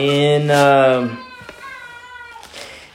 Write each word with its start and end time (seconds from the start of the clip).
in 0.00 0.50
um, 0.50 1.18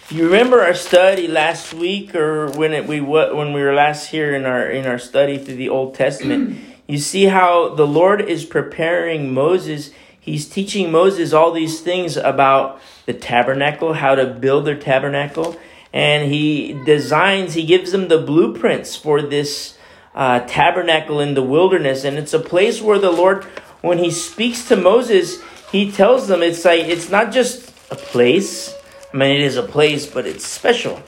if 0.03 0.11
you 0.11 0.25
remember 0.25 0.61
our 0.61 0.73
study 0.73 1.27
last 1.27 1.73
week 1.73 2.15
or 2.15 2.49
when 2.51 2.73
it, 2.73 2.87
we 2.87 2.99
when 2.99 3.53
we 3.53 3.61
were 3.61 3.73
last 3.73 4.07
here 4.07 4.35
in 4.35 4.45
our 4.45 4.67
in 4.67 4.85
our 4.87 4.99
study 4.99 5.37
through 5.37 5.55
the 5.55 5.69
Old 5.69 5.93
Testament, 5.95 6.57
you 6.87 6.97
see 6.97 7.25
how 7.25 7.75
the 7.75 7.87
Lord 7.87 8.21
is 8.21 8.43
preparing 8.43 9.33
Moses. 9.33 9.91
He's 10.19 10.49
teaching 10.49 10.91
Moses 10.91 11.33
all 11.33 11.51
these 11.51 11.81
things 11.81 12.17
about 12.17 12.81
the 13.05 13.13
tabernacle, 13.13 13.93
how 13.93 14.15
to 14.15 14.25
build 14.25 14.65
their 14.65 14.77
tabernacle, 14.77 15.59
and 15.93 16.31
he 16.31 16.73
designs. 16.85 17.53
He 17.53 17.65
gives 17.65 17.91
them 17.91 18.07
the 18.07 18.17
blueprints 18.17 18.95
for 18.95 19.21
this 19.21 19.77
uh, 20.15 20.39
tabernacle 20.47 21.19
in 21.19 21.35
the 21.35 21.43
wilderness, 21.43 22.03
and 22.03 22.17
it's 22.17 22.33
a 22.33 22.39
place 22.39 22.81
where 22.81 22.97
the 22.97 23.11
Lord, 23.11 23.43
when 23.81 23.99
He 23.99 24.09
speaks 24.09 24.67
to 24.69 24.75
Moses, 24.75 25.37
He 25.75 25.91
tells 25.91 26.29
them 26.29 26.41
it's 26.41 26.63
like 26.63 26.85
it's 26.85 27.09
not 27.09 27.33
just 27.33 27.67
a 27.91 27.97
place. 27.97 28.73
I 29.13 29.17
mean, 29.17 29.35
it 29.35 29.41
is 29.41 29.57
a 29.57 29.63
place, 29.63 30.07
but 30.07 30.25
it's 30.25 30.45
special. 30.45 31.03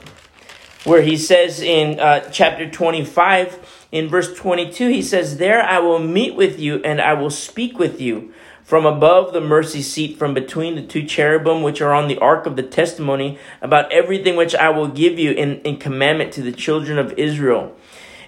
Where 0.84 1.00
He 1.00 1.16
says 1.16 1.60
in 1.62 1.98
uh, 1.98 2.28
chapter 2.30 2.68
twenty-five, 2.68 3.86
in 3.92 4.08
verse 4.08 4.34
twenty-two, 4.34 4.90
He 4.90 5.00
says, 5.00 5.38
"There 5.38 5.62
I 5.62 5.78
will 5.78 5.98
meet 5.98 6.34
with 6.34 6.60
you, 6.60 6.82
and 6.84 7.00
I 7.00 7.14
will 7.14 7.30
speak 7.30 7.78
with 7.78 7.98
you." 7.98 8.34
from 8.68 8.84
above 8.84 9.32
the 9.32 9.40
mercy 9.40 9.80
seat, 9.80 10.18
from 10.18 10.34
between 10.34 10.74
the 10.74 10.82
two 10.82 11.02
cherubim 11.02 11.62
which 11.62 11.80
are 11.80 11.94
on 11.94 12.06
the 12.06 12.18
ark 12.18 12.44
of 12.44 12.54
the 12.54 12.62
testimony, 12.62 13.38
about 13.62 13.90
everything 13.90 14.36
which 14.36 14.54
I 14.54 14.68
will 14.68 14.88
give 14.88 15.18
you 15.18 15.30
in, 15.30 15.62
in 15.62 15.78
commandment 15.78 16.34
to 16.34 16.42
the 16.42 16.52
children 16.52 16.98
of 16.98 17.14
Israel. 17.16 17.74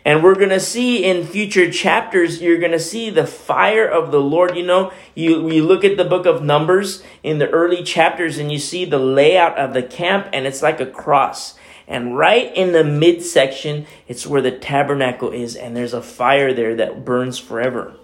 And 0.04 0.22
we're 0.22 0.34
going 0.34 0.48
to 0.50 0.60
see 0.60 1.04
in 1.04 1.27
future 1.27 1.70
chapters, 1.70 2.40
you're 2.40 2.59
going 2.59 2.72
to 2.72 2.78
see 2.78 3.10
the 3.10 3.27
fire 3.27 3.86
of 3.86 4.10
the 4.10 4.20
Lord. 4.20 4.56
You 4.56 4.64
know, 4.64 4.92
you, 5.14 5.50
you 5.50 5.64
look 5.64 5.84
at 5.84 5.96
the 5.96 6.04
book 6.04 6.26
of 6.26 6.42
Numbers 6.42 7.02
in 7.23 7.38
the 7.38 7.51
early 7.51 7.82
chapters 7.82 8.38
and 8.38 8.51
you 8.51 8.59
see 8.59 8.84
the 8.84 8.98
layout 8.98 9.59
of 9.59 9.74
the 9.74 9.82
camp 9.82 10.28
and 10.32 10.46
it's 10.46 10.62
like 10.62 10.80
a 10.80 10.87
cross. 10.87 11.54
And 11.87 12.16
right 12.16 12.54
in 12.56 12.73
the 12.73 12.84
midsection, 12.84 13.87
it's 14.06 14.26
where 14.26 14.40
the 14.40 14.52
tabernacle 14.52 15.32
is 15.32 15.56
and 15.56 15.76
there's 15.76 15.95
a 15.95 16.02
fire 16.02 16.54
there 16.54 16.76
that 16.76 17.04
burns 17.04 17.38
forever. 17.38 17.99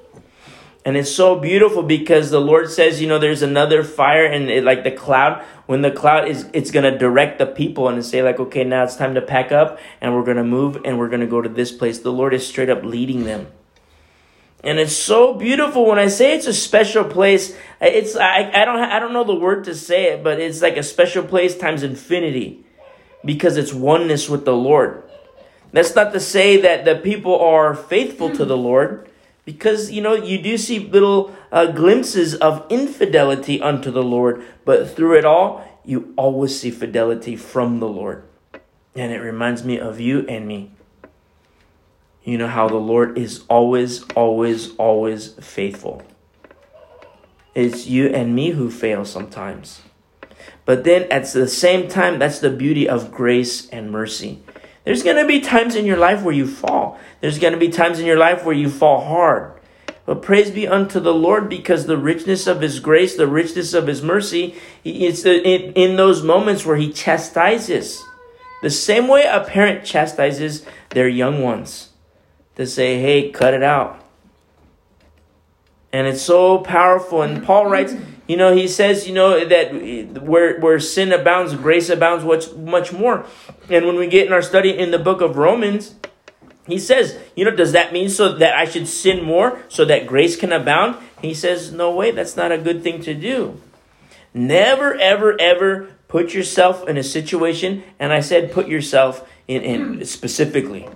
And 0.86 0.96
it's 0.96 1.10
so 1.10 1.34
beautiful 1.34 1.82
because 1.82 2.30
the 2.30 2.40
Lord 2.40 2.70
says, 2.70 3.02
you 3.02 3.08
know, 3.08 3.18
there's 3.18 3.42
another 3.42 3.82
fire 3.82 4.24
and 4.24 4.48
it, 4.48 4.62
like 4.62 4.84
the 4.84 4.92
cloud, 4.92 5.44
when 5.66 5.82
the 5.82 5.90
cloud 5.90 6.28
is, 6.28 6.48
it's 6.52 6.70
going 6.70 6.90
to 6.90 6.96
direct 6.96 7.40
the 7.40 7.46
people 7.46 7.88
and 7.88 8.04
say 8.04 8.22
like, 8.22 8.38
okay, 8.38 8.62
now 8.62 8.84
it's 8.84 8.94
time 8.94 9.16
to 9.16 9.20
pack 9.20 9.50
up 9.50 9.80
and 10.00 10.14
we're 10.14 10.22
going 10.22 10.36
to 10.36 10.44
move 10.44 10.80
and 10.84 10.96
we're 10.96 11.08
going 11.08 11.22
to 11.22 11.26
go 11.26 11.42
to 11.42 11.48
this 11.48 11.72
place. 11.72 11.98
The 11.98 12.12
Lord 12.12 12.32
is 12.32 12.46
straight 12.46 12.70
up 12.70 12.84
leading 12.84 13.24
them. 13.24 13.48
And 14.62 14.78
it's 14.78 14.94
so 14.94 15.34
beautiful 15.34 15.88
when 15.88 15.98
I 15.98 16.06
say 16.06 16.36
it's 16.36 16.46
a 16.46 16.54
special 16.54 17.02
place. 17.02 17.56
It's, 17.80 18.14
I, 18.14 18.48
I 18.54 18.64
don't, 18.64 18.78
I 18.78 19.00
don't 19.00 19.12
know 19.12 19.24
the 19.24 19.34
word 19.34 19.64
to 19.64 19.74
say 19.74 20.12
it, 20.12 20.22
but 20.22 20.38
it's 20.38 20.62
like 20.62 20.76
a 20.76 20.84
special 20.84 21.24
place 21.24 21.58
times 21.58 21.82
infinity 21.82 22.64
because 23.24 23.56
it's 23.56 23.74
oneness 23.74 24.28
with 24.28 24.44
the 24.44 24.54
Lord. 24.54 25.02
That's 25.72 25.96
not 25.96 26.12
to 26.12 26.20
say 26.20 26.60
that 26.60 26.84
the 26.84 26.94
people 26.94 27.40
are 27.40 27.74
faithful 27.74 28.30
to 28.36 28.44
the 28.44 28.56
Lord 28.56 29.10
because 29.46 29.90
you 29.90 30.02
know 30.02 30.12
you 30.12 30.36
do 30.36 30.58
see 30.58 30.78
little 30.78 31.34
uh, 31.50 31.66
glimpses 31.72 32.34
of 32.34 32.66
infidelity 32.68 33.62
unto 33.62 33.90
the 33.90 34.02
lord 34.02 34.44
but 34.66 34.90
through 34.94 35.16
it 35.16 35.24
all 35.24 35.64
you 35.86 36.12
always 36.16 36.58
see 36.58 36.70
fidelity 36.70 37.36
from 37.36 37.78
the 37.78 37.88
lord. 37.88 38.24
And 38.94 39.12
it 39.12 39.20
reminds 39.20 39.64
me 39.64 39.78
of 39.78 40.00
you 40.00 40.26
and 40.28 40.46
me. 40.46 40.72
You 42.24 42.36
know 42.38 42.48
how 42.48 42.68
the 42.68 42.76
lord 42.76 43.16
is 43.16 43.44
always 43.48 44.02
always 44.16 44.74
always 44.76 45.34
faithful. 45.34 46.02
It's 47.54 47.86
you 47.86 48.08
and 48.08 48.34
me 48.34 48.50
who 48.50 48.70
fail 48.70 49.04
sometimes. 49.04 49.80
But 50.64 50.82
then 50.82 51.04
at 51.04 51.32
the 51.32 51.46
same 51.46 51.88
time 51.88 52.18
that's 52.18 52.40
the 52.40 52.50
beauty 52.50 52.88
of 52.88 53.12
grace 53.12 53.68
and 53.70 53.92
mercy 53.92 54.42
there's 54.86 55.02
going 55.02 55.16
to 55.16 55.26
be 55.26 55.40
times 55.40 55.74
in 55.74 55.84
your 55.84 55.96
life 55.96 56.22
where 56.22 56.32
you 56.32 56.46
fall. 56.46 56.96
There's 57.20 57.40
going 57.40 57.52
to 57.52 57.58
be 57.58 57.70
times 57.70 57.98
in 57.98 58.06
your 58.06 58.16
life 58.16 58.44
where 58.44 58.54
you 58.54 58.70
fall 58.70 59.04
hard. 59.04 59.60
But 60.04 60.22
praise 60.22 60.52
be 60.52 60.68
unto 60.68 61.00
the 61.00 61.12
Lord 61.12 61.48
because 61.48 61.86
the 61.86 61.96
richness 61.96 62.46
of 62.46 62.60
His 62.60 62.78
grace, 62.78 63.16
the 63.16 63.26
richness 63.26 63.74
of 63.74 63.88
His 63.88 64.00
mercy, 64.00 64.54
it's 64.84 65.26
in, 65.26 65.96
those 65.96 66.22
moments 66.22 66.64
where 66.64 66.76
He 66.76 66.92
chastises. 66.92 68.04
The 68.62 68.70
same 68.70 69.08
way 69.08 69.24
a 69.24 69.40
parent 69.40 69.84
chastises 69.84 70.64
their 70.90 71.08
young 71.08 71.42
ones 71.42 71.90
to 72.54 72.64
say, 72.64 73.00
hey, 73.00 73.32
cut 73.32 73.54
it 73.54 73.64
out. 73.64 74.00
And 75.92 76.06
it's 76.06 76.22
so 76.22 76.58
powerful. 76.58 77.22
And 77.22 77.42
Paul 77.42 77.66
writes, 77.66 77.96
you 78.26 78.36
know, 78.36 78.54
he 78.54 78.66
says, 78.66 79.06
you 79.06 79.14
know, 79.14 79.44
that 79.44 80.22
where, 80.22 80.58
where 80.58 80.80
sin 80.80 81.12
abounds, 81.12 81.54
grace 81.54 81.88
abounds 81.88 82.24
much, 82.24 82.52
much 82.54 82.92
more. 82.92 83.24
And 83.70 83.86
when 83.86 83.96
we 83.96 84.08
get 84.08 84.26
in 84.26 84.32
our 84.32 84.42
study 84.42 84.76
in 84.76 84.90
the 84.90 84.98
book 84.98 85.20
of 85.20 85.36
Romans, 85.36 85.94
he 86.66 86.78
says, 86.78 87.18
you 87.36 87.44
know, 87.44 87.52
does 87.52 87.72
that 87.72 87.92
mean 87.92 88.08
so 88.08 88.32
that 88.32 88.56
I 88.56 88.64
should 88.64 88.88
sin 88.88 89.24
more 89.24 89.62
so 89.68 89.84
that 89.84 90.06
grace 90.06 90.36
can 90.36 90.52
abound? 90.52 90.96
He 91.22 91.34
says, 91.34 91.72
no 91.72 91.94
way, 91.94 92.10
that's 92.10 92.36
not 92.36 92.50
a 92.50 92.58
good 92.58 92.82
thing 92.82 93.00
to 93.02 93.14
do. 93.14 93.60
Never, 94.34 94.94
ever, 94.96 95.40
ever 95.40 95.96
put 96.08 96.34
yourself 96.34 96.86
in 96.88 96.96
a 96.96 97.02
situation, 97.02 97.84
and 97.98 98.12
I 98.12 98.20
said 98.20 98.52
put 98.52 98.68
yourself 98.68 99.28
in, 99.46 99.62
in 99.62 100.04
specifically. 100.04 100.88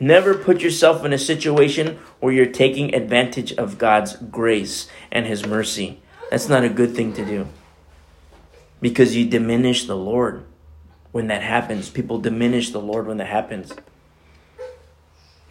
Never 0.00 0.34
put 0.34 0.60
yourself 0.60 1.04
in 1.04 1.12
a 1.12 1.18
situation 1.18 1.98
where 2.20 2.32
you're 2.32 2.46
taking 2.46 2.94
advantage 2.94 3.52
of 3.52 3.78
God's 3.78 4.16
grace 4.16 4.88
and 5.10 5.26
His 5.26 5.46
mercy. 5.46 6.00
That's 6.30 6.48
not 6.48 6.64
a 6.64 6.68
good 6.68 6.94
thing 6.94 7.12
to 7.14 7.24
do. 7.24 7.48
Because 8.80 9.16
you 9.16 9.26
diminish 9.26 9.86
the 9.86 9.96
Lord 9.96 10.44
when 11.12 11.28
that 11.28 11.42
happens. 11.42 11.90
People 11.90 12.18
diminish 12.18 12.70
the 12.70 12.80
Lord 12.80 13.06
when 13.06 13.16
that 13.16 13.26
happens. 13.26 13.72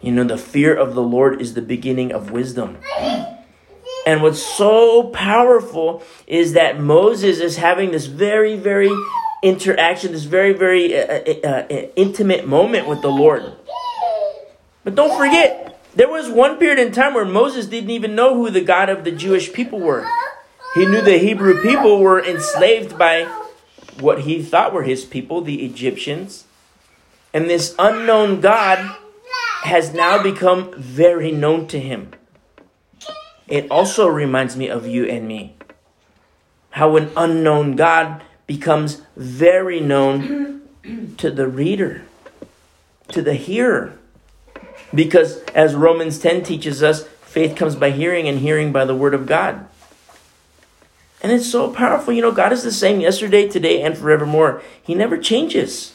You 0.00 0.12
know, 0.12 0.24
the 0.24 0.38
fear 0.38 0.74
of 0.74 0.94
the 0.94 1.02
Lord 1.02 1.40
is 1.40 1.54
the 1.54 1.62
beginning 1.62 2.12
of 2.12 2.30
wisdom. 2.30 2.78
And 4.06 4.22
what's 4.22 4.40
so 4.40 5.08
powerful 5.08 6.02
is 6.26 6.54
that 6.54 6.80
Moses 6.80 7.40
is 7.40 7.56
having 7.56 7.90
this 7.90 8.06
very, 8.06 8.56
very 8.56 8.90
interaction, 9.42 10.12
this 10.12 10.24
very, 10.24 10.52
very 10.52 10.96
uh, 10.96 11.20
uh, 11.44 11.46
uh, 11.46 11.66
intimate 11.96 12.46
moment 12.46 12.88
with 12.88 13.02
the 13.02 13.10
Lord. 13.10 13.52
But 14.84 14.94
don't 14.94 15.18
forget, 15.18 15.80
there 15.94 16.08
was 16.08 16.30
one 16.30 16.58
period 16.58 16.78
in 16.78 16.92
time 16.92 17.12
where 17.12 17.24
Moses 17.24 17.66
didn't 17.66 17.90
even 17.90 18.14
know 18.14 18.34
who 18.34 18.50
the 18.50 18.62
God 18.62 18.88
of 18.88 19.04
the 19.04 19.10
Jewish 19.10 19.52
people 19.52 19.80
were. 19.80 20.08
He 20.74 20.86
knew 20.86 21.00
the 21.00 21.18
Hebrew 21.18 21.60
people 21.62 21.98
were 21.98 22.24
enslaved 22.24 22.98
by 22.98 23.24
what 24.00 24.20
he 24.20 24.42
thought 24.42 24.72
were 24.72 24.82
his 24.82 25.04
people, 25.04 25.40
the 25.40 25.64
Egyptians. 25.64 26.44
And 27.32 27.48
this 27.48 27.74
unknown 27.78 28.40
God 28.40 28.96
has 29.62 29.92
now 29.92 30.22
become 30.22 30.72
very 30.76 31.32
known 31.32 31.66
to 31.68 31.80
him. 31.80 32.10
It 33.48 33.70
also 33.70 34.06
reminds 34.06 34.56
me 34.56 34.68
of 34.68 34.86
you 34.86 35.04
and 35.06 35.26
me. 35.26 35.56
How 36.70 36.96
an 36.96 37.10
unknown 37.16 37.76
God 37.76 38.22
becomes 38.46 39.02
very 39.16 39.80
known 39.80 40.62
to 41.16 41.30
the 41.30 41.48
reader, 41.48 42.02
to 43.08 43.22
the 43.22 43.34
hearer. 43.34 43.98
Because 44.94 45.42
as 45.54 45.74
Romans 45.74 46.18
10 46.18 46.44
teaches 46.44 46.82
us, 46.82 47.06
faith 47.22 47.56
comes 47.56 47.74
by 47.74 47.90
hearing 47.90 48.28
and 48.28 48.38
hearing 48.38 48.72
by 48.72 48.84
the 48.84 48.94
word 48.94 49.14
of 49.14 49.26
God. 49.26 49.66
And 51.28 51.36
it's 51.36 51.50
so 51.50 51.70
powerful. 51.70 52.14
You 52.14 52.22
know, 52.22 52.32
God 52.32 52.54
is 52.54 52.62
the 52.62 52.72
same 52.72 53.00
yesterday, 53.02 53.46
today, 53.46 53.82
and 53.82 53.98
forevermore. 53.98 54.62
He 54.82 54.94
never 54.94 55.18
changes. 55.18 55.92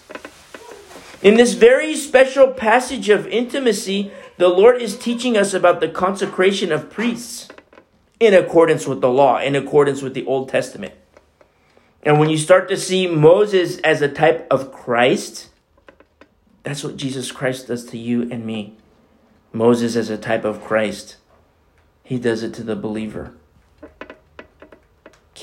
In 1.24 1.38
this 1.38 1.56
very 1.56 1.96
special 1.96 2.50
passage 2.50 3.10
of 3.10 3.26
intimacy, 3.26 4.12
the 4.38 4.48
Lord 4.48 4.80
is 4.80 4.96
teaching 4.96 5.36
us 5.36 5.56
about 5.56 5.80
the 5.80 5.88
consecration 5.88 6.72
of 6.72 6.92
priests 6.92 7.48
in 8.20 8.36
accordance 8.36 8.86
with 8.86 9.02
the 9.02 9.10
law, 9.10 9.40
in 9.40 9.56
accordance 9.56 10.04
with 10.04 10.14
the 10.14 10.24
Old 10.28 10.50
Testament. 10.50 10.94
And 12.04 12.20
when 12.20 12.30
you 12.30 12.38
start 12.38 12.70
to 12.70 12.78
see 12.78 13.08
Moses 13.08 13.80
as 13.80 14.04
a 14.04 14.10
type 14.10 14.46
of 14.52 14.72
Christ, 14.72 15.50
that's 16.62 16.84
what 16.84 16.96
Jesus 16.96 17.32
Christ 17.32 17.70
does 17.70 17.86
to 17.86 17.98
you 17.98 18.30
and 18.30 18.46
me. 18.46 18.78
Moses 19.52 19.96
as 19.96 20.12
a 20.12 20.18
type 20.20 20.46
of 20.46 20.64
Christ, 20.64 21.18
he 22.04 22.20
does 22.20 22.44
it 22.44 22.54
to 22.54 22.64
the 22.64 22.76
believer. 22.76 23.34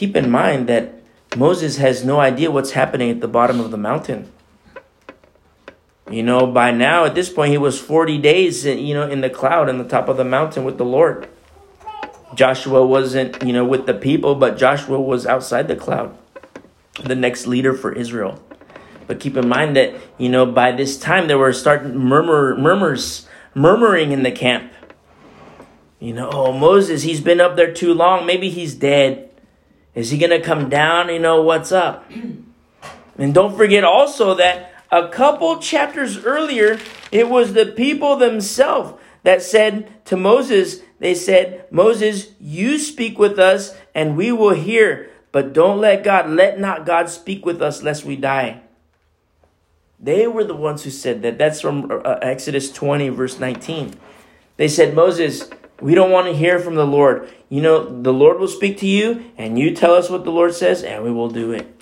Keep 0.01 0.17
in 0.17 0.31
mind 0.31 0.67
that 0.67 0.95
Moses 1.37 1.77
has 1.77 2.07
no 2.07 2.21
idea 2.21 2.51
what's 2.51 2.71
happening 2.71 3.11
at 3.11 3.21
the 3.21 3.29
bottom 3.29 3.61
of 3.61 3.71
the 3.71 3.77
mountain. 3.77 4.33
You 6.11 6.23
know, 6.23 6.47
by 6.47 6.71
now 6.71 7.05
at 7.05 7.15
this 7.15 7.29
point 7.29 7.51
he 7.51 7.59
was 7.59 7.79
40 7.79 8.17
days, 8.17 8.65
you 8.65 8.95
know, 8.95 9.07
in 9.07 9.21
the 9.21 9.29
cloud 9.29 9.69
on 9.69 9.77
the 9.77 9.85
top 9.85 10.09
of 10.09 10.17
the 10.17 10.25
mountain 10.25 10.65
with 10.65 10.79
the 10.79 10.87
Lord. 10.87 11.29
Joshua 12.35 12.87
wasn't, 12.87 13.43
you 13.43 13.53
know, 13.53 13.63
with 13.63 13.85
the 13.85 13.93
people, 13.93 14.35
but 14.37 14.57
Joshua 14.57 14.99
was 14.99 15.27
outside 15.27 15.69
the 15.69 15.77
cloud, 15.77 16.17
the 17.05 17.15
next 17.15 17.47
leader 17.47 17.75
for 17.75 17.93
Israel. 17.93 18.43
But 19.07 19.21
keep 19.21 19.37
in 19.37 19.51
mind 19.51 19.77
that, 19.77 19.93
you 20.17 20.31
know, 20.31 20.47
by 20.47 20.73
this 20.73 20.99
time 20.99 21.29
there 21.29 21.37
were 21.37 21.53
starting 21.53 21.95
murmur 21.95 22.57
murmurs 22.57 23.29
murmuring 23.55 24.13
in 24.13 24.23
the 24.23 24.33
camp. 24.33 24.73
You 25.99 26.15
know, 26.15 26.31
oh 26.33 26.53
Moses, 26.55 27.03
he's 27.03 27.21
been 27.21 27.43
up 27.43 27.57
there 27.57 27.75
too 27.75 27.93
long. 27.93 28.25
Maybe 28.25 28.49
he's 28.49 28.75
dead. 28.75 29.30
Is 29.95 30.11
he 30.11 30.19
going 30.19 30.31
to 30.31 30.41
come 30.41 30.69
down? 30.69 31.09
You 31.09 31.19
know, 31.19 31.43
what's 31.43 31.73
up? 31.73 32.11
And 33.19 33.35
don't 33.35 33.55
forget 33.55 33.85
also 33.85 34.35
that 34.37 34.73
a 34.91 35.09
couple 35.09 35.59
chapters 35.59 36.25
earlier, 36.25 36.79
it 37.13 37.29
was 37.29 37.53
the 37.53 37.67
people 37.67 38.17
themselves 38.17 38.99
that 39.25 39.43
said 39.43 40.05
to 40.07 40.17
Moses, 40.17 40.81
they 41.01 41.15
said, 41.15 41.67
Moses, 41.71 42.29
you 42.41 42.79
speak 42.79 43.19
with 43.19 43.39
us 43.39 43.77
and 43.95 44.17
we 44.17 44.33
will 44.33 44.55
hear, 44.55 45.11
but 45.33 45.53
don't 45.53 45.81
let 45.81 46.03
God, 46.03 46.31
let 46.31 46.59
not 46.59 46.87
God 46.87 47.11
speak 47.11 47.45
with 47.45 47.61
us 47.61 47.83
lest 47.83 48.07
we 48.07 48.17
die. 48.17 48.63
They 49.99 50.27
were 50.27 50.45
the 50.45 50.57
ones 50.57 50.85
who 50.85 50.91
said 50.91 51.21
that. 51.23 51.37
That's 51.37 51.61
from 51.61 51.91
uh, 51.91 52.19
Exodus 52.23 52.73
20, 52.73 53.11
verse 53.11 53.39
19. 53.39 53.95
They 54.57 54.69
said, 54.69 54.95
Moses, 54.95 55.51
we 55.81 55.95
don't 55.95 56.11
want 56.11 56.27
to 56.27 56.35
hear 56.35 56.59
from 56.59 56.75
the 56.75 56.87
Lord. 56.87 57.29
You 57.49 57.63
know, 57.63 58.03
the 58.03 58.13
Lord 58.13 58.39
will 58.39 58.49
speak 58.49 58.79
to 58.79 58.87
you, 58.87 59.25
and 59.37 59.59
you 59.59 59.75
tell 59.75 59.95
us 59.95 60.11
what 60.11 60.25
the 60.25 60.31
Lord 60.31 60.55
says, 60.55 60.83
and 60.83 61.03
we 61.03 61.11
will 61.11 61.31
do 61.31 61.53
it. 61.53 61.81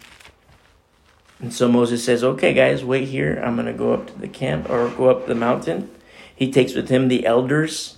And 1.41 1.53
so 1.53 1.69
Moses 1.69 2.05
says, 2.05 2.25
Okay, 2.25 2.53
guys, 2.53 2.85
wait 2.85 3.09
here. 3.09 3.41
I'm 3.45 3.55
going 3.55 3.67
to 3.67 3.73
go 3.73 3.93
up 3.93 4.07
to 4.09 4.19
the 4.19 4.29
camp 4.29 4.69
or 4.69 4.89
go 4.91 5.09
up 5.09 5.27
the 5.27 5.35
mountain. 5.35 5.91
He 6.35 6.51
takes 6.51 6.75
with 6.75 6.89
him 6.89 7.09
the 7.09 7.27
elders. 7.27 7.97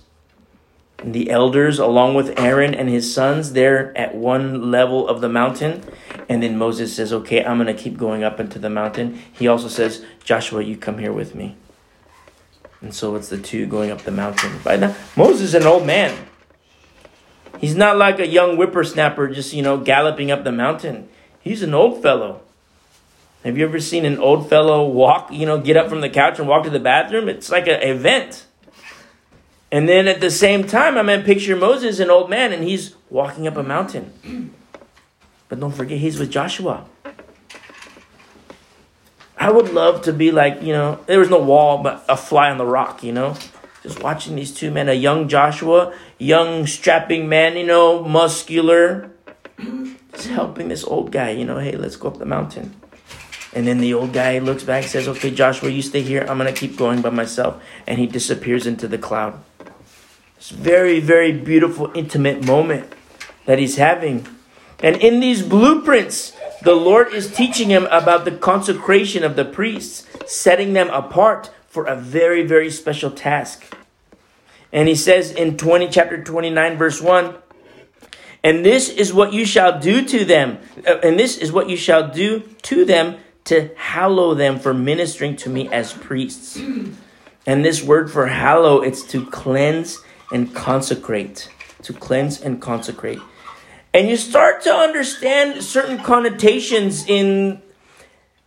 And 0.99 1.15
the 1.15 1.31
elders, 1.31 1.79
along 1.79 2.13
with 2.13 2.39
Aaron 2.39 2.75
and 2.75 2.87
his 2.87 3.11
sons, 3.11 3.53
they're 3.53 3.97
at 3.97 4.13
one 4.13 4.69
level 4.69 5.07
of 5.07 5.21
the 5.21 5.29
mountain. 5.29 5.83
And 6.29 6.43
then 6.43 6.57
Moses 6.57 6.95
says, 6.95 7.11
Okay, 7.11 7.43
I'm 7.43 7.57
going 7.57 7.75
to 7.75 7.81
keep 7.81 7.97
going 7.97 8.23
up 8.23 8.39
into 8.39 8.59
the 8.59 8.69
mountain. 8.69 9.19
He 9.31 9.47
also 9.47 9.67
says, 9.67 10.05
Joshua, 10.23 10.61
you 10.61 10.77
come 10.77 10.99
here 10.99 11.13
with 11.13 11.33
me. 11.33 11.55
And 12.81 12.93
so 12.93 13.15
it's 13.15 13.29
the 13.29 13.37
two 13.37 13.67
going 13.67 13.91
up 13.91 14.01
the 14.01 14.11
mountain. 14.11 14.59
By 14.63 14.75
now, 14.75 14.95
Moses 15.15 15.41
is 15.41 15.55
an 15.55 15.63
old 15.63 15.85
man. 15.85 16.27
He's 17.59 17.75
not 17.75 17.97
like 17.97 18.19
a 18.19 18.27
young 18.27 18.55
whippersnapper 18.55 19.27
just, 19.27 19.53
you 19.53 19.61
know, 19.61 19.77
galloping 19.77 20.31
up 20.31 20.43
the 20.43 20.51
mountain. 20.51 21.07
He's 21.41 21.61
an 21.61 21.73
old 21.73 22.01
fellow. 22.01 22.41
Have 23.43 23.57
you 23.57 23.65
ever 23.65 23.79
seen 23.79 24.05
an 24.05 24.17
old 24.17 24.49
fellow 24.49 24.87
walk, 24.87 25.31
you 25.31 25.45
know, 25.45 25.59
get 25.59 25.77
up 25.77 25.89
from 25.89 26.01
the 26.01 26.09
couch 26.09 26.39
and 26.39 26.47
walk 26.47 26.63
to 26.63 26.69
the 26.69 26.79
bathroom? 26.79 27.29
It's 27.29 27.49
like 27.49 27.67
an 27.67 27.81
event. 27.81 28.45
And 29.71 29.87
then 29.87 30.07
at 30.07 30.19
the 30.19 30.29
same 30.29 30.67
time, 30.67 30.97
I 30.97 31.01
mean, 31.01 31.23
picture 31.23 31.55
Moses, 31.55 31.99
an 31.99 32.09
old 32.09 32.29
man, 32.29 32.51
and 32.51 32.63
he's 32.63 32.95
walking 33.09 33.47
up 33.47 33.57
a 33.57 33.63
mountain. 33.63 34.53
But 35.49 35.59
don't 35.59 35.73
forget, 35.73 35.97
he's 35.97 36.19
with 36.19 36.31
Joshua. 36.31 36.85
I 39.41 39.49
would 39.49 39.73
love 39.73 40.03
to 40.03 40.13
be 40.13 40.31
like, 40.31 40.61
you 40.61 40.71
know, 40.71 40.99
there 41.07 41.17
was 41.17 41.31
no 41.31 41.39
wall, 41.39 41.81
but 41.81 42.05
a 42.07 42.15
fly 42.15 42.51
on 42.51 42.59
the 42.59 42.65
rock, 42.65 43.03
you 43.03 43.11
know? 43.11 43.35
Just 43.81 44.03
watching 44.03 44.35
these 44.35 44.53
two 44.53 44.69
men, 44.69 44.87
a 44.87 44.93
young 44.93 45.27
Joshua, 45.27 45.95
young 46.19 46.67
strapping 46.67 47.27
man, 47.27 47.57
you 47.57 47.65
know, 47.65 48.03
muscular, 48.03 49.09
just 50.13 50.27
helping 50.27 50.67
this 50.67 50.83
old 50.83 51.11
guy, 51.11 51.31
you 51.31 51.43
know, 51.43 51.57
hey, 51.57 51.75
let's 51.75 51.95
go 51.95 52.09
up 52.09 52.19
the 52.19 52.25
mountain. 52.25 52.79
And 53.53 53.65
then 53.65 53.79
the 53.79 53.95
old 53.95 54.13
guy 54.13 54.37
looks 54.37 54.63
back, 54.63 54.83
says, 54.83 55.07
Okay, 55.07 55.31
Joshua, 55.31 55.69
you 55.69 55.81
stay 55.81 56.03
here. 56.03 56.23
I'm 56.29 56.37
going 56.37 56.53
to 56.53 56.57
keep 56.57 56.77
going 56.77 57.01
by 57.01 57.09
myself. 57.09 57.59
And 57.87 57.97
he 57.97 58.05
disappears 58.05 58.67
into 58.67 58.87
the 58.87 58.99
cloud. 58.99 59.43
It's 60.37 60.51
very, 60.51 60.99
very 60.99 61.31
beautiful, 61.31 61.91
intimate 61.95 62.45
moment 62.45 62.93
that 63.47 63.57
he's 63.57 63.77
having. 63.77 64.27
And 64.83 64.97
in 64.97 65.19
these 65.19 65.41
blueprints, 65.41 66.33
the 66.63 66.75
Lord 66.75 67.13
is 67.13 67.33
teaching 67.33 67.69
him 67.69 67.87
about 67.91 68.25
the 68.25 68.31
consecration 68.31 69.23
of 69.23 69.35
the 69.35 69.45
priests, 69.45 70.07
setting 70.27 70.73
them 70.73 70.89
apart 70.89 71.51
for 71.67 71.85
a 71.85 71.95
very, 71.95 72.45
very 72.45 72.69
special 72.69 73.11
task. 73.11 73.75
And 74.71 74.87
he 74.87 74.95
says 74.95 75.31
in 75.31 75.57
20, 75.57 75.89
chapter 75.89 76.23
29, 76.23 76.77
verse 76.77 77.01
1, 77.01 77.35
and 78.43 78.65
this 78.65 78.89
is 78.89 79.13
what 79.13 79.33
you 79.33 79.45
shall 79.45 79.79
do 79.79 80.05
to 80.05 80.25
them, 80.25 80.57
uh, 80.87 80.97
and 81.03 81.19
this 81.19 81.37
is 81.37 81.51
what 81.51 81.69
you 81.69 81.77
shall 81.77 82.09
do 82.09 82.41
to 82.63 82.85
them 82.85 83.17
to 83.45 83.69
hallow 83.75 84.33
them 84.33 84.59
for 84.59 84.73
ministering 84.73 85.35
to 85.35 85.49
me 85.49 85.67
as 85.69 85.93
priests. 85.93 86.57
And 87.45 87.65
this 87.65 87.83
word 87.83 88.11
for 88.11 88.27
hallow, 88.27 88.81
it's 88.81 89.03
to 89.07 89.25
cleanse 89.25 89.99
and 90.31 90.53
consecrate. 90.55 91.49
To 91.83 91.93
cleanse 91.93 92.41
and 92.41 92.61
consecrate. 92.61 93.19
And 93.93 94.07
you 94.07 94.17
start 94.17 94.61
to 94.63 94.73
understand 94.73 95.63
certain 95.63 95.99
connotations 95.99 97.05
in 97.07 97.61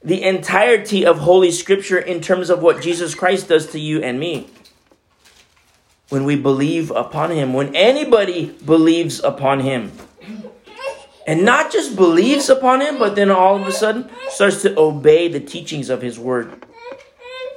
the 0.03 0.23
entirety 0.23 1.05
of 1.05 1.19
Holy 1.19 1.51
Scripture 1.51 1.99
in 1.99 2.21
terms 2.21 2.51
of 2.51 2.63
what 2.63 2.83
Jesus 2.83 3.15
Christ 3.15 3.49
does 3.49 3.67
to 3.73 3.81
you 3.81 4.03
and 4.03 4.19
me. 4.19 4.49
When 6.09 6.25
we 6.25 6.37
believe 6.37 6.91
upon 6.91 7.31
Him, 7.31 7.53
when 7.53 7.75
anybody 7.75 8.47
believes 8.65 9.21
upon 9.21 9.61
Him 9.61 9.93
and 11.27 11.45
not 11.45 11.73
just 11.73 11.97
believes 11.97 12.51
upon 12.51 12.81
him, 12.81 12.99
but 12.99 13.17
then 13.17 13.31
all 13.31 13.57
of 13.57 13.67
a 13.67 13.73
sudden 13.73 14.11
starts 14.29 14.63
to 14.63 14.79
obey 14.79 15.29
the 15.29 15.41
teachings 15.41 15.89
of 15.89 16.03
his 16.03 16.19
word 16.19 16.67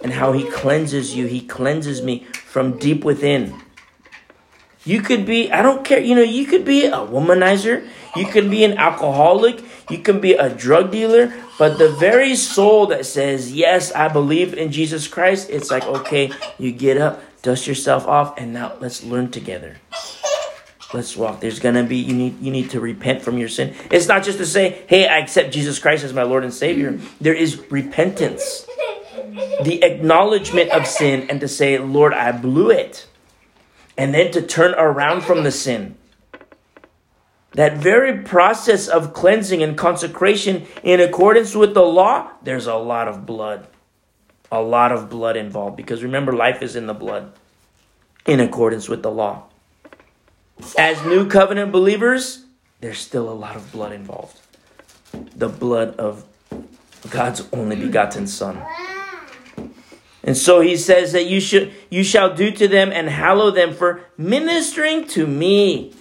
and 0.02 0.14
how 0.14 0.32
he 0.32 0.50
cleanses 0.50 1.16
you. 1.16 1.28
He 1.28 1.42
cleanses 1.42 2.02
me 2.02 2.24
from 2.46 2.78
deep 2.78 3.04
within. 3.04 3.62
You 4.88 5.02
could 5.02 5.26
be, 5.26 5.52
I 5.52 5.62
don't 5.62 5.84
care, 5.84 6.00
you 6.00 6.16
know, 6.16 6.22
you 6.22 6.46
could 6.46 6.64
be 6.64 6.86
a 6.86 6.92
womanizer, 6.94 7.86
you 8.16 8.26
could 8.26 8.50
be 8.50 8.64
an 8.64 8.78
alcoholic, 8.78 9.62
you 9.90 9.98
can 9.98 10.22
be 10.22 10.32
a 10.32 10.50
drug 10.50 10.94
dealer, 10.94 11.34
but 11.60 11.78
the 11.78 11.90
very 11.90 12.38
soul 12.38 12.86
that 12.88 13.06
says, 13.06 13.52
Yes, 13.52 13.92
I 13.92 14.08
believe 14.08 14.54
in 14.54 14.72
Jesus 14.72 15.10
Christ, 15.10 15.50
it's 15.50 15.70
like, 15.70 15.84
okay, 15.84 16.32
you 16.58 16.72
get 16.72 16.98
up, 16.98 17.22
dust 17.42 17.68
yourself 17.68 18.08
off, 18.08 18.38
and 18.38 18.54
now 18.54 18.78
let's 18.80 19.04
learn 19.04 19.30
together. 19.30 19.76
Let's 20.94 21.18
walk. 21.18 21.42
There's 21.42 21.60
gonna 21.60 21.84
be 21.84 21.98
you 21.98 22.14
need 22.14 22.40
you 22.40 22.50
need 22.50 22.70
to 22.70 22.80
repent 22.80 23.22
from 23.22 23.38
your 23.38 23.50
sin. 23.50 23.76
It's 23.92 24.08
not 24.08 24.24
just 24.24 24.38
to 24.38 24.46
say 24.46 24.86
hey 24.88 25.06
i 25.06 25.18
accept 25.18 25.52
jesus 25.52 25.80
christ 25.80 26.06
as 26.06 26.14
my 26.14 26.24
lord 26.24 26.46
and 26.46 26.54
savior. 26.54 26.98
There 27.20 27.34
is 27.34 27.62
repentance. 27.70 28.66
The 29.64 29.84
acknowledgement 29.84 30.70
of 30.72 30.88
sin 30.88 31.30
and 31.30 31.42
to 31.42 31.50
say 31.50 31.78
lord 31.78 32.14
i 32.14 32.32
blew 32.32 32.72
it 32.72 33.06
and 33.98 34.14
then 34.14 34.32
to 34.32 34.42
turn 34.42 34.74
around 34.76 35.22
from 35.22 35.44
the 35.44 35.52
sin 35.52 35.96
that 37.52 37.78
very 37.78 38.22
process 38.24 38.88
of 38.88 39.14
cleansing 39.14 39.64
and 39.64 39.78
consecration 39.78 40.68
in 40.84 41.00
accordance 41.00 41.56
with 41.56 41.74
the 41.74 41.86
law 41.86 42.30
there's 42.44 42.68
a 42.68 42.76
lot 42.76 43.08
of 43.08 43.26
blood 43.26 43.68
a 44.52 44.62
lot 44.62 44.92
of 44.92 45.10
blood 45.10 45.36
involved 45.36 45.76
because 45.76 46.04
remember 46.04 46.32
life 46.32 46.62
is 46.62 46.76
in 46.76 46.88
the 46.88 46.94
blood 46.94 47.32
in 48.26 48.40
accordance 48.40 48.88
with 48.88 49.02
the 49.04 49.12
law 49.12 49.48
as 50.78 51.04
new 51.06 51.28
covenant 51.28 51.72
believers, 51.72 52.46
there's 52.82 53.00
still 53.00 53.30
a 53.30 53.34
lot 53.34 53.56
of 53.56 53.72
blood 53.72 53.92
involved. 53.92 54.40
The 55.36 55.50
blood 55.50 55.96
of 55.98 56.26
God's 57.10 57.48
only 57.54 57.76
begotten 57.76 58.28
Son. 58.28 58.64
And 60.28 60.36
so 60.36 60.60
he 60.60 60.76
says 60.76 61.14
that 61.14 61.28
you 61.28 61.40
should 61.40 61.74
you 61.90 62.04
shall 62.04 62.36
do 62.36 62.52
to 62.52 62.68
them 62.68 62.92
and 62.92 63.08
hallow 63.08 63.50
them 63.50 63.74
for 63.74 64.02
ministering 64.18 65.08
to 65.08 65.26
me. 65.26 65.94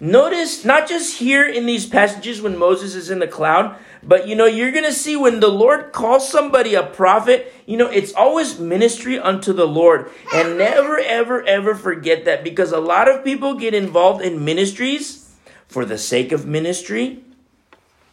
Notice 0.00 0.64
not 0.64 0.88
just 0.88 1.18
here 1.18 1.48
in 1.48 1.64
these 1.64 1.86
passages 1.86 2.42
when 2.42 2.58
Moses 2.58 2.96
is 2.96 3.08
in 3.08 3.20
the 3.20 3.28
cloud, 3.28 3.76
but 4.02 4.26
you 4.26 4.34
know, 4.34 4.46
you're 4.46 4.72
going 4.72 4.84
to 4.84 4.92
see 4.92 5.14
when 5.14 5.38
the 5.38 5.48
Lord 5.48 5.92
calls 5.92 6.28
somebody 6.28 6.74
a 6.74 6.82
prophet, 6.82 7.54
you 7.66 7.76
know, 7.76 7.86
it's 7.86 8.12
always 8.14 8.58
ministry 8.58 9.16
unto 9.16 9.52
the 9.52 9.68
Lord. 9.68 10.10
And 10.34 10.58
never, 10.58 10.98
ever, 10.98 11.44
ever 11.44 11.76
forget 11.76 12.24
that 12.24 12.42
because 12.42 12.72
a 12.72 12.80
lot 12.80 13.08
of 13.08 13.22
people 13.22 13.54
get 13.54 13.74
involved 13.74 14.24
in 14.24 14.44
ministries 14.44 15.30
for 15.68 15.84
the 15.84 15.98
sake 15.98 16.32
of 16.32 16.46
ministry. 16.46 17.22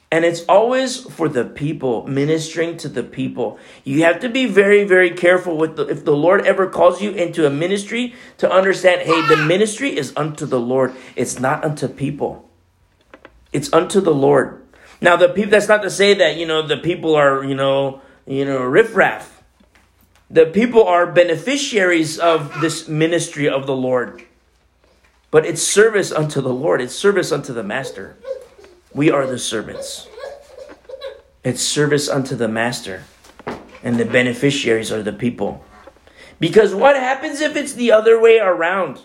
And 0.10 0.24
it's 0.24 0.46
always 0.48 1.02
for 1.02 1.28
the 1.28 1.44
people, 1.44 2.08
ministering 2.08 2.78
to 2.78 2.88
the 2.88 3.04
people. 3.04 3.60
You 3.84 4.04
have 4.04 4.22
to 4.22 4.30
be 4.30 4.46
very, 4.46 4.86
very 4.86 5.12
careful 5.12 5.58
with 5.58 5.76
the, 5.76 5.86
if 5.88 6.06
the 6.06 6.16
Lord 6.16 6.46
ever 6.46 6.68
calls 6.68 7.02
you 7.02 7.12
into 7.12 7.46
a 7.46 7.50
ministry 7.50 8.16
to 8.38 8.50
understand, 8.50 9.02
hey, 9.02 9.28
the 9.28 9.36
ministry 9.36 9.98
is 9.98 10.14
unto 10.16 10.46
the 10.46 10.62
Lord. 10.62 10.96
It's 11.18 11.40
not 11.40 11.66
unto 11.66 11.90
people. 11.90 12.50
It's 13.52 13.72
unto 13.74 14.00
the 14.00 14.14
Lord. 14.14 14.66
Now 15.02 15.18
the 15.18 15.28
people 15.28 15.52
that's 15.52 15.68
not 15.68 15.84
to 15.84 15.90
say 15.90 16.14
that, 16.14 16.38
you 16.38 16.46
know, 16.46 16.66
the 16.66 16.78
people 16.78 17.14
are, 17.16 17.44
you 17.44 17.56
know, 17.56 18.02
you 18.26 18.46
know, 18.46 18.64
riffraff. 18.64 19.44
The 20.30 20.46
people 20.46 20.84
are 20.86 21.06
beneficiaries 21.06 22.18
of 22.18 22.62
this 22.62 22.88
ministry 22.88 23.48
of 23.50 23.66
the 23.66 23.76
Lord. 23.76 24.24
But 25.32 25.46
it's 25.46 25.62
service 25.62 26.12
unto 26.12 26.40
the 26.40 26.54
Lord, 26.54 26.82
it's 26.82 26.96
service 26.96 27.32
unto 27.34 27.54
the 27.54 27.64
master. 27.64 28.16
We 28.98 29.12
are 29.12 29.27
the 29.27 29.38
servants. 29.38 30.08
It's 31.44 31.62
service 31.62 32.10
unto 32.10 32.36
the 32.36 32.48
master. 32.48 33.04
And 33.84 33.98
the 33.98 34.06
beneficiaries 34.06 34.92
are 34.92 35.04
the 35.04 35.13
people. 35.13 35.63
Because 36.39 36.74
what 36.74 36.96
happens 36.96 37.39
if 37.39 37.56
it's 37.56 37.74
the 37.74 37.92
other 37.92 38.20
way 38.20 38.39
around? 38.39 39.04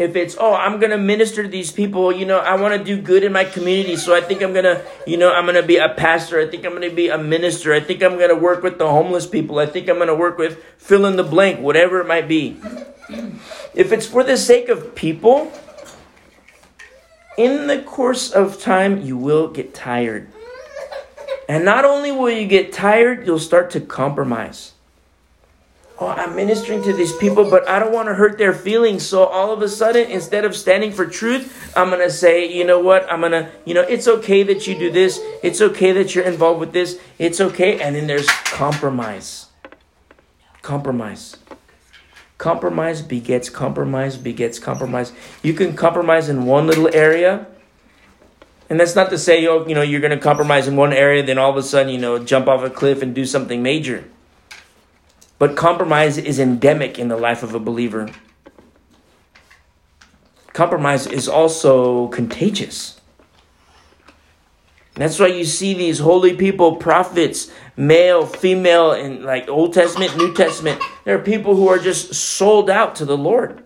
if 0.00 0.16
it's 0.16 0.34
oh 0.40 0.54
i'm 0.54 0.80
gonna 0.80 0.96
minister 0.96 1.42
to 1.42 1.48
these 1.50 1.70
people 1.70 2.10
you 2.10 2.24
know 2.24 2.38
i 2.38 2.54
want 2.54 2.72
to 2.72 2.82
do 2.82 2.98
good 3.02 3.22
in 3.22 3.34
my 3.34 3.44
community 3.44 3.96
so 3.96 4.14
i 4.14 4.20
think 4.22 4.40
i'm 4.40 4.54
gonna 4.54 4.82
you 5.06 5.18
know 5.18 5.30
i'm 5.30 5.44
gonna 5.44 5.62
be 5.62 5.76
a 5.76 5.90
pastor 5.90 6.40
i 6.40 6.46
think 6.46 6.64
i'm 6.64 6.72
gonna 6.72 6.88
be 6.88 7.10
a 7.10 7.18
minister 7.18 7.74
i 7.74 7.80
think 7.80 8.02
i'm 8.02 8.18
gonna 8.18 8.34
work 8.34 8.62
with 8.62 8.78
the 8.78 8.88
homeless 8.88 9.26
people 9.26 9.58
i 9.58 9.66
think 9.66 9.90
i'm 9.90 9.98
gonna 9.98 10.14
work 10.14 10.38
with 10.38 10.64
fill 10.78 11.04
in 11.04 11.16
the 11.16 11.22
blank 11.22 11.60
whatever 11.60 12.00
it 12.00 12.06
might 12.06 12.26
be 12.26 12.58
if 13.74 13.92
it's 13.92 14.06
for 14.06 14.24
the 14.24 14.38
sake 14.38 14.70
of 14.70 14.94
people 14.94 15.52
in 17.40 17.68
the 17.68 17.80
course 17.80 18.30
of 18.30 18.60
time, 18.60 19.00
you 19.00 19.16
will 19.16 19.48
get 19.48 19.72
tired. 19.72 20.28
And 21.48 21.64
not 21.64 21.86
only 21.86 22.12
will 22.12 22.30
you 22.30 22.46
get 22.46 22.70
tired, 22.70 23.26
you'll 23.26 23.38
start 23.38 23.70
to 23.70 23.80
compromise. 23.80 24.74
Oh, 25.98 26.08
I'm 26.08 26.36
ministering 26.36 26.82
to 26.82 26.92
these 26.92 27.16
people, 27.16 27.50
but 27.50 27.66
I 27.68 27.78
don't 27.78 27.92
want 27.92 28.08
to 28.08 28.14
hurt 28.14 28.36
their 28.36 28.52
feelings. 28.52 29.06
So 29.06 29.24
all 29.24 29.52
of 29.52 29.62
a 29.62 29.68
sudden, 29.68 30.10
instead 30.10 30.44
of 30.44 30.54
standing 30.54 30.92
for 30.92 31.06
truth, 31.06 31.72
I'm 31.74 31.88
going 31.88 32.00
to 32.00 32.10
say, 32.10 32.50
you 32.50 32.64
know 32.64 32.78
what? 32.78 33.10
I'm 33.10 33.20
going 33.20 33.32
to, 33.32 33.50
you 33.64 33.72
know, 33.72 33.82
it's 33.82 34.06
okay 34.06 34.42
that 34.42 34.66
you 34.66 34.78
do 34.78 34.90
this. 34.90 35.18
It's 35.42 35.60
okay 35.60 35.92
that 35.92 36.14
you're 36.14 36.24
involved 36.24 36.60
with 36.60 36.72
this. 36.72 37.00
It's 37.18 37.40
okay. 37.40 37.80
And 37.80 37.96
then 37.96 38.06
there's 38.06 38.28
compromise. 38.28 39.46
Compromise. 40.62 41.36
Compromise 42.40 43.02
begets 43.02 43.50
compromise, 43.50 44.16
begets 44.16 44.58
compromise. 44.58 45.12
You 45.42 45.52
can 45.52 45.76
compromise 45.76 46.30
in 46.30 46.46
one 46.46 46.66
little 46.66 46.88
area 46.94 47.46
and 48.70 48.80
that's 48.80 48.96
not 48.96 49.10
to 49.10 49.18
say, 49.18 49.46
oh, 49.46 49.66
you 49.66 49.74
know, 49.74 49.82
you're 49.82 50.00
going 50.00 50.16
to 50.16 50.16
compromise 50.16 50.66
in 50.66 50.74
one 50.74 50.94
area, 50.94 51.22
then 51.22 51.36
all 51.36 51.50
of 51.50 51.56
a 51.58 51.62
sudden, 51.62 51.92
you 51.92 51.98
know, 51.98 52.18
jump 52.18 52.48
off 52.48 52.62
a 52.62 52.70
cliff 52.70 53.02
and 53.02 53.14
do 53.14 53.26
something 53.26 53.62
major. 53.62 54.04
But 55.38 55.54
compromise 55.54 56.16
is 56.16 56.38
endemic 56.38 56.98
in 56.98 57.08
the 57.08 57.18
life 57.18 57.42
of 57.42 57.54
a 57.54 57.60
believer. 57.60 58.10
Compromise 60.54 61.06
is 61.06 61.28
also 61.28 62.08
contagious. 62.08 62.99
That's 64.94 65.18
why 65.18 65.28
you 65.28 65.44
see 65.44 65.74
these 65.74 65.98
holy 65.98 66.36
people, 66.36 66.76
prophets, 66.76 67.50
male, 67.76 68.26
female, 68.26 68.92
in 68.92 69.22
like 69.22 69.48
Old 69.48 69.72
Testament, 69.72 70.16
New 70.16 70.34
Testament. 70.34 70.82
There 71.04 71.16
are 71.16 71.22
people 71.22 71.54
who 71.54 71.68
are 71.68 71.78
just 71.78 72.14
sold 72.14 72.68
out 72.68 72.96
to 72.96 73.04
the 73.04 73.16
Lord 73.16 73.62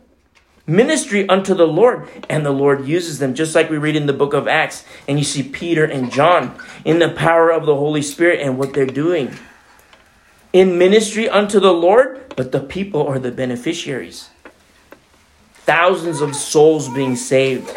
ministry 0.66 1.28
unto 1.28 1.54
the 1.54 1.66
Lord, 1.66 2.08
and 2.28 2.44
the 2.44 2.50
Lord 2.50 2.86
uses 2.86 3.18
them, 3.18 3.34
just 3.34 3.54
like 3.54 3.70
we 3.70 3.76
read 3.76 3.96
in 3.96 4.06
the 4.06 4.12
book 4.12 4.34
of 4.34 4.48
Acts. 4.48 4.84
And 5.06 5.18
you 5.18 5.24
see 5.24 5.42
Peter 5.42 5.84
and 5.84 6.10
John 6.10 6.58
in 6.84 6.98
the 6.98 7.10
power 7.10 7.50
of 7.50 7.66
the 7.66 7.76
Holy 7.76 8.02
Spirit 8.02 8.40
and 8.40 8.58
what 8.58 8.72
they're 8.72 8.86
doing 8.86 9.34
in 10.52 10.78
ministry 10.78 11.28
unto 11.28 11.58
the 11.58 11.72
Lord, 11.72 12.32
but 12.36 12.52
the 12.52 12.60
people 12.60 13.06
are 13.06 13.18
the 13.18 13.32
beneficiaries. 13.32 14.30
Thousands 15.52 16.20
of 16.20 16.36
souls 16.36 16.88
being 16.90 17.16
saved, 17.16 17.68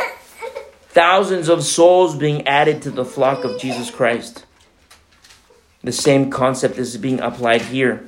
thousands 0.97 1.47
of 1.47 1.63
souls 1.63 2.15
being 2.15 2.47
added 2.47 2.81
to 2.81 2.89
the 2.89 3.05
flock 3.05 3.43
of 3.43 3.59
Jesus 3.61 3.91
Christ. 3.91 4.47
The 5.83 5.91
same 5.91 6.31
concept 6.31 6.79
is 6.79 6.97
being 6.97 7.19
applied 7.19 7.61
here. 7.61 8.03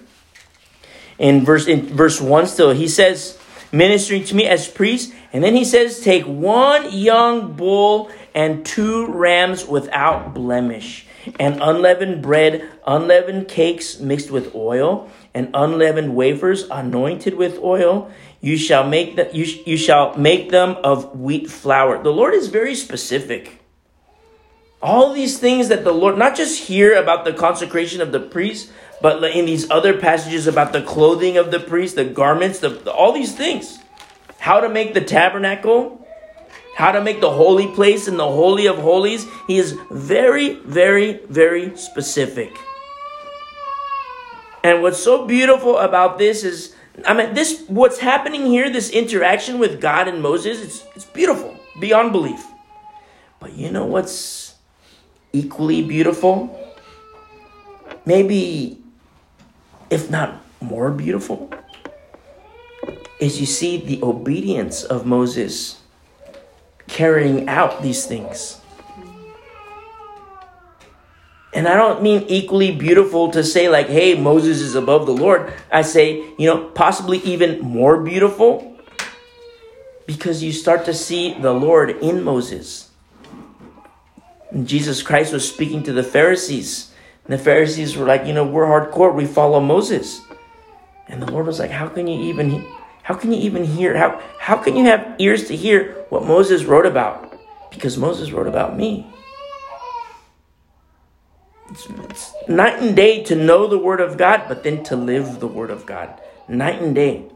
In 1.19 1.46
verse 1.46 1.67
in 1.67 1.86
verse 1.86 2.19
1 2.19 2.48
still, 2.48 2.72
he 2.72 2.88
says, 2.88 3.38
ministering 3.72 4.24
to 4.24 4.36
me 4.36 4.48
as 4.48 4.67
priest. 4.67 5.13
And 5.31 5.43
then 5.43 5.55
he 5.55 5.65
says, 5.65 6.00
Take 6.00 6.24
one 6.24 6.91
young 6.91 7.53
bull 7.53 8.10
and 8.34 8.65
two 8.65 9.05
rams 9.05 9.67
without 9.67 10.34
blemish, 10.34 11.05
and 11.39 11.62
unleavened 11.62 12.24
bread, 12.24 12.67
unleavened 12.88 13.48
cakes 13.48 14.00
mixed 14.00 14.31
with 14.31 14.55
oil, 14.55 15.12
and 15.36 15.51
unleavened 15.53 16.15
wafers 16.15 16.63
anointed 16.72 17.36
with 17.36 17.60
oil. 17.60 18.12
You 18.41 18.58
shall 18.58 18.88
make 18.88 19.15
them, 19.15 19.27
you, 19.34 19.46
you 19.65 19.75
shall 19.75 20.17
make 20.17 20.50
them 20.50 20.77
of 20.84 21.19
wheat 21.19 21.50
flour. 21.50 22.01
The 22.01 22.12
Lord 22.12 22.34
is 22.34 22.48
very 22.48 22.75
specific. 22.75 23.62
All 24.81 25.13
these 25.13 25.38
things 25.39 25.67
that 25.67 25.84
the 25.84 25.91
Lord, 25.91 26.17
not 26.17 26.38
just 26.38 26.67
here 26.67 26.96
about 26.96 27.25
the 27.25 27.34
consecration 27.34 28.00
of 28.00 28.13
the 28.13 28.19
priest, 28.19 28.72
but 29.01 29.22
in 29.24 29.46
these 29.46 29.69
other 29.69 29.98
passages 29.98 30.48
about 30.48 30.72
the 30.72 30.81
clothing 30.81 31.38
of 31.38 31.51
the 31.51 31.60
priest, 31.60 31.96
the 31.96 32.05
garments, 32.05 32.60
the, 32.60 32.69
the, 32.69 32.91
all 32.91 33.12
these 33.12 33.36
things, 33.36 33.79
how 34.39 34.62
to 34.62 34.69
make 34.69 34.93
the 34.93 35.01
tabernacle, 35.01 36.08
how 36.75 36.93
to 36.93 37.01
make 37.01 37.19
the 37.19 37.31
holy 37.31 37.67
place 37.67 38.08
and 38.08 38.17
the 38.17 38.31
holy 38.31 38.67
of 38.67 38.77
holies, 38.77 39.25
he 39.48 39.58
is 39.58 39.77
very, 39.91 40.55
very, 40.62 41.19
very 41.27 41.75
specific. 41.75 42.58
And 44.63 44.81
what's 44.81 45.01
so 45.01 45.25
beautiful 45.25 45.77
about 45.77 46.17
this 46.17 46.46
is, 46.46 46.75
I 47.06 47.13
mean, 47.13 47.34
this 47.34 47.63
what's 47.68 48.00
happening 48.00 48.46
here, 48.46 48.70
this 48.70 48.89
interaction 48.89 49.60
with 49.60 49.82
God 49.82 50.08
and 50.08 50.22
Moses, 50.22 50.62
it's, 50.62 50.86
it's 50.96 51.06
beautiful 51.06 51.58
beyond 51.79 52.12
belief. 52.12 52.46
But 53.39 53.53
you 53.53 53.72
know 53.72 53.86
what's 53.86 54.56
equally 55.34 55.84
beautiful? 55.84 56.56
Maybe 58.06 58.82
if 59.89 60.10
not 60.10 60.41
more 60.62 60.91
beautiful, 60.91 61.51
is 63.20 63.39
you 63.39 63.46
see 63.46 63.77
the 63.77 64.00
obedience 64.03 64.84
of 64.84 65.06
Moses 65.06 65.82
carrying 66.88 67.48
out 67.50 67.82
these 67.82 68.06
things. 68.06 68.59
And 71.53 71.68
I 71.68 71.75
don't 71.75 72.03
mean 72.03 72.25
equally 72.27 72.72
beautiful 72.72 73.32
to 73.32 73.44
say, 73.44 73.70
like, 73.70 73.88
hey, 73.88 74.13
Moses 74.15 74.62
is 74.62 74.75
above 74.75 75.08
the 75.08 75.13
Lord. 75.13 75.51
I 75.72 75.82
say, 75.82 76.24
you 76.38 76.46
know, 76.46 76.65
possibly 76.70 77.18
even 77.20 77.60
more 77.60 78.01
beautiful 78.01 78.77
because 80.06 80.44
you 80.44 80.51
start 80.51 80.86
to 80.86 80.94
see 80.94 81.34
the 81.34 81.53
Lord 81.53 81.89
in 81.89 82.24
Moses. 82.24 82.91
And 84.51 84.68
Jesus 84.68 85.01
Christ 85.01 85.34
was 85.34 85.48
speaking 85.48 85.84
to 85.84 85.94
the 85.94 86.03
Pharisees 86.03 86.89
and 87.29 87.38
the 87.38 87.44
Pharisees 87.44 87.96
were 87.96 88.08
like, 88.08 88.25
you 88.25 88.34
know, 88.34 88.44
we're 88.44 88.65
hardcore. 88.65 89.13
We 89.13 89.27
follow 89.27 89.60
Moses. 89.60 90.20
And 91.08 91.22
the 91.22 91.32
Lord 91.32 91.46
was 91.46 91.60
like, 91.60 91.70
how 91.70 91.88
can 91.88 92.08
you 92.08 92.20
even 92.24 92.65
how 93.03 93.13
can 93.13 93.32
you 93.32 93.39
even 93.39 93.63
hear 93.63 93.96
how 93.96 94.20
how 94.39 94.58
can 94.58 94.75
you 94.75 94.86
have 94.86 95.15
ears 95.20 95.48
to 95.50 95.56
hear 95.56 95.94
what 96.10 96.25
Moses 96.25 96.65
wrote 96.65 96.88
about? 96.88 97.39
Because 97.70 98.00
Moses 98.00 98.32
wrote 98.32 98.48
about 98.48 98.75
me. 98.75 99.06
It's, 101.70 102.34
night 102.48 102.82
and 102.82 102.96
day 102.96 103.24
to 103.24 103.36
know 103.36 103.68
the 103.68 103.78
word 103.78 104.02
of 104.02 104.18
God, 104.18 104.46
but 104.48 104.64
then 104.64 104.84
to 104.86 104.96
live 104.96 105.40
the 105.40 105.48
word 105.48 105.70
of 105.70 105.86
God. 105.86 106.20
Night 106.48 106.82
and 106.82 106.96
day. 106.96 107.30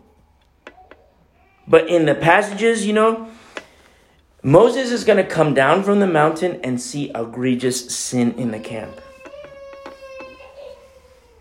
But 1.68 1.88
in 1.88 2.06
the 2.06 2.16
passages, 2.16 2.86
you 2.86 2.94
know, 2.94 3.30
Moses 4.42 4.92
is 4.92 5.04
going 5.04 5.18
to 5.18 5.30
come 5.30 5.54
down 5.54 5.84
from 5.84 6.00
the 6.00 6.08
mountain 6.08 6.60
and 6.64 6.82
see 6.82 7.12
egregious 7.16 7.96
sin 7.96 8.34
in 8.34 8.52
the 8.52 8.60
camp. 8.60 9.00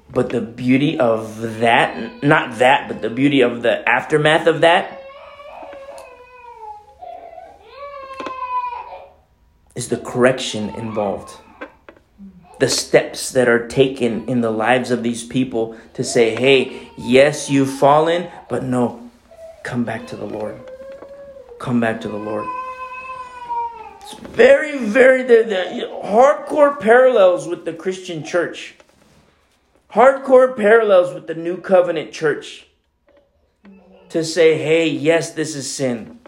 But 0.08 0.28
the 0.28 0.42
beauty 0.42 0.98
of 0.98 1.40
that, 1.60 2.22
not 2.22 2.58
that, 2.58 2.86
but 2.86 3.00
the 3.00 3.08
beauty 3.08 3.40
of 3.40 3.62
the 3.62 3.88
aftermath 3.88 4.46
of 4.46 4.60
that 4.60 5.02
is 9.74 9.88
the 9.88 9.96
correction 9.96 10.68
involved. 10.76 11.41
The 12.62 12.68
steps 12.68 13.32
that 13.32 13.48
are 13.48 13.66
taken 13.66 14.28
in 14.28 14.40
the 14.40 14.52
lives 14.52 14.92
of 14.92 15.02
these 15.02 15.24
people 15.24 15.76
to 15.94 16.04
say, 16.04 16.36
hey, 16.36 16.88
yes, 16.96 17.50
you've 17.50 17.72
fallen, 17.72 18.30
but 18.48 18.62
no, 18.62 19.10
come 19.64 19.82
back 19.82 20.06
to 20.08 20.16
the 20.16 20.26
Lord. 20.26 20.60
Come 21.58 21.80
back 21.80 22.00
to 22.02 22.08
the 22.08 22.16
Lord. 22.16 22.46
It's 24.00 24.14
very, 24.14 24.78
very, 24.78 25.24
the, 25.24 25.42
the 25.42 25.90
hardcore 26.06 26.78
parallels 26.78 27.48
with 27.48 27.64
the 27.64 27.72
Christian 27.72 28.22
church 28.22 28.76
hardcore 29.92 30.56
parallels 30.56 31.12
with 31.12 31.26
the 31.26 31.34
new 31.34 31.56
covenant 31.58 32.12
church 32.12 32.66
to 34.08 34.24
say, 34.24 34.58
hey, 34.58 34.88
yes, 34.88 35.32
this 35.32 35.54
is 35.54 35.68
sin. 35.70 36.18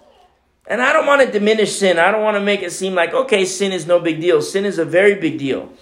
And 0.67 0.81
I 0.81 0.93
don't 0.93 1.07
want 1.07 1.23
to 1.23 1.31
diminish 1.31 1.79
sin. 1.79 1.99
I 1.99 2.11
don't 2.11 2.23
want 2.23 2.37
to 2.37 2.43
make 2.43 2.63
it 2.63 2.73
seem 2.73 2.95
like, 2.95 3.13
okay, 3.13 3.45
sin 3.45 3.73
is 3.73 3.87
no 3.87 4.01
big 4.01 4.21
deal. 4.21 4.41
Sin 4.41 4.65
is 4.65 4.79
a 4.79 4.85
very 4.85 5.15
big 5.15 5.39
deal. 5.39 5.73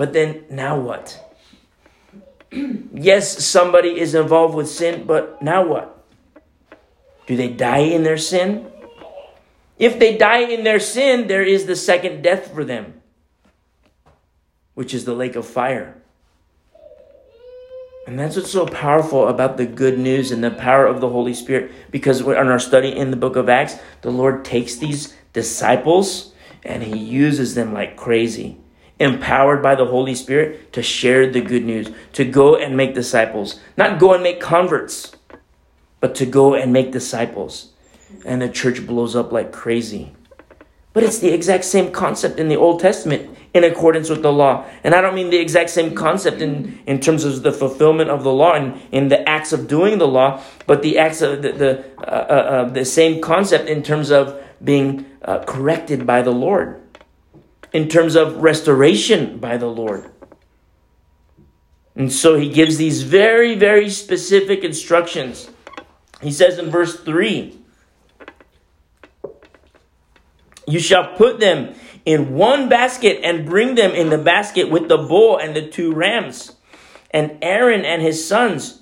But 0.00 0.14
then, 0.14 0.46
now 0.48 0.80
what? 0.80 1.20
yes, 2.50 3.44
somebody 3.44 4.00
is 4.00 4.14
involved 4.14 4.54
with 4.54 4.66
sin, 4.66 5.04
but 5.04 5.42
now 5.42 5.62
what? 5.66 6.02
Do 7.26 7.36
they 7.36 7.48
die 7.48 7.80
in 7.80 8.02
their 8.02 8.16
sin? 8.16 8.72
If 9.78 9.98
they 9.98 10.16
die 10.16 10.38
in 10.38 10.64
their 10.64 10.80
sin, 10.80 11.26
there 11.26 11.42
is 11.42 11.66
the 11.66 11.76
second 11.76 12.22
death 12.22 12.50
for 12.50 12.64
them, 12.64 13.02
which 14.72 14.94
is 14.94 15.04
the 15.04 15.12
lake 15.12 15.36
of 15.36 15.44
fire. 15.44 16.00
And 18.06 18.18
that's 18.18 18.36
what's 18.36 18.50
so 18.50 18.64
powerful 18.64 19.28
about 19.28 19.58
the 19.58 19.66
good 19.66 19.98
news 19.98 20.32
and 20.32 20.42
the 20.42 20.50
power 20.50 20.86
of 20.86 21.02
the 21.02 21.10
Holy 21.10 21.34
Spirit. 21.34 21.72
Because 21.90 22.22
in 22.22 22.36
our 22.36 22.58
study 22.58 22.88
in 22.88 23.10
the 23.10 23.18
book 23.18 23.36
of 23.36 23.50
Acts, 23.50 23.76
the 24.00 24.10
Lord 24.10 24.46
takes 24.46 24.76
these 24.76 25.14
disciples 25.34 26.32
and 26.62 26.82
he 26.82 26.96
uses 26.96 27.54
them 27.54 27.74
like 27.74 27.98
crazy, 27.98 28.59
empowered 29.00 29.62
by 29.62 29.74
the 29.74 29.86
Holy 29.86 30.14
Spirit 30.14 30.72
to 30.74 30.82
share 30.82 31.28
the 31.28 31.40
good 31.40 31.64
news, 31.64 31.90
to 32.12 32.24
go 32.24 32.54
and 32.54 32.76
make 32.76 32.94
disciples. 32.94 33.58
Not 33.76 33.98
go 33.98 34.14
and 34.14 34.22
make 34.22 34.40
converts, 34.40 35.16
but 35.98 36.14
to 36.16 36.26
go 36.26 36.54
and 36.54 36.72
make 36.72 36.92
disciples. 36.92 37.72
And 38.24 38.42
the 38.42 38.48
church 38.48 38.86
blows 38.86 39.16
up 39.16 39.32
like 39.32 39.50
crazy. 39.52 40.12
But 40.92 41.04
it's 41.04 41.18
the 41.18 41.32
exact 41.32 41.64
same 41.64 41.92
concept 41.92 42.38
in 42.38 42.48
the 42.48 42.56
Old 42.56 42.80
Testament 42.80 43.36
in 43.54 43.64
accordance 43.64 44.10
with 44.10 44.22
the 44.22 44.32
law. 44.32 44.66
And 44.84 44.94
I 44.94 45.00
don't 45.00 45.14
mean 45.14 45.30
the 45.30 45.38
exact 45.38 45.70
same 45.70 45.94
concept 45.94 46.42
in, 46.42 46.80
in 46.86 47.00
terms 47.00 47.24
of 47.24 47.42
the 47.42 47.52
fulfillment 47.52 48.10
of 48.10 48.22
the 48.22 48.32
law 48.32 48.54
and 48.54 48.80
in 48.92 49.08
the 49.08 49.28
acts 49.28 49.52
of 49.52 49.66
doing 49.66 49.98
the 49.98 50.06
law, 50.06 50.42
but 50.66 50.82
the 50.82 50.98
acts 50.98 51.22
of 51.22 51.42
the, 51.42 51.52
the, 51.52 51.84
uh, 51.98 52.02
uh, 52.04 52.06
uh, 52.06 52.64
the 52.68 52.84
same 52.84 53.20
concept 53.20 53.68
in 53.68 53.82
terms 53.82 54.10
of 54.10 54.40
being 54.62 55.06
uh, 55.22 55.42
corrected 55.44 56.06
by 56.06 56.22
the 56.22 56.32
Lord, 56.32 56.80
in 57.72 57.88
terms 57.88 58.16
of 58.16 58.36
restoration 58.38 59.38
by 59.38 59.56
the 59.56 59.66
Lord. 59.66 60.10
And 61.94 62.12
so 62.12 62.36
he 62.36 62.48
gives 62.48 62.76
these 62.76 63.02
very, 63.02 63.54
very 63.54 63.90
specific 63.90 64.64
instructions. 64.64 65.50
He 66.22 66.30
says 66.30 66.58
in 66.58 66.70
verse 66.70 66.98
3 67.00 67.58
You 70.66 70.78
shall 70.78 71.16
put 71.16 71.40
them 71.40 71.74
in 72.06 72.34
one 72.34 72.68
basket 72.68 73.20
and 73.24 73.44
bring 73.44 73.74
them 73.74 73.90
in 73.90 74.08
the 74.08 74.18
basket 74.18 74.70
with 74.70 74.88
the 74.88 74.98
bull 74.98 75.36
and 75.36 75.54
the 75.54 75.66
two 75.66 75.92
rams. 75.92 76.56
And 77.10 77.38
Aaron 77.42 77.84
and 77.84 78.00
his 78.00 78.26
sons 78.26 78.80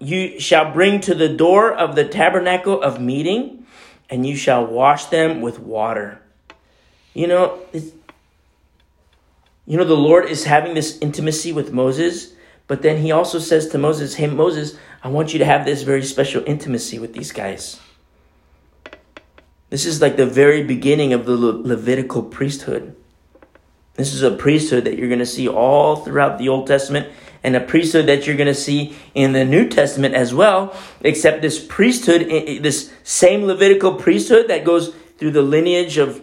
you 0.00 0.40
shall 0.40 0.72
bring 0.72 1.00
to 1.02 1.14
the 1.14 1.28
door 1.28 1.72
of 1.72 1.94
the 1.94 2.08
tabernacle 2.08 2.80
of 2.82 3.00
meeting, 3.00 3.66
and 4.08 4.26
you 4.26 4.34
shall 4.34 4.66
wash 4.66 5.04
them 5.06 5.42
with 5.42 5.60
water. 5.60 6.22
You 7.14 7.26
know, 7.26 7.58
you 9.70 9.76
know, 9.76 9.84
the 9.84 9.94
Lord 9.94 10.26
is 10.26 10.44
having 10.44 10.74
this 10.74 10.98
intimacy 10.98 11.52
with 11.52 11.72
Moses, 11.72 12.32
but 12.66 12.82
then 12.82 13.02
he 13.02 13.12
also 13.12 13.38
says 13.38 13.68
to 13.68 13.78
Moses, 13.78 14.14
Hey, 14.14 14.26
Moses, 14.26 14.76
I 15.02 15.08
want 15.08 15.32
you 15.32 15.38
to 15.38 15.44
have 15.44 15.64
this 15.64 15.82
very 15.82 16.02
special 16.04 16.42
intimacy 16.46 16.98
with 16.98 17.12
these 17.14 17.32
guys. 17.32 17.80
This 19.70 19.86
is 19.86 20.00
like 20.00 20.16
the 20.16 20.26
very 20.26 20.64
beginning 20.64 21.12
of 21.12 21.26
the 21.26 21.36
Le- 21.36 21.62
Levitical 21.62 22.22
priesthood. 22.22 22.96
This 23.94 24.12
is 24.12 24.22
a 24.22 24.30
priesthood 24.30 24.84
that 24.84 24.96
you're 24.96 25.08
going 25.08 25.20
to 25.20 25.26
see 25.26 25.48
all 25.48 25.96
throughout 25.96 26.38
the 26.38 26.48
Old 26.48 26.66
Testament 26.66 27.08
and 27.42 27.56
a 27.56 27.60
priesthood 27.60 28.06
that 28.06 28.26
you're 28.26 28.36
going 28.36 28.46
to 28.46 28.54
see 28.54 28.96
in 29.14 29.32
the 29.32 29.44
New 29.44 29.68
Testament 29.68 30.14
as 30.14 30.34
well, 30.34 30.76
except 31.02 31.42
this 31.42 31.64
priesthood, 31.64 32.22
this 32.62 32.92
same 33.02 33.44
Levitical 33.44 33.94
priesthood 33.94 34.48
that 34.48 34.64
goes 34.64 34.94
through 35.18 35.30
the 35.30 35.42
lineage 35.42 35.96
of 35.96 36.22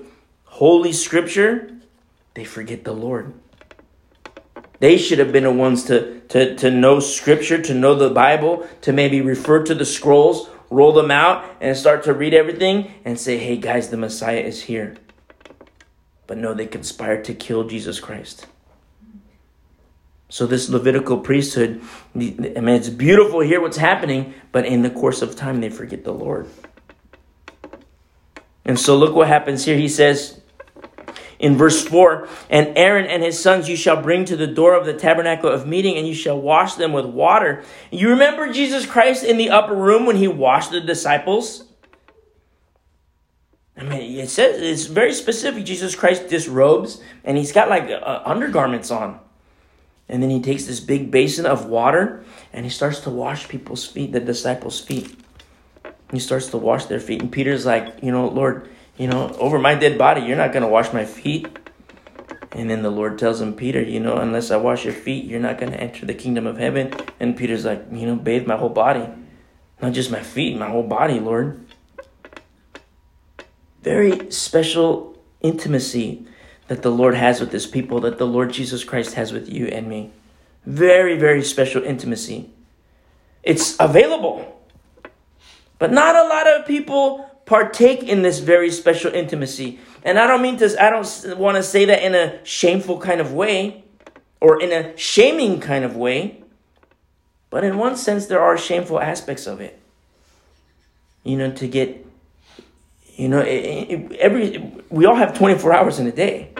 Holy 0.58 0.92
Scripture, 0.92 1.70
they 2.34 2.44
forget 2.44 2.84
the 2.84 2.92
Lord. 2.92 3.32
They 4.80 4.98
should 4.98 5.20
have 5.20 5.32
been 5.32 5.44
the 5.44 5.52
ones 5.52 5.84
to, 5.84 6.20
to, 6.30 6.56
to 6.56 6.72
know 6.72 7.00
Scripture, 7.00 7.62
to 7.62 7.76
know 7.76 7.94
the 7.94 8.10
Bible, 8.10 8.68
to 8.82 8.92
maybe 8.92 9.22
refer 9.22 9.64
to 9.66 9.76
the 9.76 9.86
scrolls, 9.86 10.50
roll 10.72 10.94
them 10.94 11.12
out, 11.12 11.46
and 11.62 11.78
start 11.78 12.04
to 12.06 12.14
read 12.16 12.34
everything 12.34 12.92
and 13.06 13.20
say, 13.20 13.38
hey 13.38 13.58
guys, 13.58 13.90
the 13.90 13.98
Messiah 13.98 14.40
is 14.40 14.64
here. 14.64 14.96
But 16.26 16.40
no, 16.40 16.56
they 16.56 16.66
conspired 16.66 17.24
to 17.26 17.36
kill 17.36 17.66
Jesus 17.66 18.00
Christ. 18.00 18.48
So 20.28 20.48
this 20.48 20.70
Levitical 20.70 21.20
priesthood, 21.20 21.84
I 22.16 22.18
mean, 22.18 22.70
it's 22.70 22.90
beautiful 22.90 23.42
here 23.42 23.62
what's 23.62 23.78
happening, 23.78 24.34
but 24.52 24.66
in 24.66 24.82
the 24.82 24.90
course 24.90 25.22
of 25.22 25.36
time, 25.36 25.62
they 25.62 25.70
forget 25.70 26.04
the 26.04 26.14
Lord. 26.14 26.50
And 28.66 28.80
so 28.80 28.98
look 28.98 29.14
what 29.14 29.28
happens 29.28 29.64
here. 29.64 29.78
He 29.78 29.88
says 29.88 30.37
in 31.39 31.58
verse 31.58 31.86
4 31.86 32.27
And 32.50 32.77
Aaron 32.77 33.06
and 33.06 33.24
his 33.24 33.41
sons 33.41 33.70
you 33.70 33.75
shall 33.75 34.01
bring 34.01 34.25
to 34.25 34.36
the 34.36 34.48
door 34.48 34.75
of 34.75 34.86
the 34.86 34.94
tabernacle 34.94 35.50
of 35.50 35.67
meeting, 35.67 35.98
and 35.98 36.08
you 36.08 36.13
shall 36.13 36.39
wash 36.39 36.75
them 36.75 36.94
with 36.94 37.06
water. 37.06 37.63
You 37.91 38.10
remember 38.10 38.51
Jesus 38.51 38.86
Christ 38.86 39.24
in 39.24 39.38
the 39.38 39.50
upper 39.50 39.75
room 39.75 40.06
when 40.06 40.15
he 40.15 40.27
washed 40.27 40.72
the 40.72 40.82
disciples? 40.82 41.63
I 43.77 43.84
mean, 43.84 44.20
it 44.20 44.29
says 44.29 44.60
it's 44.60 44.88
very 44.88 45.13
specific. 45.13 45.63
Jesus 45.63 45.96
Christ 45.96 46.29
disrobes, 46.29 47.00
and 47.24 47.38
he's 47.38 47.51
got 47.51 47.70
like 47.70 47.89
uh, 47.89 48.22
undergarments 48.25 48.89
on. 48.89 49.20
And 50.10 50.24
then 50.24 50.29
he 50.29 50.41
takes 50.41 50.65
this 50.65 50.79
big 50.79 51.12
basin 51.12 51.46
of 51.46 51.67
water 51.67 52.24
and 52.53 52.65
he 52.65 52.70
starts 52.70 53.01
to 53.01 53.10
wash 53.10 53.48
people's 53.48 53.86
feet, 53.86 54.13
the 54.13 54.20
disciples' 54.20 54.79
feet. 54.79 55.20
He 56.12 56.20
starts 56.20 56.48
to 56.48 56.58
wash 56.58 56.86
their 56.86 57.01
feet. 57.01 57.22
And 57.22 57.32
Peter's 57.32 57.65
like, 57.65 58.01
you 58.01 58.12
know, 58.12 58.27
Lord, 58.29 58.70
you 58.98 59.08
know, 59.08 59.30
over 59.39 59.60
my 59.60 59.75
dead 59.75 59.98
body, 59.98 60.22
you're 60.22 60.38
not 60.38 60.52
going 60.52 60.63
to 60.63 60.69
wash 60.69 60.91
my 60.91 61.06
feet. 61.06 61.48
And 62.52 62.69
then 62.69 62.82
the 62.82 62.89
Lord 62.89 63.19
tells 63.19 63.39
him, 63.39 63.54
Peter, 63.54 63.82
you 63.82 64.00
know, 64.00 64.17
unless 64.17 64.50
I 64.50 64.58
wash 64.58 64.86
your 64.86 64.93
feet, 64.93 65.26
you're 65.26 65.39
not 65.39 65.60
going 65.60 65.71
to 65.71 65.80
enter 65.80 66.06
the 66.06 66.13
kingdom 66.13 66.48
of 66.48 66.58
heaven. 66.58 66.93
And 67.19 67.38
Peter's 67.38 67.65
like, 67.65 67.86
you 67.91 68.08
know, 68.08 68.15
bathe 68.15 68.48
my 68.48 68.58
whole 68.58 68.69
body. 68.69 69.08
Not 69.82 69.93
just 69.93 70.10
my 70.10 70.21
feet, 70.21 70.58
my 70.58 70.69
whole 70.69 70.84
body, 70.84 71.19
Lord. 71.19 71.63
Very 73.84 74.32
special 74.32 75.17
intimacy 75.41 76.26
that 76.67 76.82
the 76.82 76.91
Lord 76.91 77.15
has 77.15 77.39
with 77.39 77.52
his 77.52 77.67
people, 77.67 78.00
that 78.02 78.17
the 78.17 78.26
Lord 78.26 78.52
Jesus 78.52 78.84
Christ 78.84 79.13
has 79.13 79.32
with 79.32 79.48
you 79.50 79.67
and 79.67 79.88
me. 79.88 80.12
Very, 80.65 81.17
very 81.17 81.43
special 81.43 81.84
intimacy. 81.84 82.50
It's 83.43 83.78
available. 83.80 84.62
But 85.80 85.91
not 85.91 86.15
a 86.15 86.28
lot 86.28 86.48
of 86.48 86.65
people 86.65 87.27
partake 87.47 88.03
in 88.03 88.21
this 88.21 88.38
very 88.38 88.69
special 88.69 89.12
intimacy. 89.12 89.79
And 90.03 90.19
I 90.19 90.27
don't 90.27 90.43
mean 90.43 90.57
to, 90.57 90.83
I 90.83 90.91
don't 90.91 91.39
want 91.39 91.57
to 91.57 91.63
say 91.63 91.86
that 91.86 92.03
in 92.03 92.13
a 92.13 92.45
shameful 92.45 92.99
kind 92.99 93.19
of 93.19 93.33
way 93.33 93.83
or 94.39 94.62
in 94.62 94.71
a 94.71 94.95
shaming 94.95 95.60
kind 95.60 95.83
of 95.83 95.95
way. 95.95 96.43
But 97.49 97.63
in 97.63 97.77
one 97.77 97.97
sense, 97.97 98.27
there 98.27 98.41
are 98.41 98.57
shameful 98.57 98.99
aspects 98.99 99.47
of 99.47 99.62
it. 99.62 99.79
You 101.23 101.38
know, 101.38 101.51
to 101.53 101.67
get 101.67 102.05
you 103.17 103.27
know, 103.27 103.41
every 103.41 104.71
we 104.89 105.05
all 105.05 105.15
have 105.15 105.36
24 105.36 105.73
hours 105.73 105.97
in 105.97 106.05
a 106.05 106.12
day. 106.12 106.53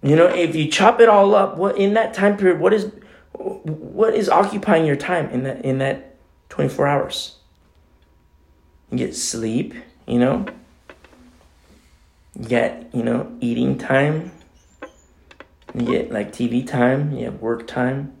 You 0.00 0.14
know, 0.14 0.26
if 0.26 0.54
you 0.54 0.68
chop 0.68 1.00
it 1.00 1.08
all 1.08 1.34
up, 1.34 1.56
what 1.56 1.76
in 1.76 1.94
that 1.94 2.14
time 2.14 2.36
period, 2.36 2.60
what 2.60 2.72
is 2.72 2.90
what 3.32 4.14
is 4.14 4.28
occupying 4.28 4.86
your 4.86 4.96
time 4.96 5.28
in 5.30 5.42
that 5.42 5.64
in 5.64 5.78
that 5.78 6.16
24 6.50 6.86
hours? 6.86 7.41
You 8.92 8.98
get 8.98 9.16
sleep, 9.16 9.74
you 10.06 10.20
know. 10.20 10.46
You 12.38 12.48
get, 12.48 12.94
you 12.94 13.02
know, 13.02 13.36
eating 13.40 13.78
time. 13.78 14.30
You 15.74 15.86
get 15.86 16.12
like 16.12 16.30
TV 16.32 16.64
time, 16.64 17.16
you 17.16 17.24
have 17.24 17.40
work 17.40 17.66
time. 17.66 18.14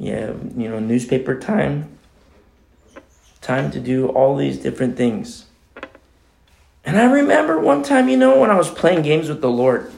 You 0.00 0.12
have, 0.12 0.52
you 0.56 0.68
know, 0.68 0.80
newspaper 0.80 1.38
time 1.38 1.94
time 3.44 3.70
to 3.70 3.78
do 3.78 4.08
all 4.08 4.36
these 4.36 4.58
different 4.58 4.96
things. 4.96 5.44
And 6.84 6.98
I 6.98 7.04
remember 7.04 7.60
one 7.60 7.82
time, 7.82 8.08
you 8.08 8.16
know, 8.16 8.40
when 8.40 8.50
I 8.50 8.56
was 8.56 8.70
playing 8.70 9.02
games 9.02 9.28
with 9.28 9.42
the 9.42 9.50
Lord, 9.50 9.92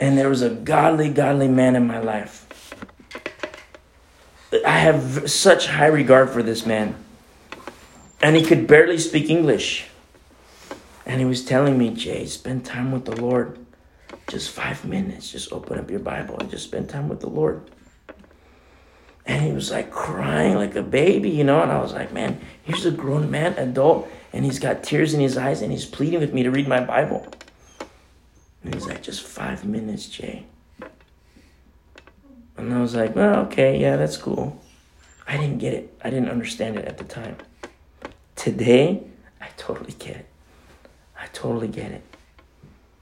and 0.00 0.18
there 0.18 0.28
was 0.28 0.42
a 0.42 0.50
godly, 0.50 1.08
godly 1.08 1.48
man 1.48 1.76
in 1.76 1.86
my 1.86 2.00
life. 2.00 2.44
I 4.66 4.78
have 4.78 5.30
such 5.30 5.66
high 5.68 5.86
regard 5.86 6.30
for 6.30 6.42
this 6.42 6.66
man. 6.66 6.96
And 8.20 8.36
he 8.36 8.44
could 8.44 8.66
barely 8.66 8.98
speak 8.98 9.30
English. 9.30 9.86
And 11.06 11.20
he 11.20 11.26
was 11.26 11.44
telling 11.44 11.78
me, 11.78 11.90
Jay, 11.90 12.26
spend 12.26 12.64
time 12.64 12.92
with 12.92 13.04
the 13.04 13.20
Lord. 13.20 13.58
Just 14.28 14.50
five 14.50 14.84
minutes. 14.84 15.30
Just 15.30 15.52
open 15.52 15.78
up 15.78 15.90
your 15.90 16.00
Bible 16.00 16.36
and 16.38 16.50
just 16.50 16.64
spend 16.64 16.88
time 16.88 17.08
with 17.08 17.20
the 17.20 17.28
Lord. 17.28 17.62
And 19.24 19.44
he 19.44 19.52
was 19.52 19.70
like 19.70 19.90
crying 19.90 20.54
like 20.54 20.74
a 20.74 20.82
baby, 20.82 21.30
you 21.30 21.44
know. 21.44 21.62
And 21.62 21.70
I 21.70 21.80
was 21.80 21.92
like, 21.92 22.12
man, 22.12 22.40
here's 22.62 22.86
a 22.86 22.90
grown 22.90 23.30
man, 23.30 23.52
adult, 23.58 24.08
and 24.32 24.44
he's 24.44 24.58
got 24.58 24.82
tears 24.82 25.14
in 25.14 25.20
his 25.20 25.36
eyes 25.36 25.62
and 25.62 25.70
he's 25.70 25.84
pleading 25.84 26.20
with 26.20 26.32
me 26.32 26.42
to 26.42 26.50
read 26.50 26.66
my 26.66 26.80
Bible. 26.80 27.26
And 28.64 28.74
he's 28.74 28.86
like, 28.86 29.02
just 29.02 29.22
five 29.22 29.64
minutes, 29.64 30.06
Jay. 30.06 30.46
And 32.56 32.74
I 32.74 32.80
was 32.80 32.94
like, 32.94 33.14
well, 33.14 33.46
okay, 33.46 33.78
yeah, 33.78 33.96
that's 33.96 34.16
cool. 34.16 34.60
I 35.26 35.36
didn't 35.36 35.58
get 35.58 35.74
it. 35.74 35.96
I 36.02 36.10
didn't 36.10 36.30
understand 36.30 36.76
it 36.76 36.86
at 36.86 36.98
the 36.98 37.04
time. 37.04 37.36
Today, 38.38 39.02
I 39.40 39.48
totally 39.56 39.94
get 39.98 40.14
it. 40.14 40.26
I 41.20 41.26
totally 41.32 41.66
get 41.66 41.90
it. 41.90 42.04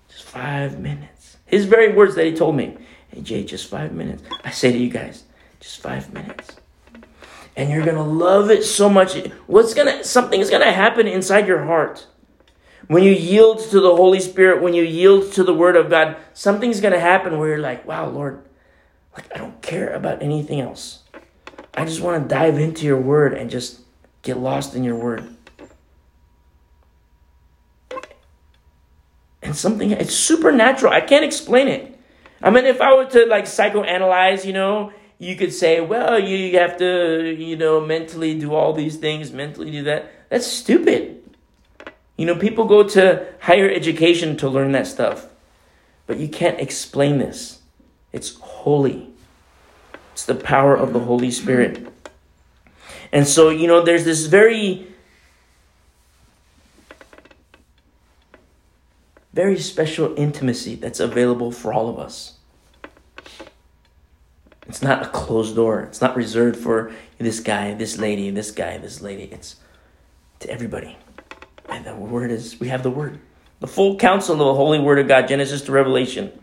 Just 0.08 0.24
five 0.24 0.80
minutes. 0.80 1.36
His 1.44 1.66
very 1.66 1.92
words 1.92 2.14
that 2.14 2.24
he 2.24 2.34
told 2.34 2.56
me. 2.56 2.78
Hey, 3.08 3.20
Jay, 3.20 3.44
just 3.44 3.68
five 3.68 3.92
minutes. 3.92 4.22
I 4.44 4.50
say 4.50 4.72
to 4.72 4.78
you 4.78 4.88
guys, 4.88 5.24
just 5.60 5.82
five 5.82 6.10
minutes. 6.14 6.56
And 7.54 7.68
you're 7.68 7.84
going 7.84 7.98
to 7.98 8.02
love 8.02 8.50
it 8.50 8.64
so 8.64 8.88
much. 8.88 9.14
What's 9.46 9.74
going 9.74 9.98
to, 9.98 10.04
something's 10.04 10.48
going 10.48 10.64
to 10.64 10.72
happen 10.72 11.06
inside 11.06 11.46
your 11.46 11.66
heart. 11.66 12.06
When 12.86 13.02
you 13.02 13.12
yield 13.12 13.58
to 13.70 13.78
the 13.78 13.94
Holy 13.94 14.20
Spirit, 14.20 14.62
when 14.62 14.72
you 14.72 14.84
yield 14.84 15.32
to 15.32 15.44
the 15.44 15.54
Word 15.54 15.76
of 15.76 15.90
God, 15.90 16.16
something's 16.32 16.80
going 16.80 16.94
to 16.94 17.00
happen 17.00 17.38
where 17.38 17.50
you're 17.50 17.58
like, 17.58 17.86
wow, 17.86 18.08
Lord, 18.08 18.42
like 19.14 19.30
I 19.34 19.36
don't 19.36 19.60
care 19.60 19.92
about 19.92 20.22
anything 20.22 20.60
else. 20.60 21.02
I 21.74 21.84
just 21.84 22.00
want 22.00 22.22
to 22.22 22.34
dive 22.34 22.58
into 22.58 22.86
your 22.86 23.00
Word 23.00 23.34
and 23.34 23.50
just 23.50 23.82
get 24.26 24.38
lost 24.38 24.74
in 24.74 24.84
your 24.84 24.96
Word. 24.96 25.32
And 29.42 29.56
something, 29.56 29.92
it's 29.92 30.14
supernatural. 30.14 30.92
I 30.92 31.00
can't 31.00 31.24
explain 31.24 31.68
it. 31.68 31.98
I 32.42 32.50
mean, 32.50 32.66
if 32.66 32.80
I 32.80 32.94
were 32.94 33.06
to 33.06 33.26
like 33.26 33.44
psychoanalyze, 33.44 34.44
you 34.44 34.52
know, 34.52 34.92
you 35.18 35.36
could 35.36 35.52
say, 35.52 35.80
well, 35.80 36.18
you 36.18 36.58
have 36.58 36.76
to, 36.78 37.34
you 37.38 37.56
know, 37.56 37.80
mentally 37.80 38.38
do 38.38 38.54
all 38.54 38.72
these 38.72 38.96
things, 38.96 39.32
mentally 39.32 39.70
do 39.70 39.84
that. 39.84 40.10
That's 40.28 40.46
stupid. 40.46 41.22
You 42.16 42.26
know, 42.26 42.34
people 42.34 42.64
go 42.64 42.82
to 42.82 43.26
higher 43.40 43.70
education 43.70 44.36
to 44.38 44.48
learn 44.48 44.72
that 44.72 44.86
stuff. 44.86 45.28
But 46.06 46.18
you 46.18 46.28
can't 46.28 46.60
explain 46.60 47.18
this. 47.18 47.60
It's 48.12 48.34
holy. 48.34 49.10
It's 50.12 50.24
the 50.24 50.34
power 50.34 50.74
of 50.74 50.92
the 50.92 51.00
Holy 51.00 51.30
Spirit. 51.30 51.92
And 53.16 53.26
so, 53.26 53.48
you 53.48 53.66
know, 53.66 53.80
there's 53.80 54.04
this 54.04 54.26
very, 54.26 54.88
very 59.32 59.58
special 59.58 60.14
intimacy 60.18 60.74
that's 60.74 61.00
available 61.00 61.50
for 61.50 61.72
all 61.72 61.88
of 61.88 61.98
us. 61.98 62.34
It's 64.68 64.82
not 64.82 65.02
a 65.02 65.08
closed 65.08 65.56
door. 65.56 65.80
It's 65.80 66.02
not 66.02 66.14
reserved 66.14 66.58
for 66.58 66.92
this 67.16 67.40
guy, 67.40 67.72
this 67.72 67.96
lady, 67.96 68.28
this 68.28 68.50
guy, 68.50 68.76
this 68.76 69.00
lady. 69.00 69.30
It's 69.32 69.56
to 70.40 70.50
everybody. 70.50 70.98
And 71.70 71.86
the 71.86 71.94
word 71.94 72.30
is, 72.30 72.60
we 72.60 72.68
have 72.68 72.82
the 72.82 72.90
word. 72.90 73.18
The 73.60 73.66
full 73.66 73.96
counsel 73.96 74.34
of 74.34 74.40
the 74.40 74.52
holy 74.52 74.78
word 74.78 74.98
of 74.98 75.08
God, 75.08 75.26
Genesis 75.26 75.62
to 75.62 75.72
Revelation. 75.72 76.38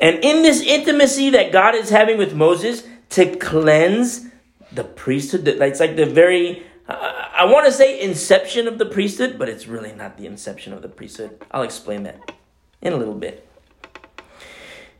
And 0.00 0.24
in 0.24 0.40
this 0.40 0.62
intimacy 0.62 1.28
that 1.28 1.52
God 1.52 1.74
is 1.74 1.90
having 1.90 2.16
with 2.16 2.32
Moses 2.32 2.84
to 3.10 3.36
cleanse 3.36 4.30
the 4.74 4.84
priesthood, 4.84 5.46
it's 5.46 5.80
like 5.80 5.96
the 5.96 6.06
very, 6.06 6.64
I 6.88 7.44
want 7.44 7.66
to 7.66 7.72
say 7.72 8.00
inception 8.00 8.68
of 8.68 8.78
the 8.78 8.86
priesthood, 8.86 9.38
but 9.38 9.48
it's 9.48 9.66
really 9.66 9.92
not 9.92 10.18
the 10.18 10.26
inception 10.26 10.72
of 10.72 10.82
the 10.82 10.88
priesthood. 10.88 11.44
I'll 11.50 11.62
explain 11.62 12.02
that 12.04 12.32
in 12.80 12.92
a 12.92 12.96
little 12.96 13.14
bit. 13.14 13.48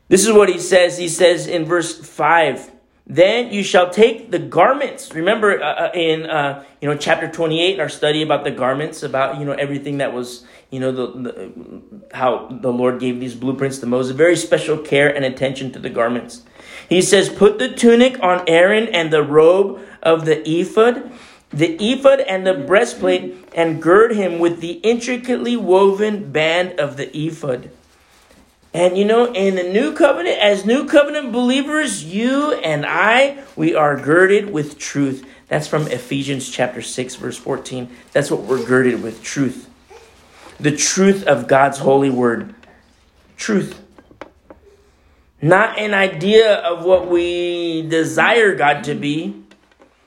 This 0.08 0.26
is 0.26 0.32
what 0.32 0.48
he 0.48 0.58
says. 0.58 0.98
He 0.98 1.08
says 1.08 1.46
in 1.46 1.64
verse 1.64 1.98
5 1.98 2.70
Then 3.06 3.52
you 3.52 3.62
shall 3.62 3.90
take 3.90 4.30
the 4.30 4.38
garments. 4.38 5.14
Remember 5.14 5.62
uh, 5.62 5.88
uh, 5.88 5.90
in 5.94 6.26
uh, 6.26 6.64
you 6.80 6.88
know 6.88 6.96
chapter 6.96 7.30
28 7.30 7.74
in 7.74 7.80
our 7.80 7.88
study 7.88 8.22
about 8.22 8.44
the 8.44 8.50
garments, 8.50 9.02
about 9.02 9.38
you 9.38 9.44
know 9.44 9.52
everything 9.52 9.98
that 9.98 10.12
was 10.12 10.44
you 10.70 10.80
know 10.80 10.92
the, 10.92 11.06
the 11.06 12.16
how 12.16 12.48
the 12.50 12.72
Lord 12.72 13.00
gave 13.00 13.18
these 13.20 13.34
blueprints 13.34 13.78
to 13.78 13.86
Moses. 13.86 14.14
Very 14.14 14.36
special 14.36 14.78
care 14.78 15.14
and 15.14 15.24
attention 15.24 15.72
to 15.72 15.78
the 15.78 15.90
garments. 15.90 16.42
He 16.88 17.02
says, 17.02 17.28
Put 17.28 17.58
the 17.58 17.68
tunic 17.68 18.22
on 18.22 18.44
Aaron 18.48 18.88
and 18.88 19.12
the 19.12 19.22
robe 19.22 19.80
of 20.02 20.24
the 20.24 20.48
ephod 20.48 21.10
the 21.54 21.76
ephod 21.76 22.20
and 22.20 22.44
the 22.44 22.54
breastplate, 22.54 23.36
and 23.54 23.80
gird 23.80 24.12
him 24.12 24.40
with 24.40 24.60
the 24.60 24.72
intricately 24.72 25.56
woven 25.56 26.32
band 26.32 26.80
of 26.80 26.96
the 26.96 27.16
ephod. 27.16 27.70
And 28.72 28.98
you 28.98 29.04
know, 29.04 29.32
in 29.32 29.54
the 29.54 29.62
new 29.62 29.94
covenant, 29.94 30.36
as 30.40 30.66
new 30.66 30.84
covenant 30.84 31.30
believers, 31.30 32.04
you 32.04 32.54
and 32.54 32.84
I, 32.84 33.44
we 33.54 33.72
are 33.72 33.96
girded 34.00 34.50
with 34.50 34.78
truth. 34.78 35.24
That's 35.46 35.68
from 35.68 35.86
Ephesians 35.86 36.50
chapter 36.50 36.82
6, 36.82 37.14
verse 37.14 37.38
14. 37.38 37.88
That's 38.12 38.32
what 38.32 38.40
we're 38.42 38.66
girded 38.66 39.00
with 39.00 39.22
truth. 39.22 39.70
The 40.58 40.76
truth 40.76 41.22
of 41.24 41.46
God's 41.46 41.78
holy 41.78 42.10
word. 42.10 42.52
Truth. 43.36 43.80
Not 45.44 45.78
an 45.78 45.92
idea 45.92 46.54
of 46.54 46.86
what 46.86 47.06
we 47.06 47.82
desire 47.82 48.54
God 48.54 48.82
to 48.84 48.94
be, 48.94 49.44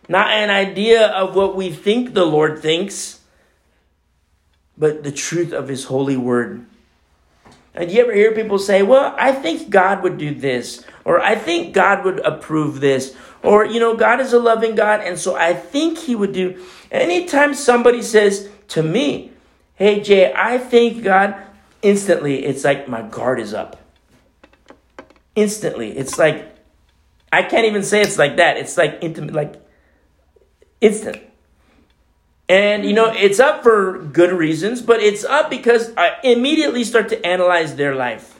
not 0.10 0.32
an 0.32 0.50
idea 0.50 1.10
of 1.10 1.36
what 1.36 1.56
we 1.56 1.70
think 1.70 2.16
the 2.16 2.26
Lord 2.26 2.58
thinks, 2.58 3.20
but 4.76 5.04
the 5.04 5.12
truth 5.12 5.54
of 5.54 5.68
His 5.68 5.84
holy 5.84 6.18
word. 6.18 6.66
And 7.76 7.92
you 7.92 8.02
ever 8.02 8.16
hear 8.16 8.34
people 8.34 8.58
say, 8.58 8.82
well, 8.82 9.14
I 9.16 9.32
think 9.32 9.70
God 9.70 10.02
would 10.02 10.18
do 10.18 10.34
this, 10.34 10.84
or 11.06 11.22
I 11.22 11.36
think 11.36 11.72
God 11.72 12.04
would 12.04 12.20
approve 12.26 12.80
this, 12.80 13.16
or, 13.44 13.64
you 13.64 13.80
know, 13.80 13.96
God 13.96 14.20
is 14.20 14.34
a 14.34 14.40
loving 14.40 14.74
God, 14.74 15.02
and 15.02 15.20
so 15.20 15.36
I 15.36 15.54
think 15.54 16.00
He 16.00 16.16
would 16.16 16.34
do. 16.34 16.66
Anytime 16.90 17.54
somebody 17.54 18.02
says 18.02 18.50
to 18.70 18.82
me, 18.82 19.34
hey, 19.76 20.00
Jay, 20.00 20.34
I 20.34 20.58
think 20.58 21.04
God, 21.04 21.36
instantly 21.84 22.44
it's 22.44 22.64
like 22.64 22.88
my 22.88 23.04
guard 23.04 23.40
is 23.40 23.54
up. 23.54 23.84
Instantly. 25.38 25.96
It's 25.96 26.18
like, 26.18 26.56
I 27.32 27.44
can't 27.44 27.66
even 27.66 27.84
say 27.84 28.02
it's 28.02 28.18
like 28.18 28.38
that. 28.38 28.58
It's 28.58 28.76
like 28.76 28.98
intimate, 29.02 29.36
like 29.36 29.56
instant. 30.82 31.22
And 32.50 32.84
you 32.84 32.94
know, 32.94 33.14
it's 33.14 33.40
up 33.40 33.62
for 33.62 34.00
good 34.00 34.32
reasons, 34.32 34.82
but 34.82 35.00
it's 35.00 35.24
up 35.24 35.52
because 35.52 35.94
I 35.96 36.18
immediately 36.24 36.84
start 36.84 37.10
to 37.10 37.24
analyze 37.26 37.76
their 37.76 37.94
life. 37.94 38.37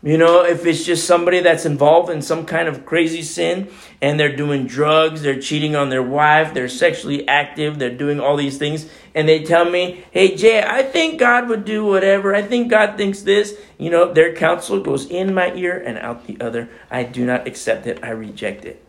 You 0.00 0.16
know, 0.16 0.44
if 0.44 0.64
it's 0.64 0.84
just 0.84 1.08
somebody 1.08 1.40
that's 1.40 1.66
involved 1.66 2.08
in 2.08 2.22
some 2.22 2.46
kind 2.46 2.68
of 2.68 2.86
crazy 2.86 3.22
sin 3.22 3.68
and 4.00 4.18
they're 4.18 4.36
doing 4.36 4.64
drugs, 4.64 5.22
they're 5.22 5.40
cheating 5.40 5.74
on 5.74 5.88
their 5.88 6.04
wife, 6.04 6.54
they're 6.54 6.68
sexually 6.68 7.26
active, 7.26 7.80
they're 7.80 7.96
doing 7.96 8.20
all 8.20 8.36
these 8.36 8.58
things, 8.58 8.88
and 9.12 9.28
they 9.28 9.42
tell 9.42 9.68
me, 9.68 10.04
hey, 10.12 10.36
Jay, 10.36 10.62
I 10.62 10.84
think 10.84 11.18
God 11.18 11.48
would 11.48 11.64
do 11.64 11.84
whatever. 11.84 12.32
I 12.32 12.42
think 12.42 12.70
God 12.70 12.96
thinks 12.96 13.22
this. 13.22 13.58
You 13.76 13.90
know, 13.90 14.12
their 14.12 14.32
counsel 14.36 14.80
goes 14.80 15.06
in 15.06 15.34
my 15.34 15.52
ear 15.54 15.76
and 15.76 15.98
out 15.98 16.28
the 16.28 16.40
other. 16.40 16.68
I 16.88 17.02
do 17.02 17.26
not 17.26 17.48
accept 17.48 17.88
it, 17.88 17.98
I 18.04 18.10
reject 18.10 18.64
it. 18.64 18.84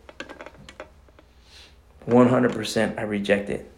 100% 2.06 2.98
I 2.98 3.02
reject 3.02 3.50
it. 3.50 3.68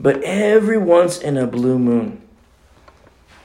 But 0.00 0.22
every 0.22 0.78
once 0.78 1.18
in 1.18 1.36
a 1.36 1.46
blue 1.46 1.78
moon, 1.78 2.22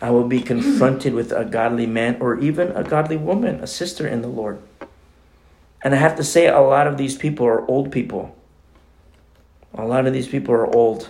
I 0.02 0.12
will 0.12 0.28
be 0.28 0.42
confronted 0.42 1.14
with 1.14 1.32
a 1.32 1.46
godly 1.46 1.88
man 1.88 2.18
or 2.20 2.40
even 2.40 2.70
a 2.72 2.84
godly 2.84 3.18
woman, 3.18 3.60
a 3.62 3.68
sister 3.68 4.08
in 4.08 4.22
the 4.22 4.28
Lord. 4.28 4.62
And 5.84 5.94
I 5.94 5.98
have 5.98 6.16
to 6.18 6.24
say, 6.24 6.48
a 6.48 6.60
lot 6.60 6.88
of 6.88 6.98
these 6.98 7.16
people 7.18 7.46
are 7.46 7.66
old 7.70 7.92
people. 7.92 8.36
A 9.74 9.86
lot 9.86 10.06
of 10.08 10.14
these 10.14 10.28
people 10.28 10.54
are 10.54 10.68
old. 10.68 11.10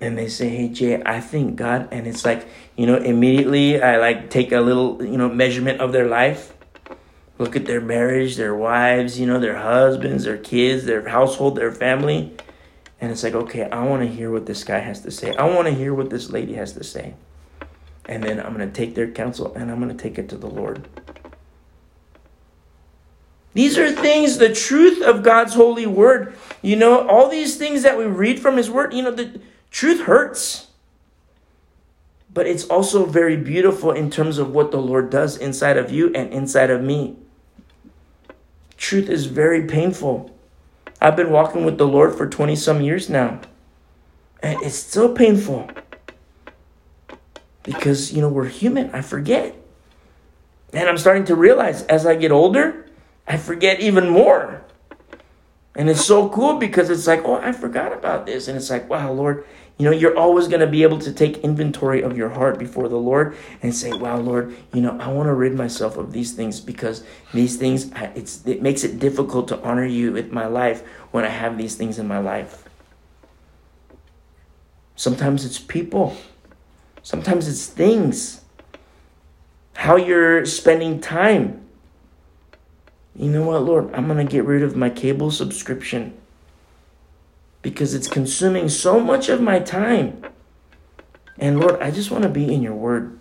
And 0.00 0.18
they 0.18 0.28
say, 0.28 0.48
hey, 0.48 0.68
Jay, 0.68 1.02
I 1.04 1.20
think 1.20 1.56
God, 1.56 1.88
and 1.92 2.06
it's 2.06 2.24
like, 2.24 2.46
you 2.76 2.86
know, 2.86 2.96
immediately 2.96 3.80
I 3.80 3.98
like 3.98 4.30
take 4.30 4.52
a 4.52 4.60
little, 4.60 5.02
you 5.04 5.16
know, 5.16 5.28
measurement 5.28 5.80
of 5.80 5.92
their 5.92 6.08
life 6.08 6.52
look 7.42 7.56
at 7.56 7.66
their 7.66 7.80
marriage, 7.80 8.36
their 8.36 8.54
wives, 8.54 9.18
you 9.18 9.26
know, 9.26 9.40
their 9.40 9.56
husbands, 9.56 10.24
their 10.24 10.38
kids, 10.38 10.84
their 10.84 11.08
household, 11.08 11.56
their 11.56 11.72
family. 11.72 12.32
And 13.02 13.10
it's 13.10 13.24
like, 13.24 13.34
okay, 13.34 13.68
I 13.68 13.84
want 13.84 14.02
to 14.02 14.08
hear 14.08 14.30
what 14.30 14.46
this 14.46 14.62
guy 14.62 14.78
has 14.78 15.00
to 15.00 15.10
say. 15.10 15.34
I 15.34 15.44
want 15.44 15.66
to 15.66 15.74
hear 15.74 15.92
what 15.92 16.08
this 16.08 16.30
lady 16.30 16.54
has 16.54 16.72
to 16.74 16.84
say. 16.84 17.14
And 18.06 18.22
then 18.22 18.40
I'm 18.40 18.54
going 18.56 18.66
to 18.66 18.72
take 18.72 18.94
their 18.94 19.10
counsel 19.10 19.52
and 19.54 19.70
I'm 19.70 19.80
going 19.80 19.94
to 19.94 20.00
take 20.00 20.18
it 20.18 20.28
to 20.28 20.36
the 20.36 20.46
Lord. 20.46 20.88
These 23.54 23.76
are 23.76 23.90
things, 23.90 24.38
the 24.38 24.54
truth 24.54 25.02
of 25.02 25.22
God's 25.22 25.54
holy 25.54 25.84
word. 25.84 26.34
You 26.62 26.76
know, 26.76 27.06
all 27.06 27.28
these 27.28 27.56
things 27.56 27.82
that 27.82 27.98
we 27.98 28.04
read 28.04 28.40
from 28.40 28.56
his 28.56 28.70
word, 28.70 28.94
you 28.94 29.02
know, 29.02 29.10
the 29.10 29.40
truth 29.70 30.02
hurts. 30.02 30.68
But 32.32 32.46
it's 32.46 32.64
also 32.64 33.04
very 33.04 33.36
beautiful 33.36 33.90
in 33.90 34.10
terms 34.10 34.38
of 34.38 34.54
what 34.54 34.70
the 34.70 34.80
Lord 34.80 35.10
does 35.10 35.36
inside 35.36 35.76
of 35.76 35.90
you 35.90 36.14
and 36.14 36.32
inside 36.32 36.70
of 36.70 36.80
me 36.80 37.16
truth 38.82 39.08
is 39.08 39.26
very 39.26 39.64
painful. 39.66 40.28
I've 41.02 41.16
been 41.16 41.30
walking 41.30 41.64
with 41.64 41.78
the 41.78 41.86
Lord 41.86 42.14
for 42.14 42.28
20 42.28 42.54
some 42.54 42.80
years 42.80 43.10
now. 43.10 43.40
And 44.40 44.62
it's 44.62 44.76
still 44.76 45.12
painful. 45.12 45.68
Because, 47.64 48.12
you 48.12 48.20
know, 48.20 48.28
we're 48.28 48.46
human. 48.46 48.88
I 48.92 49.02
forget. 49.02 49.56
And 50.72 50.88
I'm 50.88 50.96
starting 50.96 51.24
to 51.24 51.34
realize 51.34 51.82
as 51.84 52.06
I 52.06 52.14
get 52.14 52.30
older, 52.30 52.86
I 53.26 53.36
forget 53.36 53.80
even 53.80 54.08
more. 54.08 54.62
And 55.74 55.90
it's 55.90 56.04
so 56.04 56.28
cool 56.28 56.58
because 56.58 56.88
it's 56.88 57.06
like, 57.06 57.24
oh, 57.24 57.34
I 57.34 57.50
forgot 57.50 57.92
about 57.92 58.26
this. 58.26 58.46
And 58.46 58.56
it's 58.56 58.70
like, 58.70 58.88
wow, 58.88 59.10
Lord, 59.12 59.44
you 59.78 59.86
know, 59.86 59.96
you're 59.96 60.16
always 60.16 60.48
going 60.48 60.60
to 60.60 60.66
be 60.66 60.82
able 60.82 60.98
to 60.98 61.12
take 61.12 61.38
inventory 61.38 62.02
of 62.02 62.16
your 62.16 62.28
heart 62.28 62.58
before 62.58 62.88
the 62.88 62.98
Lord 62.98 63.34
and 63.62 63.74
say, 63.74 63.92
"Wow, 63.92 64.18
Lord, 64.18 64.54
you 64.72 64.80
know, 64.80 64.98
I 65.00 65.08
want 65.08 65.26
to 65.26 65.34
rid 65.34 65.54
myself 65.54 65.96
of 65.96 66.12
these 66.12 66.32
things 66.32 66.60
because 66.60 67.04
these 67.32 67.56
things 67.56 67.90
it's 68.14 68.46
it 68.46 68.62
makes 68.62 68.84
it 68.84 68.98
difficult 68.98 69.48
to 69.48 69.60
honor 69.62 69.84
you 69.84 70.12
with 70.12 70.30
my 70.30 70.46
life 70.46 70.82
when 71.10 71.24
I 71.24 71.28
have 71.28 71.58
these 71.58 71.74
things 71.74 71.98
in 71.98 72.06
my 72.06 72.18
life." 72.18 72.68
Sometimes 74.94 75.44
it's 75.44 75.58
people. 75.58 76.16
Sometimes 77.02 77.48
it's 77.48 77.66
things. 77.66 78.42
How 79.74 79.96
you're 79.96 80.44
spending 80.46 81.00
time. 81.00 81.60
You 83.16 83.30
know 83.30 83.42
what, 83.42 83.62
Lord? 83.62 83.92
I'm 83.94 84.06
going 84.06 84.24
to 84.24 84.30
get 84.30 84.44
rid 84.44 84.62
of 84.62 84.76
my 84.76 84.90
cable 84.90 85.30
subscription 85.30 86.14
because 87.62 87.94
it's 87.94 88.08
consuming 88.08 88.68
so 88.68 89.00
much 89.00 89.28
of 89.28 89.40
my 89.40 89.60
time. 89.60 90.24
And 91.38 91.58
Lord, 91.60 91.80
I 91.80 91.90
just 91.90 92.10
want 92.10 92.24
to 92.24 92.28
be 92.28 92.52
in 92.52 92.62
your 92.62 92.74
word. 92.74 93.18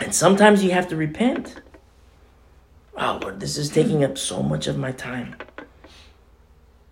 And 0.00 0.14
sometimes 0.14 0.62
you 0.62 0.72
have 0.72 0.88
to 0.88 0.96
repent. 0.96 1.60
Wow, 2.96 3.18
Lord, 3.20 3.40
this 3.40 3.56
is 3.56 3.70
taking 3.70 4.04
up 4.04 4.18
so 4.18 4.42
much 4.42 4.66
of 4.66 4.76
my 4.76 4.92
time. 4.92 5.36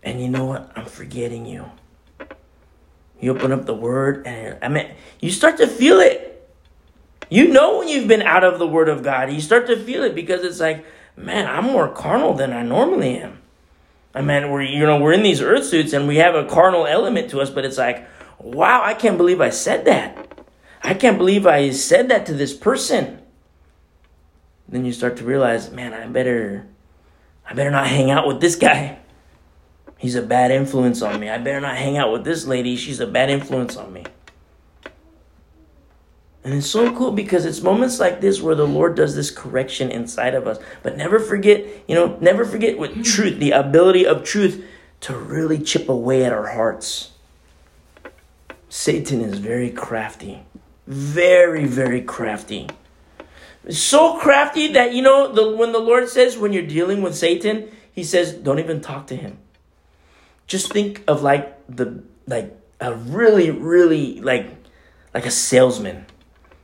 And 0.03 0.21
you 0.21 0.29
know 0.29 0.44
what? 0.44 0.73
I'm 0.77 0.87
forgetting 0.87 1.44
you. 1.44 1.71
You 3.21 3.33
open 3.33 3.51
up 3.51 3.66
the 3.66 3.75
word, 3.75 4.27
and 4.27 4.59
I 4.62 4.68
mean, 4.68 4.92
you 5.21 5.33
start 5.33 5.57
to 5.57 5.66
feel 5.66 5.99
it. 5.99 6.49
You 7.29 7.49
know 7.49 7.79
when 7.79 7.88
you've 7.88 8.07
been 8.07 8.23
out 8.23 8.44
of 8.44 8.59
the 8.59 8.66
word 8.66 8.88
of 8.88 9.03
God. 9.03 9.33
You 9.33 9.40
start 9.40 9.66
to 9.66 9.77
feel 9.77 10.05
it 10.05 10.14
because 10.14 10.44
it's 10.44 10.61
like, 10.61 10.87
man, 11.16 11.47
I'm 11.47 11.64
more 11.64 11.88
carnal 11.88 12.33
than 12.33 12.53
I 12.53 12.62
normally 12.62 13.18
am. 13.18 13.40
I 14.14 14.23
mean, 14.23 14.51
we're 14.51 14.62
you 14.62 14.87
know 14.87 14.99
we're 15.01 15.12
in 15.12 15.23
these 15.23 15.40
earth 15.40 15.66
suits 15.66 15.92
and 15.92 16.09
we 16.09 16.16
have 16.16 16.35
a 16.35 16.47
carnal 16.47 16.87
element 16.87 17.31
to 17.31 17.40
us, 17.40 17.51
but 17.51 17.64
it's 17.64 17.79
like, 17.79 18.07
wow, 18.38 18.83
I 18.83 18.94
can't 18.94 19.16
believe 19.16 19.40
I 19.40 19.51
said 19.51 19.85
that. 19.85 20.44
I 20.83 20.94
can't 20.94 21.18
believe 21.18 21.47
I 21.47 21.71
said 21.71 22.09
that 22.09 22.27
to 22.27 22.35
this 22.35 22.55
person. 22.55 23.21
Then 24.68 24.85
you 24.85 24.92
start 24.92 25.16
to 25.16 25.25
realize, 25.25 25.71
man, 25.71 25.94
I 25.94 26.07
better, 26.07 26.66
I 27.49 27.55
better 27.55 27.71
not 27.71 27.87
hang 27.87 28.11
out 28.11 28.27
with 28.27 28.40
this 28.40 28.55
guy. 28.55 28.99
He's 29.97 30.14
a 30.14 30.23
bad 30.23 30.51
influence 30.51 31.03
on 31.03 31.18
me. 31.18 31.29
I 31.29 31.38
better 31.38 31.61
not 31.61 31.77
hang 31.77 31.97
out 31.97 32.12
with 32.12 32.25
this 32.25 32.47
lady. 32.47 32.77
She's 32.77 33.01
a 33.01 33.07
bad 33.07 33.31
influence 33.31 33.77
on 33.77 33.92
me. 33.92 34.05
And 36.48 36.56
it's 36.56 36.70
so 36.70 36.90
cool 36.96 37.12
because 37.12 37.44
it's 37.44 37.61
moments 37.61 38.00
like 38.00 38.22
this 38.22 38.40
where 38.40 38.54
the 38.54 38.66
Lord 38.66 38.94
does 38.94 39.14
this 39.14 39.30
correction 39.30 39.90
inside 39.90 40.34
of 40.34 40.46
us. 40.46 40.58
But 40.82 40.96
never 40.96 41.20
forget, 41.20 41.62
you 41.87 41.94
know, 41.94 42.16
never 42.22 42.46
forget 42.46 42.78
with 42.78 42.92
mm-hmm. 42.92 43.02
truth, 43.02 43.38
the 43.38 43.50
ability 43.50 44.06
of 44.06 44.24
truth 44.24 44.64
to 45.00 45.14
really 45.14 45.58
chip 45.58 45.90
away 45.90 46.24
at 46.24 46.32
our 46.32 46.46
hearts. 46.46 47.11
Satan 48.70 49.20
is 49.20 49.40
very 49.40 49.68
crafty. 49.68 50.40
Very, 50.87 51.66
very 51.66 52.00
crafty. 52.00 52.66
So 53.68 54.16
crafty 54.16 54.72
that, 54.72 54.94
you 54.94 55.02
know, 55.02 55.30
the, 55.30 55.54
when 55.54 55.72
the 55.72 55.78
Lord 55.78 56.08
says 56.08 56.38
when 56.38 56.54
you're 56.54 56.66
dealing 56.66 57.02
with 57.02 57.14
Satan, 57.14 57.70
he 57.92 58.02
says, 58.02 58.32
don't 58.32 58.58
even 58.58 58.80
talk 58.80 59.06
to 59.08 59.16
him. 59.16 59.37
Just 60.46 60.72
think 60.72 61.04
of 61.06 61.20
like 61.20 61.58
the, 61.68 62.02
like 62.26 62.58
a 62.80 62.94
really, 62.94 63.50
really, 63.50 64.18
like, 64.22 64.48
like 65.12 65.26
a 65.26 65.30
salesman. 65.30 66.06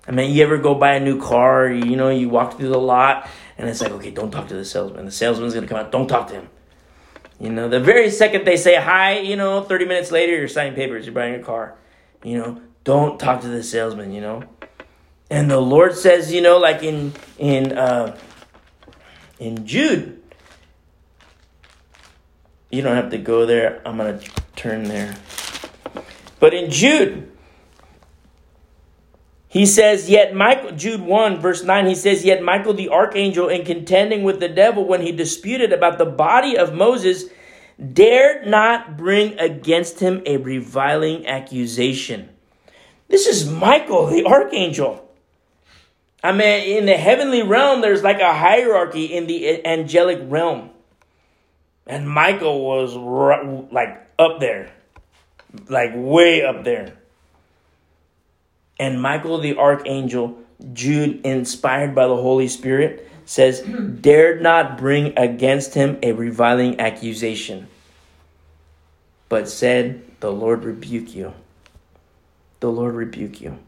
I 0.06 0.10
mean, 0.10 0.34
you 0.34 0.42
ever 0.42 0.58
go 0.58 0.74
buy 0.74 0.94
a 0.94 1.00
new 1.00 1.20
car, 1.20 1.68
you 1.68 1.96
know, 1.96 2.10
you 2.10 2.28
walk 2.28 2.58
through 2.58 2.68
the 2.68 2.78
lot, 2.78 3.28
and 3.56 3.68
it's 3.68 3.80
like, 3.80 3.92
okay, 3.92 4.10
don't 4.10 4.30
talk 4.30 4.48
to 4.48 4.54
the 4.54 4.64
salesman. 4.64 5.06
The 5.06 5.10
salesman's 5.10 5.54
gonna 5.54 5.66
come 5.66 5.78
out, 5.78 5.90
don't 5.90 6.08
talk 6.08 6.28
to 6.28 6.34
him. 6.34 6.48
You 7.40 7.50
know, 7.50 7.68
the 7.68 7.80
very 7.80 8.10
second 8.10 8.44
they 8.44 8.56
say 8.56 8.76
hi, 8.76 9.18
you 9.18 9.36
know, 9.36 9.62
30 9.62 9.86
minutes 9.86 10.12
later, 10.12 10.36
you're 10.36 10.48
signing 10.48 10.74
papers, 10.74 11.06
you're 11.06 11.14
buying 11.14 11.34
a 11.34 11.42
car. 11.42 11.76
You 12.22 12.38
know, 12.38 12.62
don't 12.84 13.18
talk 13.18 13.40
to 13.42 13.48
the 13.48 13.62
salesman, 13.62 14.12
you 14.12 14.20
know. 14.20 14.44
And 15.30 15.50
the 15.50 15.60
Lord 15.60 15.96
says, 15.96 16.32
you 16.32 16.40
know, 16.40 16.58
like 16.58 16.82
in 16.82 17.12
in 17.38 17.76
uh, 17.76 18.16
in 19.38 19.66
Jude, 19.66 20.22
you 22.70 22.82
don't 22.82 22.94
have 22.94 23.10
to 23.10 23.18
go 23.18 23.46
there. 23.46 23.82
I'm 23.86 23.96
gonna 23.96 24.20
turn 24.54 24.84
there. 24.84 25.16
But 26.40 26.54
in 26.54 26.70
Jude, 26.70 27.32
he 29.54 29.66
says, 29.66 30.10
Yet 30.10 30.34
Michael, 30.34 30.72
Jude 30.72 31.00
1, 31.00 31.38
verse 31.38 31.62
9, 31.62 31.86
he 31.86 31.94
says, 31.94 32.24
Yet 32.24 32.42
Michael 32.42 32.74
the 32.74 32.88
archangel, 32.88 33.48
in 33.48 33.64
contending 33.64 34.24
with 34.24 34.40
the 34.40 34.48
devil 34.48 34.84
when 34.84 35.00
he 35.00 35.12
disputed 35.12 35.72
about 35.72 35.96
the 35.96 36.04
body 36.04 36.58
of 36.58 36.74
Moses, 36.74 37.26
dared 37.92 38.48
not 38.48 38.96
bring 38.96 39.38
against 39.38 40.00
him 40.00 40.24
a 40.26 40.38
reviling 40.38 41.28
accusation. 41.28 42.30
This 43.06 43.28
is 43.28 43.48
Michael 43.48 44.06
the 44.06 44.24
archangel. 44.24 45.08
I 46.20 46.32
mean, 46.32 46.78
in 46.78 46.86
the 46.86 46.96
heavenly 46.96 47.42
realm, 47.44 47.80
there's 47.80 48.02
like 48.02 48.18
a 48.18 48.34
hierarchy 48.34 49.04
in 49.04 49.28
the 49.28 49.64
angelic 49.64 50.18
realm. 50.24 50.70
And 51.86 52.10
Michael 52.10 52.64
was 52.64 52.96
like 53.70 54.04
up 54.18 54.40
there, 54.40 54.72
like 55.68 55.92
way 55.94 56.44
up 56.44 56.64
there. 56.64 56.98
And 58.78 59.00
Michael 59.00 59.38
the 59.38 59.56
archangel, 59.56 60.38
Jude, 60.72 61.24
inspired 61.24 61.94
by 61.94 62.06
the 62.06 62.16
Holy 62.16 62.48
Spirit, 62.48 63.08
says, 63.24 63.60
dared 64.00 64.42
not 64.42 64.78
bring 64.78 65.16
against 65.18 65.74
him 65.74 65.98
a 66.02 66.12
reviling 66.12 66.80
accusation, 66.80 67.68
but 69.28 69.48
said, 69.48 70.02
The 70.20 70.32
Lord 70.32 70.64
rebuke 70.64 71.14
you. 71.14 71.34
The 72.60 72.70
Lord 72.70 72.94
rebuke 72.94 73.40
you. 73.40 73.58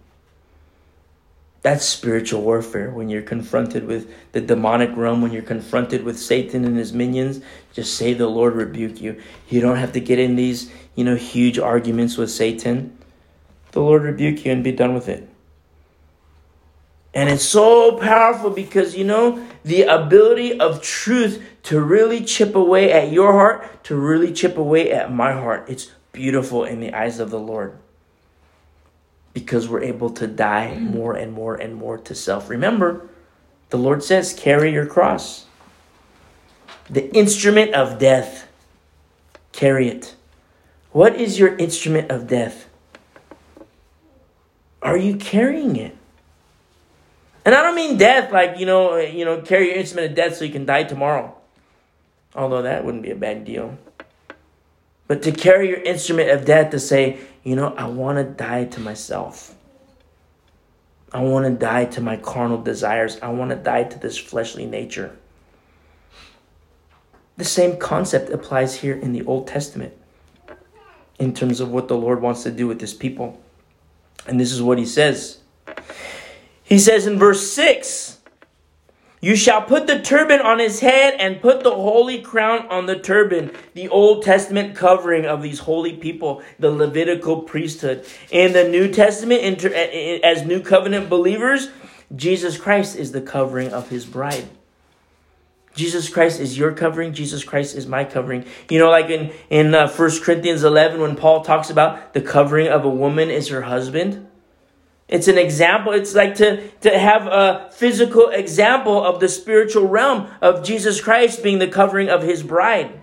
That's 1.63 1.85
spiritual 1.85 2.43
warfare 2.43 2.91
when 2.91 3.09
you're 3.09 3.23
confronted 3.23 3.87
with 3.87 4.09
the 4.31 4.41
demonic 4.41 4.97
realm, 4.97 5.21
when 5.21 5.33
you're 5.33 5.43
confronted 5.43 6.05
with 6.05 6.17
Satan 6.17 6.65
and 6.65 6.77
his 6.77 6.93
minions. 6.93 7.41
Just 7.73 7.97
say, 7.97 8.13
The 8.13 8.29
Lord 8.29 8.55
rebuke 8.55 9.01
you. 9.01 9.21
You 9.49 9.61
don't 9.61 9.77
have 9.77 9.93
to 9.93 10.01
get 10.01 10.19
in 10.19 10.37
these, 10.37 10.71
you 10.95 11.05
know, 11.05 11.17
huge 11.17 11.59
arguments 11.59 12.17
with 12.17 12.31
Satan 12.31 12.97
the 13.77 13.83
Lord 13.83 14.05
rebuke 14.05 14.47
you 14.47 14.53
and 14.53 14.65
be 14.65 14.73
done 14.73 14.95
with 14.95 15.07
it. 15.07 15.29
And 17.13 17.29
it's 17.29 17.45
so 17.45 17.99
powerful 17.99 18.49
because, 18.49 18.97
you 18.97 19.05
know, 19.05 19.47
the 19.65 19.83
ability 19.83 20.59
of 20.59 20.81
truth 20.81 21.45
to 21.65 21.83
really 21.83 22.25
chip 22.25 22.55
away 22.55 22.91
at 22.91 23.13
your 23.13 23.33
heart, 23.33 23.85
to 23.85 23.95
really 23.95 24.33
chip 24.33 24.57
away 24.57 24.91
at 24.91 25.13
my 25.13 25.33
heart. 25.33 25.67
It's 25.69 25.93
beautiful 26.13 26.65
in 26.65 26.81
the 26.81 26.95
eyes 26.95 27.19
of 27.19 27.29
the 27.29 27.39
Lord 27.39 27.77
because 29.35 29.69
we're 29.69 29.83
able 29.83 30.09
to 30.09 30.27
die 30.27 30.79
more 30.79 31.15
and 31.15 31.35
more 31.35 31.55
and 31.55 31.75
more 31.75 31.99
to 31.99 32.15
self. 32.15 32.49
Remember, 32.49 33.07
the 33.69 33.77
Lord 33.77 34.03
says, 34.03 34.33
carry 34.33 34.73
your 34.73 34.87
cross. 34.87 35.45
The 36.89 37.15
instrument 37.15 37.75
of 37.75 37.99
death, 37.99 38.49
carry 39.53 39.89
it. 39.89 40.15
What 40.93 41.15
is 41.17 41.39
your 41.39 41.55
instrument 41.59 42.11
of 42.11 42.27
death? 42.27 42.71
Are 44.87 44.97
you 44.97 45.17
carrying 45.17 45.75
it? 45.75 45.97
And 47.45 47.57
I 47.57 47.63
don't 47.63 47.75
mean 47.75 47.99
death 47.99 48.31
like, 48.31 48.61
you 48.61 48.67
know, 48.67 48.95
eh, 48.95 49.09
you 49.09 49.25
know, 49.25 49.41
carry 49.41 49.67
your 49.67 49.75
instrument 49.75 50.11
of 50.11 50.17
death 50.17 50.37
so 50.37 50.45
you 50.45 50.53
can 50.53 50.65
die 50.65 50.85
tomorrow. 50.85 51.35
Although 52.37 52.63
that 52.63 52.85
wouldn't 52.85 53.03
be 53.03 53.11
a 53.11 53.17
bad 53.17 53.45
deal. 53.45 53.77
But 55.09 55.23
to 55.23 55.33
carry 55.33 55.71
your 55.71 55.83
instrument 55.83 56.31
of 56.31 56.45
death 56.45 56.71
to 56.71 56.79
say, 56.79 57.19
you 57.43 57.57
know, 57.57 57.75
I 57.75 57.89
want 57.89 58.19
to 58.19 58.25
die 58.25 58.67
to 58.67 58.81
myself. 58.81 59.57
I 61.13 61.21
want 61.21 61.47
to 61.47 61.51
die 61.51 61.87
to 61.87 62.01
my 62.01 62.17
carnal 62.17 62.63
desires. 62.63 63.19
I 63.21 63.31
want 63.31 63.51
to 63.51 63.57
die 63.57 63.85
to 63.85 63.99
this 63.99 64.17
fleshly 64.17 64.67
nature. 64.67 65.17
The 67.39 67.45
same 67.45 67.77
concept 67.77 68.31
applies 68.31 68.77
here 68.77 68.95
in 68.95 69.13
the 69.13 69.25
Old 69.25 69.49
Testament 69.49 69.95
in 71.19 71.35
terms 71.35 71.59
of 71.59 71.73
what 71.73 71.89
the 71.89 71.97
Lord 71.97 72.23
wants 72.23 72.45
to 72.45 72.53
do 72.53 72.69
with 72.69 72.81
his 72.81 72.95
people. 72.95 73.41
And 74.27 74.41
this 74.41 74.53
is 74.53 74.63
what 74.63 74.79
he 74.79 74.87
says. 74.87 75.39
He 76.63 76.79
says 76.79 77.07
in 77.07 77.19
verse 77.19 77.51
6 77.53 78.19
You 79.21 79.37
shall 79.37 79.63
put 79.63 79.87
the 79.87 80.01
turban 80.01 80.41
on 80.41 80.59
his 80.59 80.81
head 80.81 81.15
and 81.19 81.41
put 81.41 81.63
the 81.63 81.75
holy 81.75 82.21
crown 82.21 82.67
on 82.69 82.87
the 82.87 82.99
turban, 82.99 83.53
the 83.75 83.89
Old 83.89 84.25
Testament 84.25 84.75
covering 84.75 85.27
of 85.27 85.43
these 85.43 85.61
holy 85.61 85.95
people, 85.95 86.43
the 86.59 86.71
Levitical 86.71 87.43
priesthood. 87.43 88.05
In 88.31 88.53
the 88.53 88.69
New 88.69 88.93
Testament, 88.93 89.65
eh, 89.65 89.69
eh, 89.73 90.21
as 90.25 90.45
New 90.45 90.61
Covenant 90.61 91.09
believers, 91.09 91.69
Jesus 92.15 92.59
Christ 92.59 92.97
is 92.97 93.13
the 93.13 93.21
covering 93.21 93.73
of 93.73 93.89
his 93.89 94.05
bride. 94.05 94.49
Jesus 95.77 96.09
Christ 96.09 96.41
is 96.41 96.57
your 96.57 96.73
covering. 96.73 97.13
Jesus 97.13 97.45
Christ 97.45 97.77
is 97.77 97.87
my 97.87 98.05
covering. 98.05 98.47
You 98.69 98.79
know, 98.79 98.91
like 98.91 99.11
in, 99.11 99.33
in 99.51 99.75
uh, 99.75 99.89
1 99.89 100.21
Corinthians 100.23 100.65
11, 100.65 101.01
when 101.01 101.17
Paul 101.17 101.45
talks 101.45 101.69
about 101.69 102.15
the 102.15 102.23
covering 102.23 102.67
of 102.67 102.85
a 102.85 102.91
woman 102.91 103.31
is 103.31 103.49
her 103.49 103.63
husband. 103.63 104.27
It's 105.07 105.29
an 105.29 105.37
example. 105.39 105.93
It's 105.93 106.15
like 106.15 106.35
to, 106.37 106.69
to 106.81 106.99
have 106.99 107.27
a 107.27 107.71
physical 107.73 108.31
example 108.31 109.05
of 109.05 109.21
the 109.21 109.29
spiritual 109.29 109.87
realm 109.87 110.29
of 110.41 110.65
Jesus 110.65 111.01
Christ 111.01 111.43
being 111.43 111.59
the 111.59 111.69
covering 111.69 112.09
of 112.09 112.23
his 112.23 112.43
bride. 112.43 113.03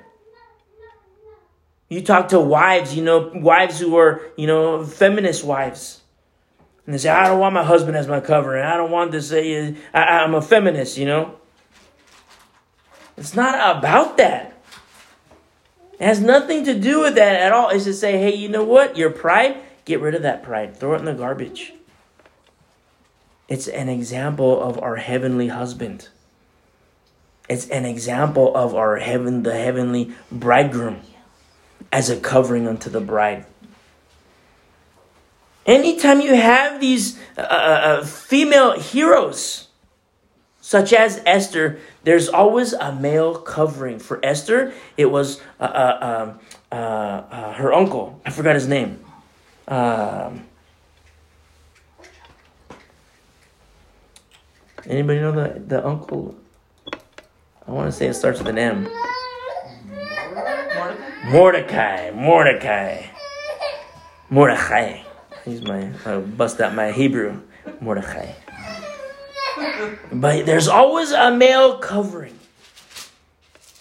You 1.90 2.02
talk 2.02 2.30
to 2.30 2.40
wives, 2.40 2.96
you 2.96 3.04
know, 3.04 3.32
wives 3.36 3.80
who 3.80 3.96
are, 3.98 4.22
you 4.36 4.48
know, 4.48 4.84
feminist 4.84 5.44
wives. 5.44 6.02
And 6.88 6.94
they 6.94 6.98
say, 6.98 7.10
I 7.10 7.28
don't 7.28 7.40
want 7.40 7.54
my 7.54 7.64
husband 7.64 7.96
as 7.96 8.08
my 8.08 8.20
covering. 8.20 8.66
I 8.66 8.76
don't 8.76 8.92
want 8.92 9.12
to 9.12 9.22
say, 9.22 9.76
I, 9.94 10.02
I'm 10.02 10.34
a 10.34 10.42
feminist, 10.42 10.98
you 10.98 11.06
know. 11.06 11.40
It's 13.17 13.36
not 13.36 13.78
about 13.78 14.17
that. 14.17 14.54
It 15.99 16.06
has 16.06 16.19
nothing 16.19 16.65
to 16.65 16.78
do 16.78 17.02
with 17.02 17.15
that 17.15 17.39
at 17.39 17.52
all. 17.52 17.69
It's 17.69 17.86
to 17.86 17.93
say, 17.93 18.17
hey, 18.17 18.36
you 18.36 18.49
know 18.49 18.63
what? 18.63 18.97
Your 18.97 19.12
pride, 19.12 19.58
get 19.86 20.02
rid 20.02 20.15
of 20.15 20.23
that 20.23 20.43
pride. 20.43 20.76
Throw 20.76 20.95
it 20.95 20.99
in 20.99 21.06
the 21.06 21.13
garbage. 21.13 21.73
It's 23.47 23.67
an 23.67 23.89
example 23.89 24.62
of 24.62 24.82
our 24.82 24.95
heavenly 24.95 25.49
husband. 25.49 26.10
It's 27.49 27.67
an 27.69 27.86
example 27.86 28.56
of 28.56 28.73
our 28.73 28.97
heaven, 28.97 29.43
the 29.43 29.56
heavenly 29.56 30.13
bridegroom, 30.32 31.02
as 31.91 32.10
a 32.10 32.19
covering 32.19 32.67
unto 32.67 32.89
the 32.89 33.02
bride. 33.02 33.45
Anytime 35.65 36.19
you 36.19 36.36
have 36.36 36.82
these 36.82 37.19
uh, 37.38 37.41
uh, 37.41 37.43
uh 37.43 38.06
female 38.06 38.80
heroes, 38.80 39.67
such 40.60 40.93
as 40.93 41.21
Esther, 41.26 41.80
there's 42.04 42.30
always 42.30 42.74
a 42.74 42.94
male 42.94 43.36
covering. 43.36 44.00
For 44.00 44.20
Esther, 44.24 44.74
it 44.98 45.06
was 45.08 45.42
uh, 45.60 45.63
uh, 45.63 45.98
um, 46.02 46.39
uh, 46.72 46.76
uh, 46.76 47.54
her 47.54 47.74
uncle. 47.74 48.22
I 48.26 48.32
forgot 48.32 48.56
his 48.56 48.68
name. 48.68 49.04
Um, 49.68 50.46
anybody 54.86 55.20
know 55.20 55.32
the, 55.32 55.60
the 55.60 55.86
uncle? 55.86 56.36
I 57.66 57.72
want 57.72 57.92
to 57.92 57.98
say 57.98 58.08
it 58.08 58.13
starts 58.13 58.39
with 58.39 58.50
an 58.50 58.58
M. 58.58 58.89
Mordecai. 61.26 62.12
Mordecai. 62.12 63.06
Mordecai. 64.30 65.04
He's 65.46 65.62
my, 65.62 65.92
I 66.06 66.18
bust 66.20 66.60
out 66.60 66.76
my 66.76 66.92
Hebrew. 66.92 67.42
Mordecai. 67.80 68.34
But 70.12 70.46
there's 70.46 70.68
always 70.68 71.12
a 71.12 71.32
male 71.32 71.78
covering. 71.78 72.38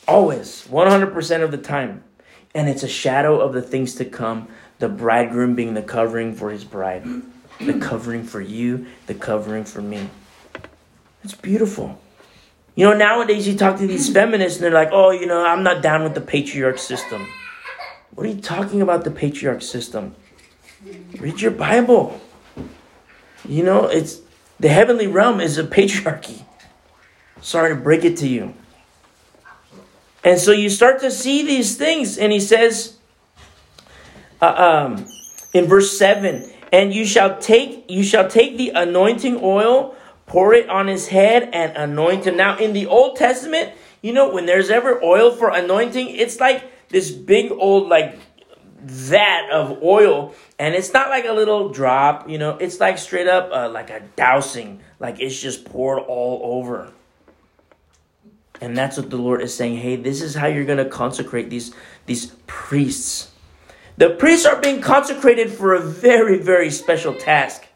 Always. 0.07 0.67
100% 0.69 1.43
of 1.43 1.51
the 1.51 1.59
time. 1.59 2.05
And 2.55 2.69
it's 2.69 2.83
a 2.83 2.89
shadow 2.89 3.41
of 3.41 3.53
the 3.53 3.63
things 3.63 3.95
to 3.97 4.05
come, 4.05 4.49
the 4.79 4.89
bridegroom 4.89 5.55
being 5.55 5.75
the 5.75 5.83
covering 5.83 6.35
for 6.35 6.51
his 6.51 6.65
bride, 6.65 7.05
the 7.61 7.79
covering 7.79 8.25
for 8.25 8.41
you, 8.41 8.87
the 9.07 9.15
covering 9.15 9.65
for 9.65 9.81
me. 9.81 10.11
It's 11.25 11.35
beautiful. 11.35 12.01
You 12.75 12.87
know, 12.87 12.97
nowadays 12.97 13.47
you 13.47 13.57
talk 13.57 13.79
to 13.79 13.87
these 13.87 14.13
feminists 14.13 14.59
and 14.59 14.65
they're 14.65 14.73
like, 14.73 14.91
oh, 14.93 15.11
you 15.11 15.27
know, 15.27 15.45
I'm 15.45 15.63
not 15.63 15.83
down 15.83 16.05
with 16.05 16.15
the 16.15 16.21
patriarch 16.21 16.79
system. 16.79 17.27
What 18.15 18.27
are 18.27 18.31
you 18.31 18.41
talking 18.41 18.83
about 18.83 19.05
the 19.05 19.11
patriarch 19.11 19.63
system? 19.63 20.15
Read 21.19 21.41
your 21.41 21.51
Bible. 21.53 22.21
You 23.49 23.63
know, 23.63 23.87
it's 23.87 24.21
the 24.62 24.68
heavenly 24.68 25.09
realm 25.09 25.40
is 25.40 25.59
a 25.59 25.64
patriarchy. 25.64 26.44
Sorry 27.40 27.75
to 27.75 27.81
break 27.81 28.05
it 28.05 28.16
to 28.18 28.29
you. 28.29 28.55
And 30.22 30.38
so 30.38 30.53
you 30.53 30.70
start 30.70 31.01
to 31.01 31.11
see 31.11 31.44
these 31.44 31.77
things, 31.77 32.16
and 32.16 32.31
he 32.31 32.38
says 32.38 32.96
uh, 34.40 34.87
um, 34.87 35.07
in 35.53 35.66
verse 35.66 35.98
7 35.98 36.48
and 36.72 36.94
you 36.94 37.05
shall 37.05 37.38
take 37.38 37.90
you 37.90 38.03
shall 38.03 38.29
take 38.29 38.57
the 38.57 38.70
anointing 38.70 39.38
oil 39.42 39.94
pour 40.27 40.55
it 40.55 40.68
on 40.68 40.87
his 40.87 41.09
head 41.09 41.51
and 41.53 41.77
anoint 41.77 42.27
him 42.27 42.37
now 42.37 42.57
in 42.59 42.72
the 42.72 42.87
old 42.87 43.16
testament 43.16 43.72
you 44.01 44.12
know 44.12 44.33
when 44.33 44.46
there's 44.46 44.70
ever 44.70 45.03
oil 45.05 45.31
for 45.31 45.51
anointing 45.51 46.09
it's 46.09 46.40
like 46.40 46.64
this 46.88 47.11
big 47.11 47.53
old 47.53 47.88
like 47.88 48.18
vat 48.83 49.51
of 49.51 49.83
oil. 49.83 50.35
And 50.59 50.75
it's 50.75 50.92
not 50.92 51.09
like 51.09 51.25
a 51.25 51.33
little 51.33 51.71
drop 51.71 52.29
you 52.29 52.38
know 52.38 52.57
it's 52.59 52.81
like 52.81 52.99
straight 52.99 53.29
up 53.29 53.51
uh, 53.53 53.68
like 53.68 53.90
a 53.90 54.01
dousing. 54.16 54.81
Like 54.99 55.21
it's 55.21 55.40
just 55.40 55.64
poured 55.64 56.01
all 56.01 56.40
over. 56.59 56.92
And 58.61 58.77
that's 58.77 58.97
what 58.97 59.11
the 59.11 59.16
lord 59.16 59.42
is 59.42 59.55
saying 59.55 59.77
hey 59.79 59.97
this 59.97 60.23
is 60.23 60.35
how 60.35 60.47
you're 60.47 60.64
going 60.64 60.79
to 60.79 60.90
consecrate 60.90 61.51
these 61.51 61.75
these 62.07 62.27
priests. 62.47 63.31
The 63.97 64.11
priests 64.11 64.47
are 64.47 64.61
being 64.61 64.81
consecrated 64.81 65.51
for 65.51 65.75
a 65.75 65.81
very 65.81 66.38
very 66.38 66.71
special 66.71 67.14
task. 67.14 67.66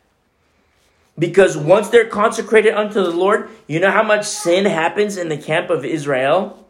Because 1.18 1.56
once 1.56 1.88
they're 1.88 2.08
consecrated 2.08 2.74
unto 2.74 3.02
the 3.02 3.10
lord 3.10 3.48
you 3.66 3.80
know 3.80 3.90
how 3.90 4.02
much 4.02 4.26
sin 4.26 4.64
happens 4.64 5.16
in 5.16 5.28
the 5.28 5.38
camp 5.38 5.70
of 5.70 5.84
israel 5.84 6.65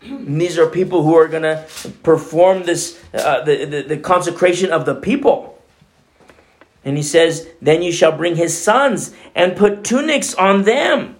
and 0.00 0.40
these 0.40 0.58
are 0.58 0.66
people 0.66 1.02
who 1.02 1.14
are 1.16 1.28
going 1.28 1.42
to 1.42 1.66
perform 2.02 2.64
this, 2.64 3.02
uh, 3.12 3.42
the, 3.44 3.64
the, 3.64 3.82
the 3.82 3.96
consecration 3.96 4.70
of 4.70 4.86
the 4.86 4.94
people. 4.94 5.60
And 6.84 6.96
he 6.96 7.02
says, 7.02 7.48
Then 7.60 7.82
you 7.82 7.92
shall 7.92 8.16
bring 8.16 8.36
his 8.36 8.56
sons 8.56 9.14
and 9.34 9.56
put 9.56 9.84
tunics 9.84 10.34
on 10.34 10.62
them. 10.62 11.16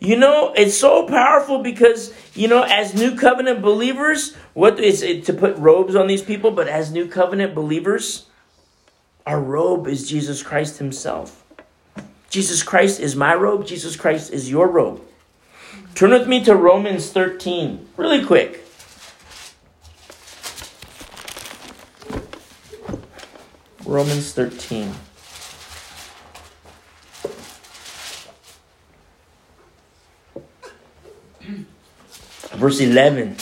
You 0.00 0.16
know, 0.16 0.52
it's 0.56 0.76
so 0.76 1.06
powerful 1.06 1.62
because, 1.62 2.12
you 2.34 2.48
know, 2.48 2.62
as 2.64 2.92
new 2.92 3.16
covenant 3.16 3.62
believers, 3.62 4.34
what 4.52 4.80
is 4.80 5.00
it 5.02 5.24
to 5.26 5.32
put 5.32 5.56
robes 5.56 5.94
on 5.94 6.08
these 6.08 6.22
people? 6.22 6.50
But 6.50 6.66
as 6.66 6.90
new 6.90 7.06
covenant 7.06 7.54
believers, 7.54 8.26
our 9.24 9.40
robe 9.40 9.86
is 9.86 10.08
Jesus 10.08 10.42
Christ 10.42 10.78
himself. 10.78 11.44
Jesus 12.30 12.64
Christ 12.64 12.98
is 12.98 13.14
my 13.14 13.34
robe, 13.34 13.64
Jesus 13.64 13.94
Christ 13.94 14.32
is 14.32 14.50
your 14.50 14.66
robe. 14.66 15.02
Turn 15.94 16.10
with 16.10 16.26
me 16.26 16.42
to 16.44 16.54
Romans 16.54 17.10
13, 17.10 17.88
really 17.96 18.24
quick. 18.24 18.64
Romans 23.84 24.32
13. 24.32 24.92
Verse 32.58 32.80
11. 32.80 33.36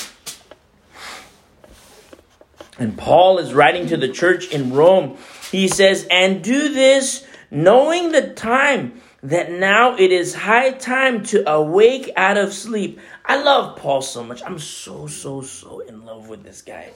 And 2.79 2.99
Paul 2.99 3.39
is 3.39 3.55
writing 3.55 3.87
to 3.89 3.97
the 3.97 4.09
church 4.09 4.49
in 4.49 4.73
Rome. 4.73 5.19
He 5.53 5.69
says, 5.69 6.07
And 6.11 6.43
do 6.43 6.73
this 6.73 7.27
knowing 7.51 8.13
the 8.13 8.33
time 8.35 9.01
that 9.23 9.51
now 9.51 9.97
it 9.97 10.13
is 10.13 10.35
high 10.35 10.73
time 10.73 11.23
to 11.25 11.49
awake 11.51 12.11
out 12.17 12.39
of 12.39 12.53
sleep. 12.53 12.99
I 13.25 13.43
love 13.43 13.77
Paul 13.77 14.03
so 14.03 14.25
much. 14.25 14.43
I'm 14.43 14.59
so, 14.59 15.07
so, 15.07 15.43
so 15.43 15.81
in 15.81 16.05
love 16.07 16.29
with 16.29 16.43
this 16.43 16.63
guy. 16.63 16.91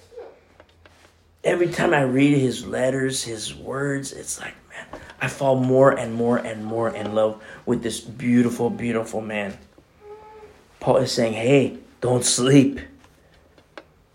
Every 1.42 1.68
time 1.68 1.92
I 1.92 2.02
read 2.02 2.38
his 2.38 2.66
letters, 2.66 3.22
his 3.22 3.54
words, 3.54 4.12
it's 4.12 4.40
like, 4.40 4.54
man, 4.70 5.00
I 5.20 5.28
fall 5.28 5.56
more 5.56 5.90
and 5.90 6.14
more 6.14 6.38
and 6.38 6.64
more 6.64 6.88
in 6.88 7.14
love 7.14 7.42
with 7.66 7.82
this 7.82 8.00
beautiful, 8.00 8.70
beautiful 8.70 9.20
man. 9.20 9.58
Paul 10.80 10.98
is 10.98 11.12
saying, 11.12 11.34
hey, 11.34 11.78
don't 12.00 12.24
sleep. 12.24 12.80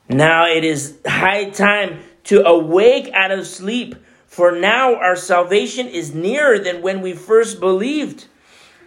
Now 0.08 0.48
it 0.48 0.64
is 0.64 0.98
high 1.06 1.52
time 1.52 2.00
to 2.26 2.44
awake 2.48 3.12
out 3.14 3.30
of 3.30 3.46
sleep 3.46 3.96
for 4.30 4.52
now 4.52 4.94
our 4.94 5.16
salvation 5.16 5.88
is 5.88 6.14
nearer 6.14 6.60
than 6.60 6.84
when 6.84 7.02
we 7.02 7.14
first 7.14 7.60
believed. 7.60 8.28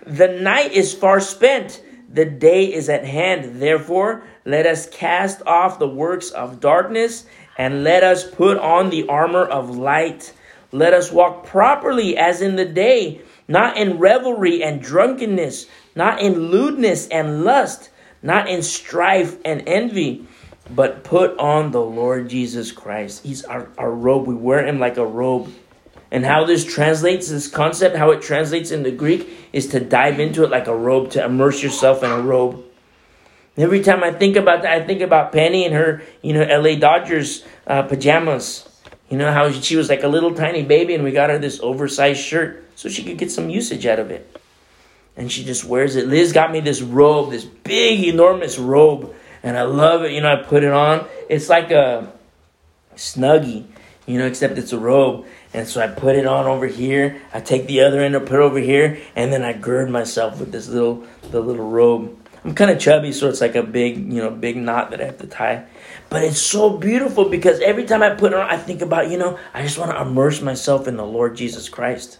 The 0.06 0.28
night 0.28 0.70
is 0.70 0.94
far 0.94 1.18
spent, 1.18 1.82
the 2.08 2.24
day 2.24 2.72
is 2.72 2.88
at 2.88 3.04
hand. 3.04 3.60
Therefore, 3.60 4.22
let 4.44 4.66
us 4.66 4.88
cast 4.88 5.42
off 5.42 5.80
the 5.80 5.88
works 5.88 6.30
of 6.30 6.60
darkness 6.60 7.26
and 7.58 7.82
let 7.82 8.04
us 8.04 8.30
put 8.30 8.56
on 8.58 8.90
the 8.90 9.08
armor 9.08 9.44
of 9.44 9.76
light. 9.76 10.32
Let 10.70 10.94
us 10.94 11.10
walk 11.10 11.44
properly 11.44 12.16
as 12.16 12.40
in 12.40 12.54
the 12.54 12.64
day, 12.64 13.20
not 13.48 13.76
in 13.76 13.98
revelry 13.98 14.62
and 14.62 14.80
drunkenness, 14.80 15.66
not 15.96 16.20
in 16.20 16.50
lewdness 16.50 17.08
and 17.08 17.42
lust, 17.42 17.90
not 18.22 18.48
in 18.48 18.62
strife 18.62 19.38
and 19.44 19.64
envy 19.66 20.24
but 20.70 21.04
put 21.04 21.36
on 21.38 21.70
the 21.70 21.80
Lord 21.80 22.28
Jesus 22.28 22.72
Christ. 22.72 23.22
He's 23.22 23.44
our, 23.44 23.68
our 23.78 23.90
robe. 23.90 24.26
We 24.26 24.34
wear 24.34 24.66
him 24.66 24.78
like 24.78 24.96
a 24.96 25.06
robe. 25.06 25.52
And 26.10 26.26
how 26.26 26.44
this 26.44 26.64
translates, 26.64 27.30
this 27.30 27.48
concept, 27.48 27.96
how 27.96 28.10
it 28.10 28.20
translates 28.20 28.70
in 28.70 28.82
the 28.82 28.90
Greek, 28.90 29.28
is 29.52 29.68
to 29.68 29.80
dive 29.80 30.20
into 30.20 30.44
it 30.44 30.50
like 30.50 30.66
a 30.66 30.76
robe, 30.76 31.10
to 31.12 31.24
immerse 31.24 31.62
yourself 31.62 32.02
in 32.02 32.10
a 32.10 32.20
robe. 32.20 32.62
Every 33.56 33.82
time 33.82 34.02
I 34.02 34.12
think 34.12 34.36
about 34.36 34.62
that, 34.62 34.72
I 34.82 34.86
think 34.86 35.00
about 35.00 35.32
Penny 35.32 35.64
and 35.64 35.74
her, 35.74 36.02
you 36.22 36.32
know, 36.32 36.42
LA 36.42 36.76
Dodgers 36.76 37.44
uh, 37.66 37.82
pajamas. 37.82 38.68
You 39.10 39.18
know, 39.18 39.30
how 39.30 39.50
she 39.52 39.76
was 39.76 39.90
like 39.90 40.02
a 40.04 40.08
little 40.08 40.34
tiny 40.34 40.62
baby 40.62 40.94
and 40.94 41.04
we 41.04 41.12
got 41.12 41.28
her 41.28 41.38
this 41.38 41.60
oversized 41.60 42.20
shirt 42.20 42.64
so 42.76 42.88
she 42.88 43.04
could 43.04 43.18
get 43.18 43.30
some 43.30 43.50
usage 43.50 43.84
out 43.84 43.98
of 43.98 44.10
it. 44.10 44.34
And 45.18 45.30
she 45.30 45.44
just 45.44 45.66
wears 45.66 45.96
it. 45.96 46.08
Liz 46.08 46.32
got 46.32 46.50
me 46.50 46.60
this 46.60 46.80
robe, 46.80 47.30
this 47.30 47.44
big, 47.44 48.02
enormous 48.04 48.58
robe 48.58 49.14
and 49.42 49.56
I 49.56 49.62
love 49.62 50.04
it. 50.04 50.12
You 50.12 50.20
know, 50.20 50.32
I 50.32 50.42
put 50.42 50.64
it 50.64 50.72
on. 50.72 51.06
It's 51.28 51.48
like 51.48 51.70
a 51.70 52.12
snuggie, 52.96 53.66
you 54.06 54.18
know, 54.18 54.26
except 54.26 54.58
it's 54.58 54.72
a 54.72 54.78
robe. 54.78 55.26
And 55.54 55.68
so 55.68 55.82
I 55.82 55.88
put 55.88 56.16
it 56.16 56.26
on 56.26 56.46
over 56.46 56.66
here. 56.66 57.20
I 57.32 57.40
take 57.40 57.66
the 57.66 57.82
other 57.82 58.00
end 58.00 58.14
and 58.14 58.26
put 58.26 58.36
it 58.36 58.42
over 58.42 58.58
here, 58.58 58.98
and 59.14 59.32
then 59.32 59.42
I 59.42 59.52
gird 59.52 59.90
myself 59.90 60.40
with 60.40 60.52
this 60.52 60.68
little 60.68 61.04
the 61.30 61.40
little 61.40 61.68
robe. 61.68 62.18
I'm 62.44 62.54
kind 62.54 62.70
of 62.70 62.80
chubby, 62.80 63.12
so 63.12 63.28
it's 63.28 63.40
like 63.40 63.54
a 63.54 63.62
big, 63.62 64.12
you 64.12 64.20
know, 64.20 64.30
big 64.30 64.56
knot 64.56 64.90
that 64.90 65.00
I 65.00 65.04
have 65.04 65.18
to 65.18 65.26
tie. 65.26 65.64
But 66.08 66.24
it's 66.24 66.40
so 66.40 66.76
beautiful 66.76 67.28
because 67.28 67.60
every 67.60 67.84
time 67.84 68.02
I 68.02 68.10
put 68.10 68.32
it 68.32 68.38
on, 68.38 68.50
I 68.50 68.56
think 68.56 68.82
about, 68.82 69.10
you 69.10 69.16
know, 69.16 69.38
I 69.54 69.62
just 69.62 69.78
want 69.78 69.92
to 69.92 70.00
immerse 70.00 70.42
myself 70.42 70.88
in 70.88 70.96
the 70.96 71.06
Lord 71.06 71.36
Jesus 71.36 71.68
Christ. 71.68 72.18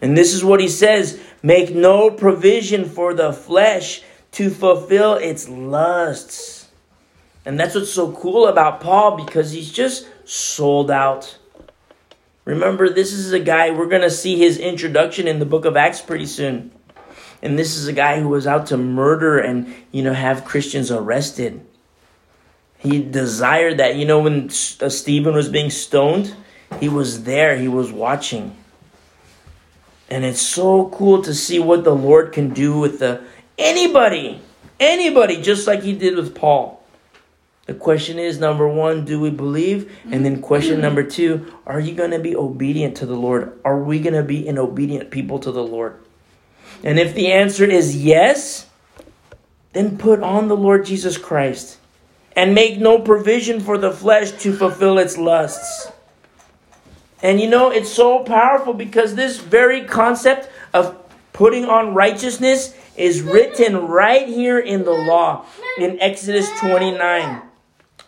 And 0.00 0.16
this 0.16 0.32
is 0.32 0.42
what 0.42 0.60
he 0.60 0.68
says 0.68 1.20
make 1.42 1.74
no 1.74 2.10
provision 2.10 2.86
for 2.86 3.12
the 3.14 3.32
flesh 3.32 4.02
to 4.32 4.50
fulfill 4.50 5.14
its 5.14 5.48
lusts. 5.48 6.68
And 7.44 7.58
that's 7.58 7.74
what's 7.74 7.92
so 7.92 8.12
cool 8.12 8.46
about 8.46 8.80
Paul 8.80 9.16
because 9.16 9.52
he's 9.52 9.72
just 9.72 10.06
sold 10.24 10.90
out. 10.90 11.38
Remember, 12.44 12.88
this 12.88 13.12
is 13.12 13.32
a 13.32 13.40
guy, 13.40 13.70
we're 13.70 13.86
going 13.86 14.02
to 14.02 14.10
see 14.10 14.36
his 14.36 14.58
introduction 14.58 15.28
in 15.28 15.38
the 15.38 15.46
book 15.46 15.64
of 15.64 15.76
Acts 15.76 16.00
pretty 16.00 16.26
soon. 16.26 16.72
And 17.40 17.58
this 17.58 17.76
is 17.76 17.88
a 17.88 17.92
guy 17.92 18.20
who 18.20 18.28
was 18.28 18.46
out 18.46 18.66
to 18.68 18.76
murder 18.76 19.38
and, 19.38 19.74
you 19.90 20.02
know, 20.02 20.12
have 20.12 20.44
Christians 20.44 20.90
arrested. 20.90 21.64
He 22.78 23.02
desired 23.02 23.78
that. 23.78 23.96
You 23.96 24.06
know, 24.06 24.20
when 24.20 24.46
uh, 24.46 24.88
Stephen 24.88 25.34
was 25.34 25.48
being 25.48 25.70
stoned, 25.70 26.34
he 26.80 26.88
was 26.88 27.24
there, 27.24 27.56
he 27.56 27.68
was 27.68 27.92
watching. 27.92 28.56
And 30.08 30.24
it's 30.24 30.42
so 30.42 30.88
cool 30.90 31.22
to 31.22 31.34
see 31.34 31.58
what 31.58 31.84
the 31.84 31.94
Lord 31.94 32.32
can 32.32 32.50
do 32.50 32.78
with 32.78 32.98
the 32.98 33.22
Anybody, 33.58 34.40
anybody, 34.80 35.40
just 35.42 35.66
like 35.66 35.82
he 35.82 35.92
did 35.92 36.16
with 36.16 36.34
Paul. 36.34 36.82
The 37.66 37.74
question 37.74 38.18
is 38.18 38.40
number 38.40 38.66
one, 38.66 39.04
do 39.04 39.20
we 39.20 39.30
believe? 39.30 39.96
And 40.10 40.24
then 40.24 40.42
question 40.42 40.80
number 40.80 41.04
two, 41.04 41.52
are 41.64 41.78
you 41.78 41.94
going 41.94 42.10
to 42.10 42.18
be 42.18 42.34
obedient 42.34 42.96
to 42.98 43.06
the 43.06 43.14
Lord? 43.14 43.58
Are 43.64 43.78
we 43.78 44.00
going 44.00 44.14
to 44.14 44.24
be 44.24 44.48
an 44.48 44.58
obedient 44.58 45.10
people 45.10 45.38
to 45.38 45.52
the 45.52 45.62
Lord? 45.62 45.98
And 46.82 46.98
if 46.98 47.14
the 47.14 47.30
answer 47.30 47.64
is 47.64 47.96
yes, 47.96 48.66
then 49.72 49.96
put 49.96 50.22
on 50.22 50.48
the 50.48 50.56
Lord 50.56 50.84
Jesus 50.84 51.16
Christ 51.16 51.78
and 52.34 52.54
make 52.54 52.78
no 52.78 52.98
provision 52.98 53.60
for 53.60 53.78
the 53.78 53.92
flesh 53.92 54.32
to 54.42 54.52
fulfill 54.52 54.98
its 54.98 55.16
lusts. 55.16 55.92
And 57.22 57.40
you 57.40 57.48
know, 57.48 57.70
it's 57.70 57.92
so 57.92 58.24
powerful 58.24 58.74
because 58.74 59.14
this 59.14 59.38
very 59.38 59.84
concept 59.84 60.50
of 60.74 61.01
putting 61.42 61.64
on 61.64 61.92
righteousness 61.92 62.72
is 62.96 63.20
written 63.20 63.88
right 63.88 64.28
here 64.28 64.60
in 64.60 64.84
the 64.84 64.92
law 64.92 65.44
in 65.76 66.00
Exodus 66.00 66.48
29. 66.60 67.42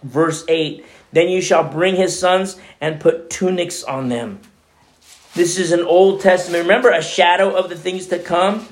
Verse 0.04 0.44
8 0.46 0.86
Then 1.10 1.28
you 1.28 1.40
shall 1.40 1.68
bring 1.68 1.96
his 1.96 2.16
sons 2.16 2.60
and 2.80 3.00
put 3.00 3.30
tunics 3.30 3.82
on 3.82 4.08
them. 4.08 4.38
This 5.34 5.58
is 5.58 5.72
an 5.72 5.82
Old 5.82 6.20
Testament. 6.20 6.62
Remember, 6.62 6.90
a 6.90 7.02
shadow 7.02 7.52
of 7.52 7.68
the 7.68 7.74
things 7.74 8.06
to 8.06 8.20
come? 8.20 8.68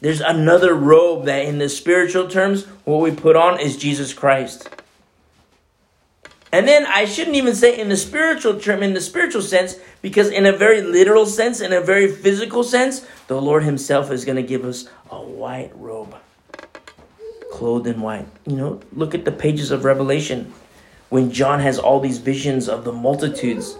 There's 0.00 0.20
another 0.20 0.74
robe 0.74 1.26
that, 1.26 1.44
in 1.44 1.58
the 1.58 1.68
spiritual 1.68 2.26
terms, 2.26 2.64
what 2.82 3.00
we 3.00 3.12
put 3.12 3.36
on 3.36 3.60
is 3.60 3.76
Jesus 3.76 4.12
Christ. 4.12 4.68
And 6.52 6.66
then 6.66 6.84
I 6.86 7.04
shouldn't 7.04 7.36
even 7.36 7.54
say 7.54 7.78
in 7.78 7.88
the 7.88 7.96
spiritual 7.96 8.58
term, 8.58 8.82
in 8.82 8.94
the 8.94 9.00
spiritual 9.00 9.42
sense, 9.42 9.76
because 10.02 10.28
in 10.28 10.46
a 10.46 10.52
very 10.52 10.82
literal 10.82 11.26
sense, 11.26 11.60
in 11.60 11.72
a 11.72 11.80
very 11.80 12.10
physical 12.10 12.64
sense, 12.64 13.06
the 13.28 13.40
Lord 13.40 13.62
Himself 13.62 14.10
is 14.10 14.24
going 14.24 14.36
to 14.36 14.42
give 14.42 14.64
us 14.64 14.88
a 15.10 15.20
white 15.20 15.70
robe, 15.74 16.16
clothed 17.52 17.86
in 17.86 18.00
white. 18.00 18.26
You 18.46 18.56
know, 18.56 18.80
look 18.92 19.14
at 19.14 19.24
the 19.24 19.32
pages 19.32 19.70
of 19.70 19.84
Revelation 19.84 20.52
when 21.08 21.30
John 21.30 21.60
has 21.60 21.78
all 21.78 22.00
these 22.00 22.18
visions 22.18 22.68
of 22.68 22.84
the 22.84 22.92
multitudes. 22.92 23.76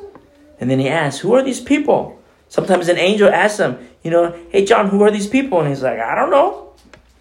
And 0.60 0.70
then 0.70 0.78
he 0.78 0.88
asks, 0.88 1.20
Who 1.20 1.34
are 1.34 1.42
these 1.42 1.60
people? 1.60 2.20
Sometimes 2.48 2.88
an 2.88 2.98
angel 2.98 3.28
asks 3.28 3.58
him, 3.58 3.78
You 4.02 4.10
know, 4.12 4.38
hey, 4.50 4.64
John, 4.64 4.88
who 4.88 5.02
are 5.02 5.10
these 5.10 5.26
people? 5.26 5.60
And 5.60 5.68
he's 5.68 5.82
like, 5.82 5.98
I 5.98 6.14
don't 6.14 6.30
know. 6.30 6.72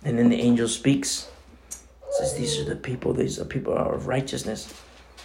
And 0.03 0.17
then 0.17 0.29
the 0.29 0.41
angel 0.41 0.67
speaks, 0.67 1.27
says, 2.11 2.35
These 2.35 2.59
are 2.59 2.65
the 2.65 2.75
people, 2.75 3.13
these 3.13 3.39
are 3.39 3.45
people 3.45 3.73
of 3.73 4.05
righteousness. 4.05 4.73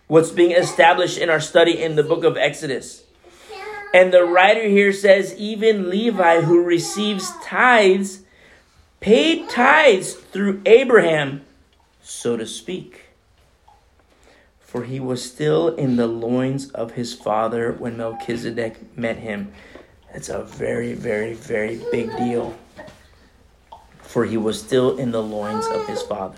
what's 0.08 0.32
being 0.32 0.52
established 0.52 1.18
in 1.18 1.30
our 1.30 1.42
study 1.42 1.82
in 1.82 1.96
the 1.96 2.04
book 2.04 2.24
of 2.24 2.38
Exodus. 2.38 3.04
And 3.94 4.14
the 4.14 4.24
writer 4.24 4.64
here 4.64 4.94
says, 4.94 5.36
even 5.38 5.90
Levi, 5.90 6.42
who 6.42 6.64
receives 6.64 7.32
tithes, 7.44 8.22
paid 9.00 9.50
tithes 9.50 10.14
through 10.14 10.62
Abraham, 10.66 11.42
so 12.02 12.38
to 12.38 12.46
speak. 12.46 13.02
For 14.60 14.84
he 14.84 15.00
was 15.00 15.24
still 15.24 15.70
in 15.76 15.96
the 15.96 16.08
loins 16.08 16.70
of 16.72 16.92
his 16.92 17.14
father 17.14 17.72
when 17.72 17.98
Melchizedek 17.98 18.98
met 18.98 19.18
him. 19.18 19.54
That's 20.12 20.30
a 20.30 20.44
very, 20.44 20.94
very, 20.94 21.34
very 21.34 21.82
big 21.92 22.10
deal 22.18 22.58
for 24.16 24.24
he 24.24 24.38
was 24.38 24.58
still 24.58 24.98
in 24.98 25.12
the 25.12 25.22
loins 25.22 25.66
of 25.68 25.86
his 25.88 26.02
father. 26.02 26.38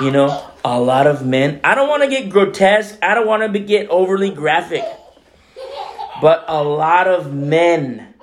You 0.00 0.10
know, 0.10 0.44
a 0.64 0.80
lot 0.80 1.06
of 1.06 1.24
men, 1.24 1.60
I 1.62 1.76
don't 1.76 1.88
want 1.88 2.02
to 2.02 2.08
get 2.08 2.28
grotesque, 2.28 2.98
I 3.00 3.14
don't 3.14 3.28
want 3.28 3.52
to 3.52 3.58
get 3.60 3.88
overly 3.88 4.30
graphic, 4.30 4.82
but 6.20 6.44
a 6.48 6.60
lot 6.64 7.06
of 7.06 7.32
men 7.32 8.14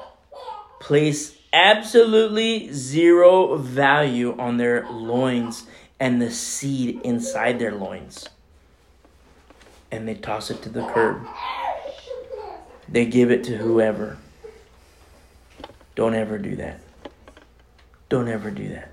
place 0.82 1.38
absolutely 1.54 2.70
zero 2.74 3.56
value 3.56 4.36
on 4.38 4.58
their 4.58 4.86
loins 4.90 5.66
and 5.98 6.22
the 6.22 6.30
seed 6.30 7.00
inside 7.06 7.60
their 7.60 7.72
loins. 7.72 8.28
And 9.90 10.06
they 10.06 10.16
toss 10.16 10.52
it 10.52 10.62
to 10.64 10.70
the 10.70 10.86
curb. 10.88 11.26
They 12.90 13.06
give 13.06 13.32
it 13.32 13.46
to 13.46 13.56
whoever. 13.56 14.18
Don't 15.96 16.14
ever 16.14 16.38
do 16.38 16.58
that. 16.58 16.82
Don't 18.10 18.28
ever 18.28 18.52
do 18.52 18.70
that. 18.70 18.92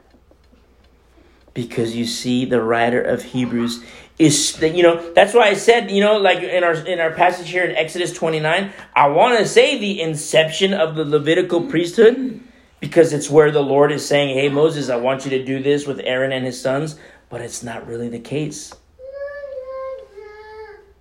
Because 1.54 1.94
you 1.94 2.06
see, 2.06 2.44
the 2.46 2.62
writer 2.62 3.00
of 3.00 3.22
Hebrews 3.22 3.84
is 4.18 4.60
you 4.60 4.82
know 4.82 5.12
that's 5.14 5.34
why 5.34 5.48
I 5.48 5.54
said 5.54 5.90
you 5.90 6.00
know 6.00 6.18
like 6.18 6.42
in 6.42 6.62
our 6.64 6.74
in 6.74 7.00
our 7.00 7.12
passage 7.12 7.48
here 7.48 7.64
in 7.64 7.74
Exodus 7.74 8.12
29 8.12 8.72
I 8.94 9.08
want 9.08 9.38
to 9.38 9.46
say 9.46 9.78
the 9.78 10.00
inception 10.00 10.74
of 10.74 10.94
the 10.94 11.04
Levitical 11.04 11.62
priesthood 11.62 12.40
because 12.78 13.12
it's 13.12 13.30
where 13.30 13.50
the 13.50 13.62
Lord 13.62 13.90
is 13.90 14.06
saying 14.06 14.36
hey 14.36 14.48
Moses 14.48 14.90
I 14.90 14.96
want 14.96 15.24
you 15.24 15.30
to 15.30 15.44
do 15.44 15.62
this 15.62 15.86
with 15.86 15.98
Aaron 16.00 16.30
and 16.30 16.44
his 16.44 16.60
sons 16.60 16.98
but 17.30 17.40
it's 17.40 17.62
not 17.62 17.86
really 17.86 18.08
the 18.08 18.20
case 18.20 18.74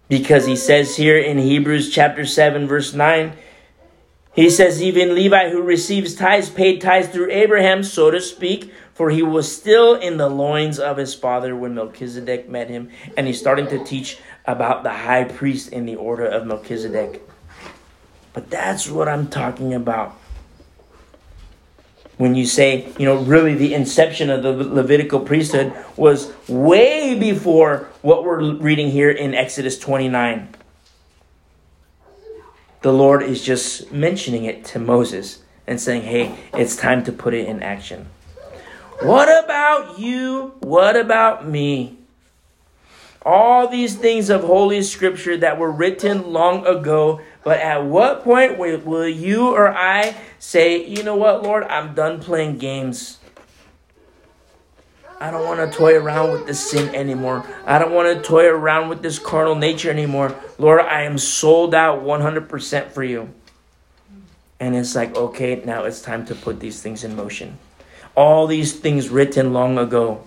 because 0.07 0.45
he 0.45 0.55
says 0.55 0.95
here 0.95 1.18
in 1.18 1.38
Hebrews 1.38 1.91
chapter 1.91 2.26
7 2.26 2.66
verse 2.68 2.93
9 2.93 3.34
he 4.34 4.50
says, 4.50 4.82
even 4.82 5.14
Levi, 5.14 5.50
who 5.50 5.62
receives 5.62 6.16
tithes, 6.16 6.50
paid 6.50 6.80
tithes 6.80 7.10
through 7.10 7.32
Abraham, 7.32 7.84
so 7.84 8.10
to 8.12 8.22
speak, 8.22 8.72
for 8.94 9.10
he 9.10 9.22
was 9.22 9.54
still 9.54 9.96
in 9.96 10.18
the 10.18 10.30
loins 10.30 10.80
of 10.80 10.96
his 10.98 11.14
father 11.14 11.56
when 11.56 11.76
Melchizedek 11.76 12.48
met 12.48 12.70
him. 12.70 12.90
And 13.18 13.28
he's 13.28 13.40
starting 13.40 13.68
to 13.68 13.84
teach 13.84 14.20
about 14.46 14.84
the 14.84 14.92
high 14.92 15.26
priest 15.26 15.74
in 15.74 15.86
the 15.86 15.96
order 15.96 16.26
of 16.26 16.48
Melchizedek. 16.48 17.28
But 18.32 18.50
that's 18.50 18.90
what 18.90 19.10
I'm 19.10 19.28
talking 19.28 19.74
about. 19.74 20.16
When 22.18 22.36
you 22.36 22.46
say, 22.46 22.94
you 22.98 23.06
know, 23.06 23.18
really 23.24 23.56
the 23.56 23.74
inception 23.74 24.30
of 24.30 24.44
the 24.44 24.54
Levitical 24.54 25.20
priesthood 25.20 25.74
was 25.98 26.32
way 26.48 27.20
before 27.20 27.90
what 28.02 28.24
we're 28.24 28.54
reading 28.54 28.92
here 28.92 29.10
in 29.10 29.34
Exodus 29.34 29.78
29 29.78 30.56
the 32.82 32.92
Lord 32.92 33.24
is 33.24 33.44
just 33.44 33.92
mentioning 33.92 34.46
it 34.46 34.66
to 34.66 34.80
Moses 34.80 35.44
and 35.68 35.80
saying, 35.80 36.04
hey, 36.04 36.36
it's 36.54 36.76
time 36.76 37.04
to 37.04 37.12
put 37.12 37.34
it 37.34 37.48
in 37.48 37.62
action. 37.62 38.08
What 39.02 39.44
about 39.44 40.00
you? 40.00 40.54
What 40.60 40.96
about 40.96 41.48
me? 41.48 41.98
All 43.24 43.68
these 43.68 43.96
things 43.96 44.32
of 44.32 44.44
Holy 44.44 44.82
Scripture 44.82 45.38
that 45.38 45.60
were 45.60 45.72
written 45.72 46.34
long 46.34 46.66
ago, 46.66 47.22
but 47.44 47.60
at 47.60 47.86
what 47.86 48.24
point 48.24 48.58
will 48.58 49.08
you 49.08 49.48
or 49.50 49.70
I 49.70 50.16
say, 50.40 50.84
you 50.84 51.04
know 51.04 51.16
what, 51.16 51.44
Lord, 51.44 51.64
I'm 51.66 51.94
done 51.94 52.20
playing 52.20 52.58
games? 52.58 53.20
I 55.22 55.30
don't 55.30 55.46
want 55.46 55.60
to 55.60 55.78
toy 55.78 56.00
around 56.00 56.32
with 56.32 56.48
this 56.48 56.72
sin 56.72 56.96
anymore. 56.96 57.46
I 57.68 57.78
don't 57.78 57.94
want 57.94 58.08
to 58.08 58.28
toy 58.28 58.48
around 58.48 58.90
with 58.90 59.04
this 59.04 59.20
carnal 59.20 59.54
nature 59.54 59.92
anymore. 59.92 60.36
Lord, 60.58 60.82
I 60.82 61.04
am 61.04 61.20
sold 61.20 61.76
out 61.76 62.02
100% 62.02 62.90
for 62.90 63.04
you. 63.04 63.32
And 64.60 64.76
it's 64.76 64.96
like, 64.96 65.16
okay, 65.16 65.62
now 65.64 65.84
it's 65.84 66.02
time 66.02 66.26
to 66.26 66.34
put 66.34 66.60
these 66.60 66.82
things 66.82 67.04
in 67.04 67.16
motion. 67.16 67.60
All 68.16 68.48
these 68.48 68.74
things 68.74 69.10
written 69.10 69.54
long 69.54 69.78
ago. 69.78 70.24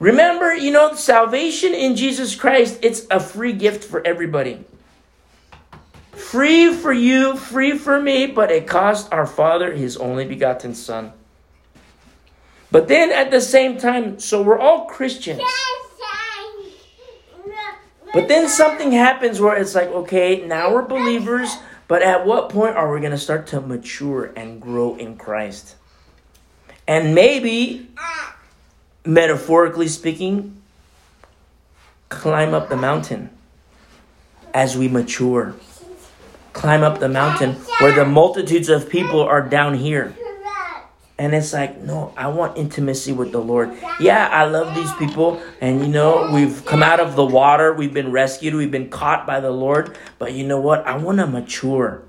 Remember, 0.00 0.52
you 0.52 0.72
know, 0.72 0.94
salvation 0.94 1.72
in 1.72 1.94
Jesus 1.94 2.34
Christ, 2.34 2.80
it's 2.82 3.06
a 3.12 3.20
free 3.20 3.52
gift 3.52 3.84
for 3.84 4.04
everybody. 4.04 4.64
Free 6.10 6.74
for 6.74 6.92
you, 6.92 7.36
free 7.36 7.78
for 7.78 8.00
me, 8.00 8.26
but 8.26 8.50
it 8.50 8.66
cost 8.66 9.12
our 9.12 9.26
Father 9.26 9.72
his 9.72 9.96
only 9.96 10.24
begotten 10.24 10.74
Son. 10.74 11.12
But 12.70 12.88
then 12.88 13.10
at 13.10 13.30
the 13.30 13.40
same 13.40 13.78
time, 13.78 14.20
so 14.20 14.42
we're 14.42 14.58
all 14.58 14.86
Christians. 14.86 15.42
But 18.12 18.28
then 18.28 18.48
something 18.48 18.92
happens 18.92 19.40
where 19.40 19.56
it's 19.56 19.74
like, 19.74 19.88
okay, 19.88 20.44
now 20.44 20.72
we're 20.72 20.82
believers, 20.82 21.56
but 21.86 22.02
at 22.02 22.26
what 22.26 22.48
point 22.48 22.76
are 22.76 22.92
we 22.92 23.00
going 23.00 23.12
to 23.12 23.18
start 23.18 23.46
to 23.48 23.60
mature 23.60 24.32
and 24.36 24.60
grow 24.60 24.96
in 24.96 25.16
Christ? 25.16 25.76
And 26.88 27.14
maybe, 27.14 27.88
metaphorically 29.04 29.86
speaking, 29.86 30.60
climb 32.08 32.52
up 32.52 32.68
the 32.68 32.76
mountain 32.76 33.30
as 34.52 34.76
we 34.76 34.88
mature. 34.88 35.54
Climb 36.52 36.82
up 36.82 36.98
the 36.98 37.08
mountain 37.08 37.52
where 37.78 37.92
the 37.94 38.04
multitudes 38.04 38.68
of 38.68 38.88
people 38.88 39.22
are 39.22 39.40
down 39.40 39.74
here. 39.74 40.16
And 41.20 41.34
it's 41.34 41.52
like, 41.52 41.76
no, 41.76 42.14
I 42.16 42.28
want 42.28 42.56
intimacy 42.56 43.12
with 43.12 43.30
the 43.30 43.42
Lord. 43.42 43.76
Yeah, 44.00 44.26
I 44.28 44.46
love 44.46 44.74
these 44.74 44.90
people. 44.94 45.38
And 45.60 45.82
you 45.82 45.88
know, 45.88 46.30
we've 46.32 46.64
come 46.64 46.82
out 46.82 46.98
of 46.98 47.14
the 47.14 47.26
water, 47.26 47.74
we've 47.74 47.92
been 47.92 48.10
rescued, 48.10 48.54
we've 48.54 48.70
been 48.70 48.88
caught 48.88 49.26
by 49.26 49.38
the 49.38 49.50
Lord. 49.50 49.98
But 50.18 50.32
you 50.32 50.46
know 50.46 50.58
what? 50.58 50.86
I 50.86 50.96
want 50.96 51.18
to 51.18 51.26
mature. 51.26 52.04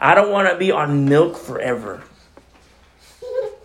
I 0.00 0.14
don't 0.14 0.32
want 0.32 0.48
to 0.48 0.56
be 0.56 0.72
on 0.72 1.04
milk 1.04 1.36
forever. 1.36 2.02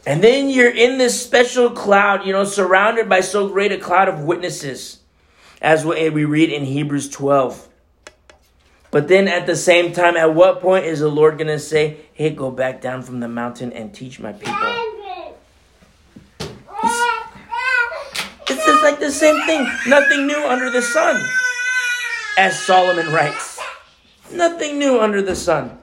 And 0.06 0.22
then 0.22 0.50
you're 0.50 0.70
in 0.70 0.98
this 0.98 1.24
special 1.24 1.70
cloud, 1.70 2.26
you 2.26 2.34
know, 2.34 2.44
surrounded 2.44 3.08
by 3.08 3.22
so 3.22 3.48
great 3.48 3.72
a 3.72 3.78
cloud 3.78 4.10
of 4.10 4.20
witnesses, 4.20 5.00
as 5.62 5.86
we 5.86 6.26
read 6.26 6.50
in 6.50 6.66
Hebrews 6.66 7.10
12. 7.10 7.70
But 8.94 9.08
then 9.08 9.28
at 9.28 9.48
the 9.48 9.56
same 9.56 9.92
time, 9.92 10.16
at 10.16 10.36
what 10.36 10.62
point 10.62 10.86
is 10.86 11.00
the 11.00 11.08
Lord 11.08 11.40
going 11.40 11.48
to 11.48 11.58
say, 11.58 11.98
hey, 12.14 12.30
go 12.30 12.52
back 12.52 12.80
down 12.80 13.02
from 13.02 13.22
the 13.22 13.28
mountain 13.28 13.74
and 13.74 13.92
teach 13.92 14.20
my 14.20 14.34
people? 14.34 14.54
It's, 18.48 18.64
just 18.64 18.84
like 18.84 19.00
the 19.00 19.10
same 19.10 19.44
thing. 19.48 19.68
Nothing 19.88 20.28
new 20.28 20.46
under 20.46 20.70
the 20.70 20.84
sun, 20.84 21.20
as 22.38 22.60
Solomon 22.60 23.12
writes. 23.12 23.60
Nothing 24.32 24.78
new 24.78 25.00
under 25.00 25.24
the 25.24 25.36
sun. 25.36 25.76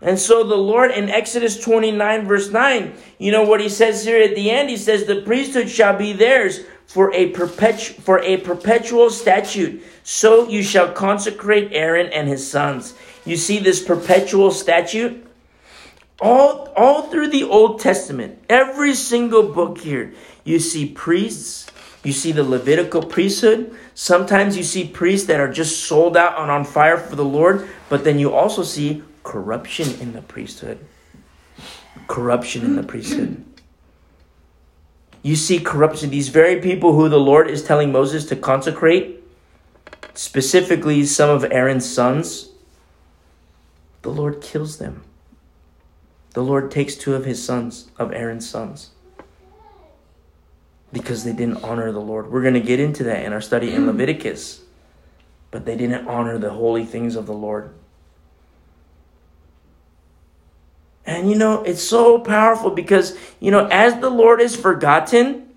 And 0.00 0.20
so 0.20 0.44
the 0.44 0.54
Lord 0.54 0.92
in 0.92 1.10
Exodus 1.10 1.58
29, 1.58 2.26
verse 2.28 2.50
9, 2.50 2.94
you 3.18 3.32
know 3.32 3.42
what 3.42 3.60
he 3.60 3.68
says 3.68 4.04
here 4.04 4.22
at 4.22 4.36
the 4.36 4.52
end? 4.52 4.70
He 4.70 4.76
says, 4.76 5.06
The 5.06 5.22
priesthood 5.22 5.68
shall 5.68 5.98
be 5.98 6.12
theirs 6.12 6.60
for 6.88 7.12
a, 7.12 7.30
perpetu- 7.32 7.94
for 8.00 8.18
a 8.20 8.38
perpetual 8.38 9.10
statute. 9.10 9.82
So 10.02 10.48
you 10.48 10.62
shall 10.62 10.90
consecrate 10.90 11.68
Aaron 11.72 12.10
and 12.10 12.26
his 12.26 12.50
sons. 12.50 12.94
You 13.26 13.36
see 13.36 13.58
this 13.58 13.84
perpetual 13.84 14.50
statute? 14.50 15.26
All, 16.18 16.72
all 16.74 17.02
through 17.02 17.28
the 17.28 17.44
Old 17.44 17.78
Testament, 17.78 18.42
every 18.48 18.94
single 18.94 19.52
book 19.52 19.78
here, 19.78 20.14
you 20.44 20.58
see 20.58 20.88
priests, 20.88 21.70
you 22.02 22.12
see 22.12 22.32
the 22.32 22.42
Levitical 22.42 23.02
priesthood. 23.02 23.76
Sometimes 23.94 24.56
you 24.56 24.62
see 24.62 24.88
priests 24.88 25.26
that 25.26 25.40
are 25.40 25.52
just 25.52 25.84
sold 25.84 26.16
out 26.16 26.40
and 26.40 26.50
on 26.50 26.64
fire 26.64 26.96
for 26.96 27.16
the 27.16 27.24
Lord, 27.24 27.68
but 27.90 28.02
then 28.02 28.18
you 28.18 28.32
also 28.32 28.62
see 28.62 29.02
corruption 29.24 30.00
in 30.00 30.14
the 30.14 30.22
priesthood. 30.22 30.78
Corruption 32.06 32.64
in 32.64 32.76
the 32.76 32.82
priesthood. 32.82 33.44
You 35.22 35.36
see 35.36 35.58
corruption. 35.58 36.10
These 36.10 36.28
very 36.28 36.60
people 36.60 36.94
who 36.94 37.08
the 37.08 37.20
Lord 37.20 37.50
is 37.50 37.64
telling 37.64 37.92
Moses 37.92 38.24
to 38.26 38.36
consecrate, 38.36 39.22
specifically 40.14 41.04
some 41.04 41.30
of 41.30 41.44
Aaron's 41.50 41.88
sons, 41.88 42.50
the 44.02 44.10
Lord 44.10 44.40
kills 44.40 44.78
them. 44.78 45.04
The 46.34 46.42
Lord 46.42 46.70
takes 46.70 46.94
two 46.94 47.14
of 47.14 47.24
his 47.24 47.42
sons, 47.44 47.90
of 47.98 48.12
Aaron's 48.12 48.48
sons, 48.48 48.90
because 50.92 51.24
they 51.24 51.32
didn't 51.32 51.64
honor 51.64 51.90
the 51.90 52.00
Lord. 52.00 52.30
We're 52.30 52.42
going 52.42 52.54
to 52.54 52.60
get 52.60 52.78
into 52.78 53.02
that 53.04 53.24
in 53.24 53.32
our 53.32 53.40
study 53.40 53.72
in 53.72 53.86
Leviticus. 53.86 54.62
But 55.50 55.64
they 55.64 55.76
didn't 55.76 56.06
honor 56.06 56.36
the 56.36 56.50
holy 56.50 56.84
things 56.84 57.16
of 57.16 57.26
the 57.26 57.32
Lord. 57.32 57.72
And 61.08 61.30
you 61.30 61.36
know, 61.36 61.62
it's 61.62 61.82
so 61.82 62.18
powerful 62.18 62.70
because, 62.70 63.16
you 63.40 63.50
know, 63.50 63.66
as 63.68 63.98
the 63.98 64.10
Lord 64.10 64.42
is 64.42 64.54
forgotten, 64.54 65.48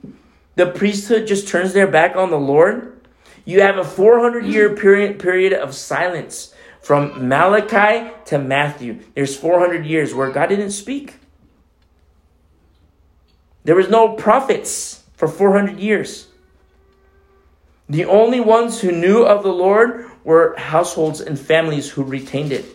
the 0.55 0.65
priesthood 0.65 1.27
just 1.27 1.49
turns 1.49 1.73
their 1.73 1.87
back 1.87 2.15
on 2.15 2.31
the 2.31 2.39
Lord. 2.39 3.01
You 3.43 3.59
have 3.59 3.77
a 3.77 3.83
400 3.83 4.45
year 4.45 4.73
period, 4.77 5.19
period 5.19 5.51
of 5.51 5.75
silence 5.75 6.55
from 6.79 7.27
Malachi 7.27 8.11
to 8.27 8.39
Matthew. 8.39 9.01
There's 9.13 9.35
400 9.35 9.85
years 9.85 10.15
where 10.15 10.31
God 10.31 10.47
didn't 10.47 10.71
speak. 10.71 11.15
There 13.65 13.75
was 13.75 13.89
no 13.89 14.15
prophets 14.15 15.03
for 15.15 15.27
400 15.27 15.77
years. 15.77 16.27
The 17.89 18.05
only 18.05 18.39
ones 18.39 18.79
who 18.79 18.93
knew 18.93 19.23
of 19.23 19.43
the 19.43 19.51
Lord 19.51 20.09
were 20.23 20.55
households 20.55 21.19
and 21.19 21.37
families 21.37 21.89
who 21.89 22.03
retained 22.03 22.53
it. 22.53 22.65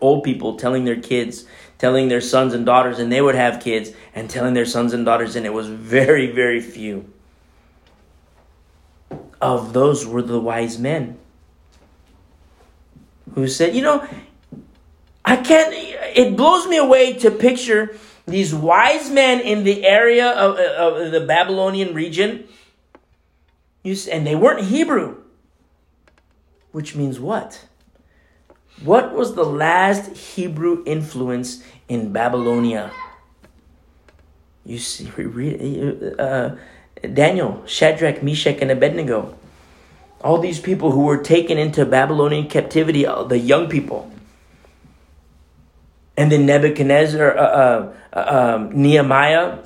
Old 0.00 0.24
people 0.24 0.56
telling 0.56 0.84
their 0.84 1.00
kids, 1.00 1.44
telling 1.78 2.08
their 2.08 2.20
sons 2.20 2.54
and 2.54 2.66
daughters, 2.66 2.98
and 2.98 3.10
they 3.10 3.20
would 3.20 3.34
have 3.34 3.62
kids, 3.62 3.92
and 4.14 4.28
telling 4.28 4.54
their 4.54 4.66
sons 4.66 4.92
and 4.92 5.04
daughters, 5.04 5.36
and 5.36 5.46
it 5.46 5.52
was 5.52 5.68
very, 5.68 6.30
very 6.30 6.60
few. 6.60 7.10
Of 9.40 9.72
those 9.72 10.06
were 10.06 10.22
the 10.22 10.40
wise 10.40 10.78
men 10.78 11.18
who 13.34 13.48
said, 13.48 13.74
You 13.74 13.82
know, 13.82 14.08
I 15.24 15.36
can't, 15.36 15.72
it 15.74 16.36
blows 16.36 16.66
me 16.66 16.76
away 16.76 17.14
to 17.18 17.30
picture 17.30 17.96
these 18.26 18.54
wise 18.54 19.10
men 19.10 19.40
in 19.40 19.64
the 19.64 19.84
area 19.84 20.30
of, 20.30 20.58
of 20.58 21.12
the 21.12 21.20
Babylonian 21.20 21.94
region, 21.94 22.48
You, 23.82 23.96
and 24.10 24.26
they 24.26 24.36
weren't 24.36 24.66
Hebrew, 24.66 25.22
which 26.72 26.94
means 26.94 27.20
what? 27.20 27.66
What 28.82 29.14
was 29.14 29.34
the 29.34 29.44
last 29.44 30.16
Hebrew 30.16 30.82
influence 30.86 31.62
in 31.88 32.12
Babylonia? 32.12 32.90
You 34.64 34.78
see, 34.78 35.06
read 35.10 36.16
uh, 36.18 36.56
Daniel, 37.12 37.62
Shadrach, 37.66 38.22
Meshach, 38.22 38.58
and 38.60 38.70
Abednego. 38.70 39.36
All 40.22 40.38
these 40.38 40.58
people 40.58 40.90
who 40.90 41.04
were 41.04 41.22
taken 41.22 41.58
into 41.58 41.84
Babylonian 41.84 42.48
captivity, 42.48 43.06
uh, 43.06 43.24
the 43.24 43.38
young 43.38 43.68
people. 43.68 44.10
And 46.16 46.32
then 46.32 46.46
Nebuchadnezzar, 46.46 47.36
uh, 47.36 47.42
uh, 47.42 47.94
uh 48.12 48.54
um, 48.56 48.82
Nehemiah, 48.82 49.58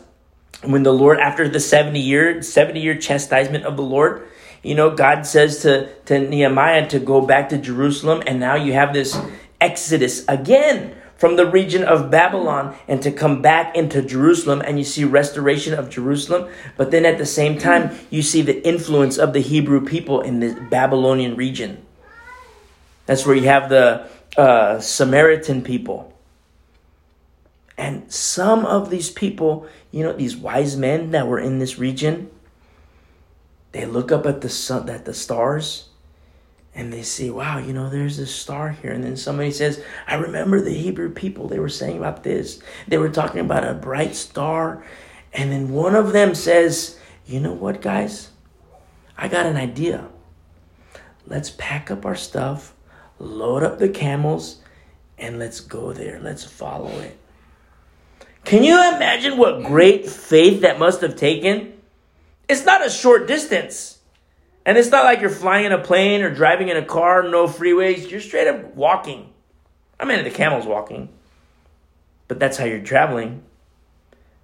when 0.65 0.83
the 0.83 0.93
Lord, 0.93 1.21
after 1.21 1.49
the 1.49 1.61
70 1.61 2.01
year, 2.01 2.43
70 2.43 2.81
year 2.81 2.97
chastisement 2.97 3.65
of 3.65 3.77
the 3.77 3.83
Lord, 3.83 4.27
you 4.63 4.75
know, 4.75 4.91
God 4.95 5.27
says 5.27 5.63
to, 5.63 5.93
to 6.07 6.19
Nehemiah 6.19 6.89
to 6.89 6.99
go 6.99 7.21
back 7.21 7.49
to 7.51 7.59
Jerusalem, 7.59 8.23
and 8.27 8.41
now 8.41 8.55
you 8.55 8.73
have 8.73 8.93
this 8.93 9.19
exodus 9.61 10.25
again 10.29 10.95
from 11.17 11.35
the 11.35 11.47
region 11.47 11.83
of 11.83 12.11
Babylon 12.11 12.77
and 12.87 13.03
to 13.03 13.11
come 13.11 13.43
back 13.43 13.77
into 13.77 14.03
Jerusalem, 14.03 14.63
and 14.65 14.79
you 14.79 14.85
see 14.85 15.05
restoration 15.05 15.75
of 15.75 15.91
Jerusalem. 15.91 16.49
But 16.77 16.91
then 16.91 17.05
at 17.05 17.19
the 17.19 17.27
same 17.27 17.59
time, 17.59 17.99
you 18.09 18.23
see 18.23 18.41
the 18.43 18.67
influence 18.67 19.19
of 19.19 19.33
the 19.33 19.41
Hebrew 19.41 19.85
people 19.85 20.21
in 20.21 20.41
the 20.41 20.55
Babylonian 20.71 21.35
region. 21.35 21.85
That's 23.07 23.27
where 23.27 23.35
you 23.35 23.49
have 23.49 23.69
the 23.69 24.09
uh, 24.37 24.79
Samaritan 24.81 25.63
people. 25.63 26.13
And 27.77 28.13
some 28.13 28.67
of 28.67 28.91
these 28.91 29.11
people, 29.11 29.67
you 29.91 30.03
know, 30.03 30.13
these 30.13 30.37
wise 30.37 30.77
men 30.77 31.13
that 31.13 31.27
were 31.27 31.39
in 31.39 31.59
this 31.59 31.79
region, 31.79 32.31
they 33.73 33.87
look 33.87 34.11
up 34.11 34.27
at 34.27 34.41
the 34.41 34.49
sun, 34.49 34.89
at 34.89 35.05
the 35.05 35.15
stars, 35.15 35.89
and 36.75 36.93
they 36.93 37.03
see, 37.03 37.29
wow, 37.31 37.59
you 37.59 37.73
know, 37.73 37.91
there's 37.91 38.17
this 38.17 38.35
star 38.35 38.71
here. 38.71 38.93
And 38.93 39.03
then 39.03 39.17
somebody 39.17 39.51
says, 39.51 39.83
I 40.07 40.15
remember 40.15 40.61
the 40.61 40.73
Hebrew 40.73 41.11
people, 41.13 41.49
they 41.49 41.59
were 41.59 41.69
saying 41.69 41.99
about 41.99 42.23
this. 42.23 42.63
They 42.87 42.99
were 42.99 43.09
talking 43.09 43.41
about 43.41 43.67
a 43.67 43.75
bright 43.75 44.15
star. 44.15 44.85
And 45.33 45.51
then 45.51 45.71
one 45.71 45.95
of 45.95 46.13
them 46.13 46.35
says, 46.35 46.99
you 47.27 47.41
know 47.41 47.53
what, 47.53 47.83
guys? 47.83 48.31
I 49.17 49.29
got 49.29 49.47
an 49.47 49.57
idea. 49.57 50.09
Let's 51.27 51.51
pack 51.51 51.91
up 51.91 52.07
our 52.07 52.15
stuff, 52.15 52.75
load 53.19 53.63
up 53.63 53.79
the 53.79 53.89
camels, 53.89 54.61
and 55.19 55.39
let's 55.39 55.61
go 55.61 55.93
there. 55.93 56.21
Let's 56.21 56.45
follow 56.45 56.91
it. 57.01 57.19
Can 58.45 58.63
you 58.63 58.79
imagine 58.95 59.37
what 59.37 59.65
great 59.65 60.09
faith 60.09 60.63
that 60.63 60.79
must 60.79 61.01
have 61.03 61.17
taken? 61.17 61.78
It's 62.49 62.65
not 62.65 62.87
a 62.87 62.91
short 62.91 63.27
distance. 63.27 63.99
And 64.65 64.77
it's 64.77 64.91
not 64.91 65.05
like 65.05 65.21
you're 65.21 65.31
flying 65.31 65.65
in 65.65 65.73
a 65.73 65.79
plane 65.79 66.23
or 66.23 66.35
driving 66.35 66.69
in 66.69 66.77
a 66.77 66.85
car, 66.85 67.23
no 67.23 67.47
freeways. 67.47 68.11
You're 68.11 68.21
straight 68.21 68.49
up 68.49 68.75
walking. 68.75 69.33
I 69.99 70.05
mean, 70.05 70.23
the 70.25 70.31
camel's 70.31 70.67
walking, 70.67 71.09
but 72.29 72.39
that's 72.39 72.57
how 72.57 72.65
you're 72.65 72.81
traveling. 72.81 73.43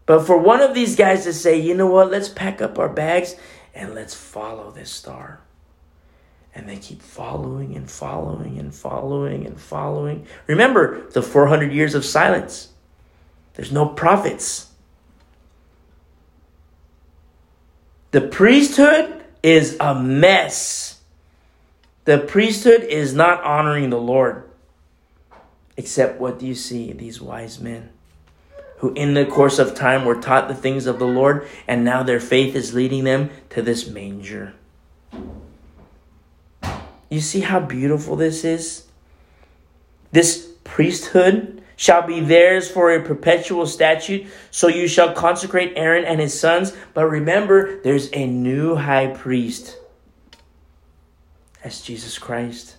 But 0.06 0.26
for 0.26 0.36
one 0.36 0.60
of 0.60 0.74
these 0.74 0.96
guys 0.96 1.24
to 1.24 1.32
say, 1.32 1.58
you 1.58 1.74
know 1.74 1.86
what, 1.86 2.10
let's 2.10 2.28
pack 2.28 2.60
up 2.60 2.78
our 2.78 2.88
bags 2.88 3.36
and 3.74 3.94
let's 3.94 4.14
follow 4.14 4.70
this 4.70 4.90
star. 4.90 5.40
And 6.54 6.68
they 6.68 6.76
keep 6.76 7.02
following 7.02 7.76
and 7.76 7.90
following 7.90 8.58
and 8.58 8.74
following 8.74 9.46
and 9.46 9.60
following. 9.60 10.26
Remember 10.46 11.08
the 11.10 11.22
400 11.22 11.72
years 11.72 11.94
of 11.94 12.04
silence. 12.04 12.68
There's 13.54 13.72
no 13.72 13.86
prophets. 13.86 14.70
The 18.14 18.20
priesthood 18.20 19.24
is 19.42 19.76
a 19.80 19.92
mess. 19.92 21.00
The 22.04 22.18
priesthood 22.18 22.84
is 22.84 23.12
not 23.12 23.42
honoring 23.42 23.90
the 23.90 23.98
Lord. 23.98 24.48
Except 25.76 26.20
what 26.20 26.38
do 26.38 26.46
you 26.46 26.54
see? 26.54 26.92
These 26.92 27.20
wise 27.20 27.58
men 27.58 27.88
who, 28.78 28.92
in 28.92 29.14
the 29.14 29.26
course 29.26 29.58
of 29.58 29.74
time, 29.74 30.04
were 30.04 30.14
taught 30.14 30.46
the 30.46 30.54
things 30.54 30.86
of 30.86 31.00
the 31.00 31.08
Lord, 31.08 31.48
and 31.66 31.84
now 31.84 32.04
their 32.04 32.20
faith 32.20 32.54
is 32.54 32.72
leading 32.72 33.02
them 33.02 33.30
to 33.50 33.62
this 33.62 33.88
manger. 33.88 34.54
You 37.10 37.20
see 37.20 37.40
how 37.40 37.58
beautiful 37.58 38.14
this 38.14 38.44
is? 38.44 38.86
This 40.12 40.52
priesthood 40.62 41.63
shall 41.76 42.02
be 42.02 42.20
theirs 42.20 42.70
for 42.70 42.92
a 42.92 43.02
perpetual 43.02 43.66
statute. 43.66 44.26
So 44.50 44.68
you 44.68 44.88
shall 44.88 45.12
consecrate 45.12 45.72
Aaron 45.76 46.04
and 46.04 46.20
his 46.20 46.38
sons. 46.38 46.76
But 46.92 47.06
remember, 47.06 47.80
there's 47.82 48.08
a 48.12 48.26
new 48.26 48.76
high 48.76 49.08
priest. 49.08 49.78
That's 51.62 51.80
Jesus 51.80 52.18
Christ, 52.18 52.76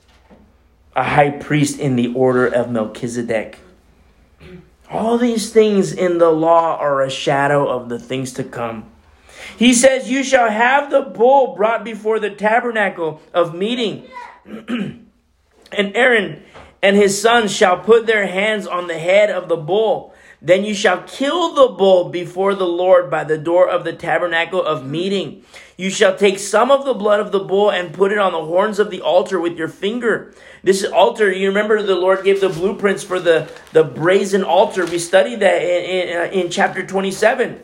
a 0.95 1.03
high 1.03 1.31
priest 1.31 1.79
in 1.79 1.95
the 1.95 2.13
order 2.13 2.45
of 2.45 2.69
Melchizedek. 2.69 3.59
All 4.89 5.17
these 5.17 5.51
things 5.51 5.91
in 5.91 6.19
the 6.19 6.29
law 6.29 6.77
are 6.77 7.01
a 7.01 7.09
shadow 7.09 7.67
of 7.67 7.89
the 7.89 7.97
things 7.97 8.31
to 8.33 8.43
come. 8.43 8.85
He 9.57 9.73
says, 9.73 10.09
You 10.09 10.23
shall 10.23 10.49
have 10.49 10.91
the 10.91 11.01
bull 11.01 11.55
brought 11.55 11.83
before 11.83 12.19
the 12.19 12.29
tabernacle 12.29 13.21
of 13.33 13.55
meeting. 13.55 14.07
and 14.45 15.07
Aaron 15.71 16.43
and 16.81 16.95
his 16.95 17.19
sons 17.19 17.51
shall 17.51 17.79
put 17.79 18.05
their 18.05 18.27
hands 18.27 18.67
on 18.67 18.87
the 18.87 18.99
head 18.99 19.29
of 19.29 19.49
the 19.49 19.57
bull. 19.57 20.13
Then 20.41 20.63
you 20.63 20.75
shall 20.75 21.01
kill 21.03 21.53
the 21.53 21.73
bull 21.75 22.09
before 22.09 22.53
the 22.53 22.67
Lord 22.67 23.09
by 23.09 23.23
the 23.23 23.37
door 23.37 23.67
of 23.67 23.83
the 23.83 23.93
tabernacle 23.93 24.63
of 24.63 24.85
meeting. 24.85 25.43
You 25.77 25.89
shall 25.89 26.15
take 26.15 26.37
some 26.37 26.69
of 26.71 26.85
the 26.85 26.93
blood 26.93 27.19
of 27.19 27.31
the 27.31 27.39
bull 27.39 27.71
and 27.71 27.93
put 27.93 28.11
it 28.11 28.19
on 28.19 28.31
the 28.31 28.45
horns 28.45 28.77
of 28.77 28.91
the 28.91 29.01
altar 29.01 29.39
with 29.39 29.57
your 29.57 29.67
finger. 29.67 30.33
This 30.63 30.83
altar, 30.85 31.31
you 31.31 31.47
remember 31.47 31.81
the 31.81 31.95
Lord 31.95 32.23
gave 32.23 32.41
the 32.41 32.49
blueprints 32.49 33.03
for 33.03 33.19
the, 33.19 33.51
the 33.73 33.83
brazen 33.83 34.43
altar. 34.43 34.85
We 34.85 34.99
studied 34.99 35.39
that 35.39 35.61
in, 35.61 36.09
in, 36.09 36.17
uh, 36.17 36.23
in 36.31 36.51
chapter 36.51 36.85
27. 36.85 37.61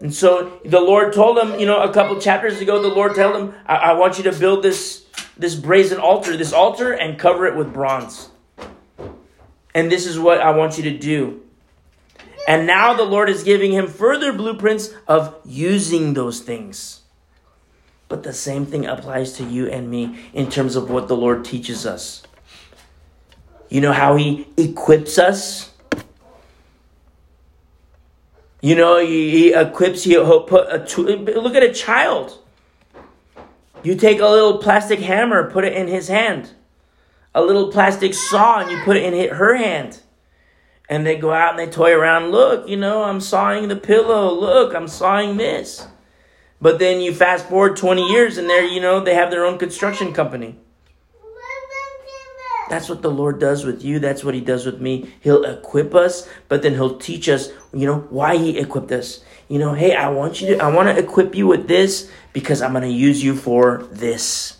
And 0.00 0.14
so 0.14 0.60
the 0.64 0.80
Lord 0.80 1.14
told 1.14 1.38
him, 1.38 1.58
you 1.58 1.66
know, 1.66 1.82
a 1.82 1.92
couple 1.92 2.20
chapters 2.20 2.60
ago, 2.60 2.82
the 2.82 2.88
Lord 2.88 3.14
told 3.14 3.36
him, 3.36 3.54
I, 3.64 3.76
I 3.76 3.92
want 3.94 4.18
you 4.18 4.24
to 4.24 4.32
build 4.32 4.62
this 4.62 5.03
this 5.36 5.54
brazen 5.54 5.98
altar, 5.98 6.36
this 6.36 6.52
altar, 6.52 6.92
and 6.92 7.18
cover 7.18 7.46
it 7.46 7.56
with 7.56 7.72
bronze. 7.72 8.30
And 9.74 9.90
this 9.90 10.06
is 10.06 10.18
what 10.18 10.40
I 10.40 10.50
want 10.50 10.78
you 10.78 10.84
to 10.84 10.96
do. 10.96 11.42
And 12.46 12.66
now 12.66 12.94
the 12.94 13.04
Lord 13.04 13.28
is 13.28 13.42
giving 13.42 13.72
him 13.72 13.86
further 13.86 14.32
blueprints 14.32 14.90
of 15.08 15.34
using 15.44 16.14
those 16.14 16.40
things. 16.40 17.00
But 18.08 18.22
the 18.22 18.32
same 18.32 18.66
thing 18.66 18.86
applies 18.86 19.32
to 19.34 19.44
you 19.44 19.66
and 19.68 19.90
me 19.90 20.18
in 20.32 20.50
terms 20.50 20.76
of 20.76 20.90
what 20.90 21.08
the 21.08 21.16
Lord 21.16 21.44
teaches 21.44 21.86
us. 21.86 22.22
You 23.70 23.80
know 23.80 23.92
how 23.92 24.16
he 24.16 24.46
equips 24.56 25.18
us? 25.18 25.72
You 28.60 28.74
know, 28.76 28.98
he, 28.98 29.30
he 29.30 29.54
equips, 29.54 30.04
he'll 30.04 30.42
put 30.44 30.68
a. 30.68 31.00
Look 31.40 31.54
at 31.54 31.62
a 31.62 31.72
child. 31.72 32.38
You 33.84 33.94
take 33.94 34.18
a 34.18 34.26
little 34.26 34.58
plastic 34.58 34.98
hammer, 34.98 35.50
put 35.50 35.64
it 35.64 35.74
in 35.74 35.88
his 35.88 36.08
hand. 36.08 36.50
A 37.34 37.42
little 37.42 37.70
plastic 37.70 38.14
saw, 38.14 38.60
and 38.60 38.70
you 38.70 38.82
put 38.82 38.96
it 38.96 39.12
in 39.12 39.28
her 39.28 39.56
hand. 39.56 40.00
And 40.88 41.06
they 41.06 41.16
go 41.16 41.32
out 41.32 41.50
and 41.50 41.58
they 41.58 41.70
toy 41.70 41.92
around. 41.92 42.30
Look, 42.30 42.66
you 42.66 42.78
know, 42.78 43.04
I'm 43.04 43.20
sawing 43.20 43.68
the 43.68 43.76
pillow. 43.76 44.32
Look, 44.32 44.74
I'm 44.74 44.88
sawing 44.88 45.36
this. 45.36 45.86
But 46.60 46.78
then 46.78 47.02
you 47.02 47.14
fast 47.14 47.48
forward 47.48 47.76
20 47.76 48.08
years 48.08 48.38
and 48.38 48.48
they're, 48.48 48.64
you 48.64 48.80
know, 48.80 49.00
they 49.00 49.14
have 49.14 49.30
their 49.30 49.44
own 49.44 49.58
construction 49.58 50.14
company. 50.14 50.56
That's 52.70 52.88
what 52.88 53.02
the 53.02 53.10
Lord 53.10 53.38
does 53.38 53.64
with 53.64 53.84
you. 53.84 53.98
That's 53.98 54.24
what 54.24 54.34
He 54.34 54.40
does 54.40 54.64
with 54.64 54.80
me. 54.80 55.12
He'll 55.20 55.44
equip 55.44 55.94
us, 55.94 56.26
but 56.48 56.62
then 56.62 56.72
He'll 56.72 56.98
teach 56.98 57.28
us, 57.28 57.50
you 57.74 57.86
know, 57.86 58.06
why 58.08 58.38
He 58.38 58.58
equipped 58.58 58.92
us. 58.92 59.22
You 59.48 59.58
know, 59.58 59.74
hey, 59.74 59.94
I 59.94 60.08
want 60.08 60.40
you 60.40 60.48
to, 60.48 60.62
I 60.62 60.68
want 60.68 60.88
to 60.88 61.02
equip 61.02 61.34
you 61.34 61.46
with 61.46 61.68
this 61.68 62.10
because 62.32 62.62
I'm 62.62 62.72
going 62.72 62.84
to 62.84 62.88
use 62.88 63.22
you 63.22 63.36
for 63.36 63.86
this. 63.90 64.58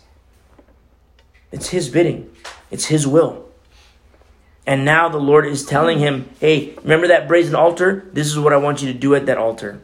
It's 1.51 1.69
His 1.69 1.89
bidding, 1.89 2.31
it's 2.71 2.85
His 2.85 3.07
will. 3.07 3.45
And 4.67 4.83
now 4.83 5.09
the 5.09 5.19
Lord 5.19 5.45
is 5.45 5.63
telling 5.65 5.99
him, 5.99 6.29
hey, 6.39 6.73
remember 6.81 7.07
that 7.07 7.27
brazen 7.27 7.53
altar? 7.53 8.07
This 8.13 8.27
is 8.27 8.39
what 8.39 8.51
I 8.51 8.57
want 8.57 8.81
you 8.81 8.91
to 8.91 8.97
do 8.97 9.13
at 9.13 9.27
that 9.27 9.37
altar. 9.37 9.79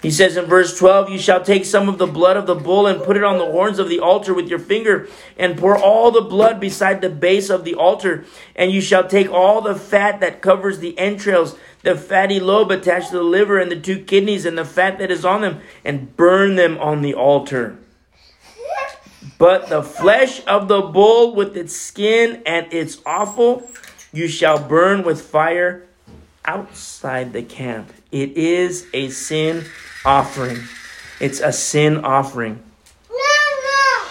He 0.00 0.10
says 0.10 0.36
in 0.36 0.46
verse 0.46 0.76
12, 0.76 1.10
You 1.10 1.18
shall 1.18 1.44
take 1.44 1.64
some 1.64 1.88
of 1.88 1.98
the 1.98 2.08
blood 2.08 2.36
of 2.36 2.46
the 2.46 2.56
bull 2.56 2.88
and 2.88 3.02
put 3.02 3.16
it 3.16 3.22
on 3.22 3.38
the 3.38 3.44
horns 3.44 3.78
of 3.78 3.88
the 3.88 4.00
altar 4.00 4.34
with 4.34 4.48
your 4.48 4.58
finger, 4.58 5.08
and 5.38 5.56
pour 5.56 5.76
all 5.76 6.10
the 6.10 6.22
blood 6.22 6.58
beside 6.58 7.00
the 7.00 7.08
base 7.08 7.50
of 7.50 7.64
the 7.64 7.76
altar. 7.76 8.24
And 8.56 8.72
you 8.72 8.80
shall 8.80 9.06
take 9.06 9.30
all 9.30 9.60
the 9.60 9.76
fat 9.76 10.18
that 10.18 10.42
covers 10.42 10.80
the 10.80 10.98
entrails, 10.98 11.56
the 11.82 11.96
fatty 11.96 12.40
lobe 12.40 12.70
attached 12.70 13.10
to 13.10 13.16
the 13.16 13.22
liver, 13.22 13.58
and 13.58 13.70
the 13.70 13.80
two 13.80 14.04
kidneys, 14.04 14.44
and 14.44 14.56
the 14.56 14.64
fat 14.64 14.98
that 14.98 15.10
is 15.10 15.24
on 15.24 15.40
them, 15.40 15.60
and 15.84 16.16
burn 16.16 16.56
them 16.56 16.78
on 16.78 17.02
the 17.02 17.14
altar. 17.14 17.78
But 19.38 19.68
the 19.68 19.82
flesh 19.82 20.44
of 20.46 20.68
the 20.68 20.82
bull 20.82 21.34
with 21.34 21.56
its 21.56 21.76
skin 21.76 22.42
and 22.46 22.72
its 22.72 23.00
offal 23.04 23.68
you 24.12 24.28
shall 24.28 24.62
burn 24.62 25.02
with 25.04 25.22
fire 25.22 25.86
outside 26.44 27.32
the 27.32 27.42
camp. 27.42 27.92
It 28.10 28.36
is 28.36 28.86
a 28.92 29.08
sin 29.08 29.64
offering. 30.04 30.58
It's 31.18 31.40
a 31.40 31.52
sin 31.52 32.04
offering. 32.04 32.62
No, 33.10 33.16
no. 33.16 34.08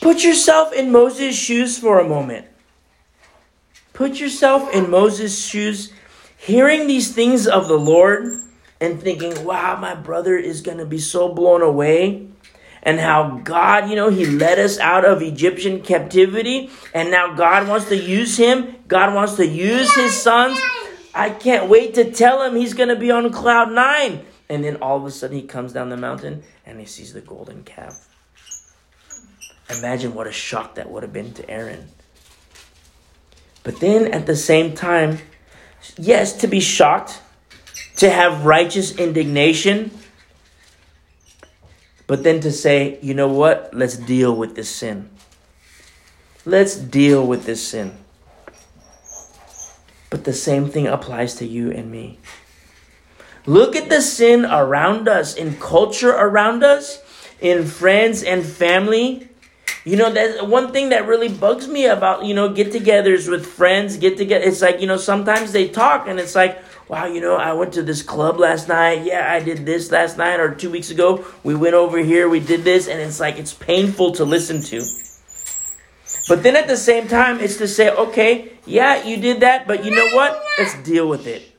Put 0.00 0.24
yourself 0.24 0.72
in 0.72 0.90
Moses' 0.90 1.36
shoes 1.36 1.78
for 1.78 2.00
a 2.00 2.08
moment. 2.08 2.46
Put 3.92 4.18
yourself 4.18 4.72
in 4.74 4.90
Moses' 4.90 5.44
shoes, 5.44 5.92
hearing 6.38 6.86
these 6.86 7.12
things 7.12 7.46
of 7.46 7.68
the 7.68 7.78
Lord 7.78 8.42
and 8.80 9.02
thinking, 9.02 9.44
wow, 9.44 9.76
my 9.76 9.94
brother 9.94 10.36
is 10.36 10.62
going 10.62 10.78
to 10.78 10.86
be 10.86 10.98
so 10.98 11.32
blown 11.34 11.60
away 11.60 12.28
and 12.82 13.00
how 13.00 13.40
God, 13.44 13.90
you 13.90 13.96
know, 13.96 14.08
He 14.08 14.24
led 14.24 14.58
us 14.58 14.78
out 14.78 15.04
of 15.04 15.20
Egyptian 15.20 15.82
captivity, 15.82 16.70
and 16.94 17.10
now 17.10 17.34
God 17.34 17.68
wants 17.68 17.88
to 17.88 17.96
use 17.96 18.36
him. 18.36 18.76
God 18.86 19.14
wants 19.14 19.34
to 19.36 19.46
use 19.46 19.94
his 19.94 20.16
sons. 20.16 20.58
I 21.14 21.30
can't 21.30 21.68
wait 21.68 21.94
to 21.94 22.12
tell 22.12 22.42
him 22.42 22.54
he's 22.54 22.74
going 22.74 22.88
to 22.88 22.96
be 22.96 23.10
on 23.10 23.30
cloud 23.32 23.72
nine. 23.72 24.24
And 24.48 24.64
then 24.64 24.76
all 24.76 24.96
of 24.96 25.04
a 25.04 25.10
sudden 25.10 25.36
he 25.36 25.42
comes 25.42 25.72
down 25.72 25.90
the 25.90 25.96
mountain 25.96 26.42
and 26.64 26.78
he 26.80 26.86
sees 26.86 27.12
the 27.12 27.20
golden 27.20 27.64
calf. 27.64 28.08
Imagine 29.68 30.14
what 30.14 30.26
a 30.26 30.32
shock 30.32 30.76
that 30.76 30.90
would 30.90 31.02
have 31.02 31.12
been 31.12 31.34
to 31.34 31.50
Aaron. 31.50 31.88
But 33.62 33.80
then 33.80 34.14
at 34.14 34.26
the 34.26 34.36
same 34.36 34.74
time, 34.74 35.18
yes, 35.96 36.32
to 36.38 36.46
be 36.46 36.60
shocked, 36.60 37.20
to 37.96 38.10
have 38.10 38.44
righteous 38.44 38.96
indignation, 38.96 39.90
but 42.06 42.22
then 42.22 42.40
to 42.40 42.50
say, 42.50 42.98
you 43.02 43.14
know 43.14 43.28
what? 43.28 43.70
Let's 43.72 43.96
deal 43.96 44.34
with 44.34 44.56
this 44.56 44.70
sin. 44.70 45.10
Let's 46.44 46.76
deal 46.76 47.26
with 47.26 47.44
this 47.44 47.66
sin. 47.66 47.96
But 50.10 50.24
the 50.24 50.32
same 50.32 50.68
thing 50.68 50.86
applies 50.86 51.34
to 51.36 51.46
you 51.46 51.70
and 51.70 51.90
me. 51.90 52.18
Look 53.44 53.76
at 53.76 53.88
the 53.88 54.00
sin 54.00 54.44
around 54.44 55.08
us, 55.08 55.34
in 55.34 55.56
culture 55.56 56.10
around 56.10 56.64
us, 56.64 57.02
in 57.40 57.66
friends 57.66 58.22
and 58.22 58.44
family. 58.44 59.27
You 59.88 59.96
know, 59.96 60.12
that's 60.12 60.42
one 60.42 60.70
thing 60.70 60.90
that 60.90 61.06
really 61.06 61.30
bugs 61.30 61.66
me 61.66 61.86
about, 61.86 62.26
you 62.26 62.34
know, 62.34 62.50
get 62.50 62.74
togethers 62.74 63.26
with 63.26 63.46
friends, 63.46 63.96
get 63.96 64.18
together. 64.18 64.44
It's 64.44 64.60
like, 64.60 64.82
you 64.82 64.86
know, 64.86 64.98
sometimes 64.98 65.52
they 65.52 65.66
talk 65.66 66.06
and 66.06 66.20
it's 66.20 66.34
like, 66.34 66.62
wow, 66.88 67.06
you 67.06 67.22
know, 67.22 67.36
I 67.36 67.54
went 67.54 67.72
to 67.72 67.82
this 67.82 68.02
club 68.02 68.38
last 68.38 68.68
night. 68.68 69.06
Yeah, 69.06 69.32
I 69.32 69.40
did 69.40 69.64
this 69.64 69.90
last 69.90 70.18
night 70.18 70.40
or 70.40 70.54
two 70.54 70.68
weeks 70.68 70.90
ago. 70.90 71.24
We 71.42 71.54
went 71.54 71.72
over 71.72 71.96
here, 72.00 72.28
we 72.28 72.38
did 72.38 72.64
this, 72.64 72.86
and 72.86 73.00
it's 73.00 73.18
like 73.18 73.38
it's 73.38 73.54
painful 73.54 74.12
to 74.16 74.26
listen 74.26 74.60
to. 74.64 74.84
But 76.28 76.42
then 76.42 76.54
at 76.54 76.68
the 76.68 76.76
same 76.76 77.08
time, 77.08 77.40
it's 77.40 77.56
to 77.56 77.66
say, 77.66 77.88
okay, 77.88 78.52
yeah, 78.66 79.02
you 79.04 79.16
did 79.16 79.40
that, 79.40 79.66
but 79.66 79.86
you 79.86 79.90
know 79.90 80.14
what? 80.14 80.44
Let's 80.58 80.74
deal 80.82 81.08
with 81.08 81.26
it. 81.26 81.50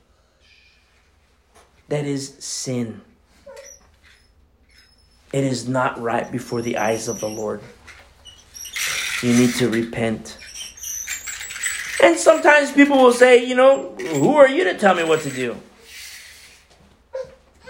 That 1.87 2.05
is 2.05 2.35
sin. 2.37 3.01
It 5.33 5.43
is 5.43 5.67
not 5.67 5.99
right 5.99 6.31
before 6.31 6.61
the 6.61 6.77
eyes 6.77 7.07
of 7.07 7.19
the 7.21 7.29
Lord. 7.29 7.61
You 9.21 9.33
need 9.33 9.53
to 9.55 9.69
repent. 9.69 10.37
And 12.01 12.17
sometimes 12.17 12.71
people 12.71 12.97
will 12.97 13.11
say, 13.11 13.43
you 13.43 13.55
know, 13.55 13.93
who 13.95 14.35
are 14.37 14.47
you 14.47 14.63
to 14.63 14.77
tell 14.77 14.95
me 14.95 15.03
what 15.03 15.21
to 15.21 15.29
do? 15.29 15.57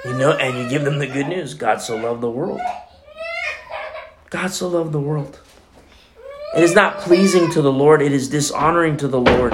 You 0.05 0.13
know, 0.13 0.31
and 0.31 0.57
you 0.57 0.69
give 0.69 0.85
them 0.85 0.99
the 0.99 1.07
good 1.07 1.27
news 1.27 1.55
God 1.55 1.81
so 1.81 1.97
loved 1.97 2.21
the 2.21 2.29
world. 2.29 2.61
God 4.29 4.51
so 4.51 4.67
loved 4.67 4.91
the 4.91 4.99
world. 4.99 5.39
It 6.55 6.63
is 6.63 6.75
not 6.75 6.99
pleasing 6.99 7.51
to 7.51 7.61
the 7.61 7.71
Lord, 7.71 8.01
it 8.01 8.11
is 8.11 8.29
dishonoring 8.29 8.97
to 8.97 9.07
the 9.07 9.19
Lord 9.19 9.53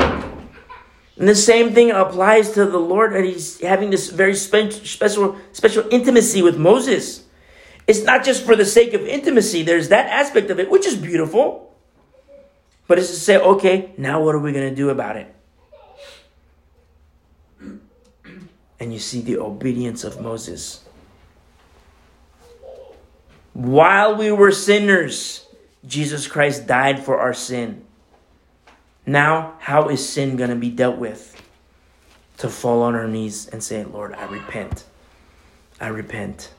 And 1.18 1.28
the 1.28 1.36
same 1.36 1.74
thing 1.74 1.92
applies 1.92 2.52
to 2.52 2.66
the 2.66 2.78
Lord, 2.78 3.14
and 3.16 3.26
He's 3.26 3.60
having 3.62 3.90
this 3.90 4.10
very 4.10 4.36
special, 4.36 5.38
special 5.54 5.86
intimacy 5.90 6.42
with 6.42 6.58
Moses. 6.58 7.24
It's 7.88 8.04
not 8.04 8.26
just 8.26 8.46
for 8.46 8.56
the 8.56 8.66
sake 8.66 8.94
of 8.94 9.02
intimacy, 9.02 9.64
there's 9.64 9.90
that 9.90 10.08
aspect 10.08 10.50
of 10.50 10.60
it, 10.60 10.70
which 10.70 10.86
is 10.86 10.96
beautiful. 10.96 11.65
But 12.88 13.00
it's 13.00 13.10
to 13.10 13.16
say, 13.16 13.38
okay, 13.38 13.94
now 13.98 14.24
what 14.24 14.36
are 14.36 14.40
we 14.40 14.52
going 14.52 14.70
to 14.70 14.76
do 14.76 14.90
about 14.90 15.18
it? 15.18 15.36
And 18.78 18.92
you 18.92 19.00
see 19.00 19.22
the 19.22 19.40
obedience 19.40 20.04
of 20.04 20.20
Moses. 20.20 20.84
While 23.54 24.18
we 24.18 24.32
were 24.34 24.52
sinners, 24.52 25.46
Jesus 25.88 26.28
Christ 26.28 26.68
died 26.68 27.00
for 27.00 27.18
our 27.18 27.34
sin. 27.34 27.86
Now, 29.06 29.54
how 29.60 29.88
is 29.88 30.08
sin 30.08 30.36
going 30.36 30.50
to 30.50 30.58
be 30.58 30.70
dealt 30.70 30.98
with? 30.98 31.42
To 32.40 32.50
fall 32.50 32.82
on 32.82 32.96
our 32.96 33.08
knees 33.08 33.48
and 33.48 33.64
say, 33.64 33.86
Lord, 33.86 34.14
I 34.14 34.26
repent. 34.26 34.84
I 35.80 35.88
repent. 35.88 36.52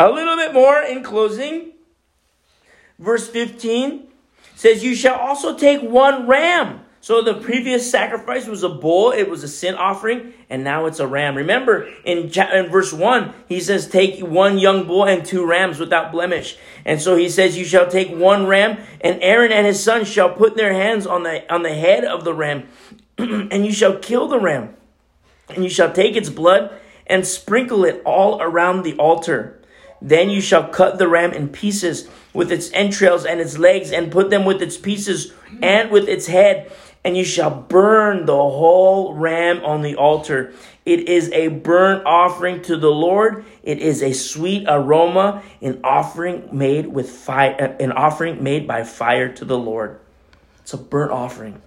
A 0.00 0.08
little 0.08 0.36
bit 0.36 0.54
more 0.54 0.80
in 0.80 1.02
closing. 1.02 1.72
Verse 2.98 3.28
15 3.28 4.08
says, 4.54 4.82
You 4.84 4.94
shall 4.94 5.16
also 5.16 5.56
take 5.56 5.82
one 5.82 6.26
ram 6.26 6.80
so 7.00 7.22
the 7.22 7.34
previous 7.34 7.88
sacrifice 7.88 8.46
was 8.46 8.64
a 8.64 8.68
bull, 8.68 9.12
it 9.12 9.30
was 9.30 9.44
a 9.44 9.48
sin 9.48 9.76
offering, 9.76 10.32
and 10.50 10.64
now 10.64 10.86
it's 10.86 10.98
a 10.98 11.06
ram. 11.06 11.36
Remember 11.36 11.88
in, 12.04 12.28
in 12.28 12.68
verse 12.68 12.92
1, 12.92 13.32
he 13.48 13.60
says, 13.60 13.88
Take 13.88 14.20
one 14.20 14.58
young 14.58 14.86
bull 14.86 15.06
and 15.06 15.24
two 15.24 15.46
rams 15.46 15.78
without 15.78 16.10
blemish. 16.10 16.58
And 16.84 17.00
so 17.00 17.16
he 17.16 17.28
says, 17.28 17.56
You 17.56 17.64
shall 17.64 17.88
take 17.88 18.10
one 18.10 18.46
ram, 18.46 18.78
and 19.00 19.22
Aaron 19.22 19.52
and 19.52 19.66
his 19.66 19.82
sons 19.82 20.08
shall 20.08 20.30
put 20.34 20.56
their 20.56 20.72
hands 20.72 21.06
on 21.06 21.22
the, 21.22 21.50
on 21.52 21.62
the 21.62 21.72
head 21.72 22.04
of 22.04 22.24
the 22.24 22.34
ram, 22.34 22.68
and 23.18 23.64
you 23.64 23.72
shall 23.72 23.96
kill 23.96 24.26
the 24.26 24.40
ram. 24.40 24.74
And 25.48 25.64
you 25.64 25.70
shall 25.70 25.92
take 25.92 26.16
its 26.16 26.28
blood 26.28 26.78
and 27.06 27.26
sprinkle 27.26 27.84
it 27.84 28.02
all 28.04 28.42
around 28.42 28.82
the 28.82 28.96
altar. 28.96 29.62
Then 30.02 30.30
you 30.30 30.40
shall 30.40 30.68
cut 30.68 30.98
the 30.98 31.08
ram 31.08 31.32
in 31.32 31.48
pieces 31.48 32.08
with 32.32 32.52
its 32.52 32.70
entrails 32.72 33.24
and 33.24 33.40
its 33.40 33.58
legs, 33.58 33.92
and 33.92 34.12
put 34.12 34.30
them 34.30 34.44
with 34.44 34.62
its 34.62 34.76
pieces 34.76 35.32
and 35.62 35.90
with 35.90 36.08
its 36.08 36.26
head 36.26 36.70
and 37.04 37.16
you 37.16 37.24
shall 37.24 37.50
burn 37.50 38.26
the 38.26 38.32
whole 38.32 39.14
ram 39.14 39.64
on 39.64 39.82
the 39.82 39.96
altar. 39.96 40.52
It 40.84 41.08
is 41.08 41.30
a 41.32 41.48
burnt 41.48 42.04
offering 42.04 42.62
to 42.62 42.76
the 42.76 42.90
Lord. 42.90 43.44
It 43.62 43.78
is 43.78 44.02
a 44.02 44.12
sweet 44.12 44.66
aroma, 44.68 45.42
an 45.60 45.80
offering 45.84 46.48
made 46.52 46.86
with 46.86 47.10
fire, 47.10 47.76
an 47.80 47.92
offering 47.92 48.42
made 48.42 48.66
by 48.66 48.84
fire 48.84 49.32
to 49.34 49.44
the 49.44 49.58
Lord. 49.58 50.00
It's 50.60 50.72
a 50.72 50.78
burnt 50.78 51.12
offering. 51.12 51.62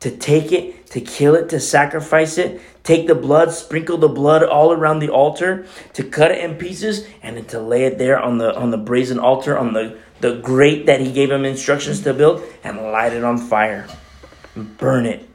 To 0.00 0.10
take 0.10 0.50
it, 0.50 0.86
to 0.88 1.00
kill 1.00 1.34
it, 1.34 1.50
to 1.50 1.60
sacrifice 1.60 2.38
it, 2.38 2.60
take 2.82 3.06
the 3.06 3.14
blood, 3.14 3.52
sprinkle 3.52 3.98
the 3.98 4.08
blood 4.08 4.42
all 4.42 4.72
around 4.72 5.00
the 5.00 5.10
altar, 5.10 5.66
to 5.92 6.02
cut 6.02 6.30
it 6.30 6.42
in 6.42 6.56
pieces, 6.56 7.06
and 7.22 7.36
then 7.36 7.44
to 7.46 7.60
lay 7.60 7.84
it 7.84 7.98
there 7.98 8.18
on 8.18 8.38
the 8.38 8.56
on 8.56 8.70
the 8.70 8.78
brazen 8.78 9.18
altar, 9.18 9.58
on 9.58 9.74
the, 9.74 9.98
the 10.20 10.36
grate 10.36 10.86
that 10.86 11.00
he 11.00 11.12
gave 11.12 11.30
him 11.30 11.44
instructions 11.44 12.00
to 12.02 12.14
build, 12.14 12.42
and 12.64 12.78
light 12.78 13.12
it 13.12 13.24
on 13.24 13.36
fire 13.36 13.86
burn 14.54 15.06
it. 15.06 15.28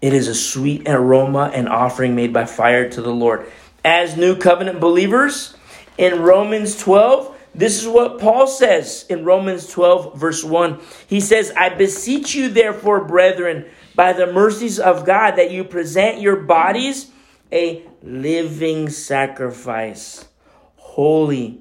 It 0.00 0.12
is 0.12 0.28
a 0.28 0.34
sweet 0.34 0.88
aroma 0.88 1.50
and 1.52 1.68
offering 1.68 2.14
made 2.14 2.32
by 2.32 2.44
fire 2.44 2.88
to 2.90 3.02
the 3.02 3.12
Lord. 3.12 3.50
As 3.84 4.16
new 4.16 4.36
covenant 4.36 4.80
believers, 4.80 5.56
in 5.96 6.22
Romans 6.22 6.78
12, 6.78 7.36
this 7.58 7.82
is 7.82 7.88
what 7.88 8.18
Paul 8.18 8.46
says 8.46 9.04
in 9.08 9.24
Romans 9.24 9.68
12, 9.68 10.16
verse 10.18 10.44
1. 10.44 10.80
He 11.08 11.20
says, 11.20 11.52
I 11.56 11.70
beseech 11.70 12.34
you, 12.34 12.48
therefore, 12.48 13.04
brethren, 13.04 13.66
by 13.94 14.12
the 14.12 14.32
mercies 14.32 14.78
of 14.78 15.04
God, 15.04 15.32
that 15.32 15.50
you 15.50 15.64
present 15.64 16.20
your 16.20 16.36
bodies 16.36 17.10
a 17.50 17.84
living 18.02 18.88
sacrifice, 18.88 20.28
holy, 20.76 21.60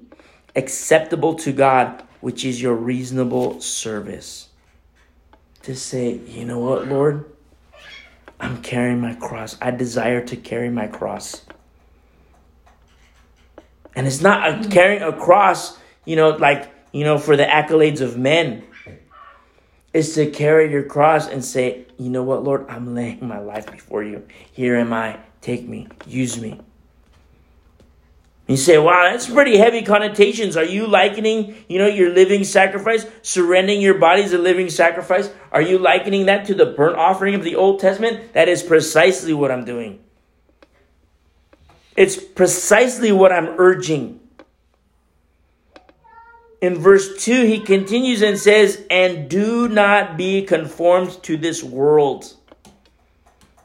acceptable 0.55 1.33
to 1.35 1.51
God, 1.51 2.03
which 2.21 2.45
is 2.45 2.61
your 2.61 2.75
reasonable 2.75 3.59
service 3.59 4.49
to 5.63 5.75
say, 5.75 6.19
you 6.27 6.45
know 6.45 6.59
what, 6.59 6.87
Lord? 6.87 7.25
I'm 8.39 8.61
carrying 8.61 9.01
my 9.01 9.15
cross. 9.15 9.57
I 9.59 9.71
desire 9.71 10.23
to 10.27 10.37
carry 10.37 10.69
my 10.69 10.87
cross. 10.87 11.45
And 13.95 14.05
it's 14.05 14.21
not 14.21 14.47
a, 14.47 14.69
carrying 14.69 15.01
a 15.01 15.11
cross, 15.11 15.77
you 16.07 16.15
know, 16.15 16.29
like, 16.29 16.71
you 16.93 17.03
know, 17.03 17.17
for 17.17 17.35
the 17.35 17.43
accolades 17.43 17.99
of 17.99 18.17
men. 18.17 18.63
is 19.93 20.15
to 20.15 20.31
carry 20.31 20.71
your 20.71 20.83
cross 20.83 21.27
and 21.27 21.43
say, 21.43 21.85
you 21.97 22.09
know 22.09 22.23
what, 22.23 22.43
Lord? 22.43 22.65
I'm 22.69 22.95
laying 22.95 23.27
my 23.27 23.39
life 23.39 23.69
before 23.69 24.03
you. 24.03 24.25
Here 24.53 24.77
am 24.77 24.93
I. 24.93 25.19
Take 25.41 25.67
me. 25.67 25.87
Use 26.05 26.39
me. 26.39 26.61
You 28.47 28.55
say, 28.55 28.77
wow, 28.77 29.09
that's 29.11 29.29
pretty 29.29 29.57
heavy 29.57 29.81
connotations. 29.81 30.55
Are 30.55 30.63
you 30.63 30.87
likening, 30.87 31.57
you 31.67 31.77
know, 31.77 31.87
your 31.87 32.11
living 32.11 32.45
sacrifice, 32.45 33.05
surrendering 33.21 33.81
your 33.81 33.95
body 33.95 34.23
as 34.23 34.31
a 34.31 34.37
living 34.37 34.69
sacrifice? 34.69 35.29
Are 35.51 35.61
you 35.61 35.77
likening 35.77 36.27
that 36.27 36.45
to 36.45 36.53
the 36.53 36.67
burnt 36.67 36.95
offering 36.95 37.35
of 37.35 37.43
the 37.43 37.55
Old 37.57 37.81
Testament? 37.81 38.31
That 38.31 38.47
is 38.47 38.63
precisely 38.63 39.33
what 39.33 39.51
I'm 39.51 39.65
doing. 39.65 39.99
It's 41.97 42.15
precisely 42.15 43.11
what 43.11 43.33
I'm 43.33 43.59
urging. 43.59 44.21
In 46.59 46.75
verse 46.75 47.23
2, 47.23 47.45
he 47.45 47.59
continues 47.59 48.23
and 48.23 48.37
says, 48.37 48.83
And 48.89 49.29
do 49.29 49.67
not 49.69 50.17
be 50.17 50.41
conformed 50.41 51.21
to 51.23 51.37
this 51.37 51.63
world, 51.63 52.33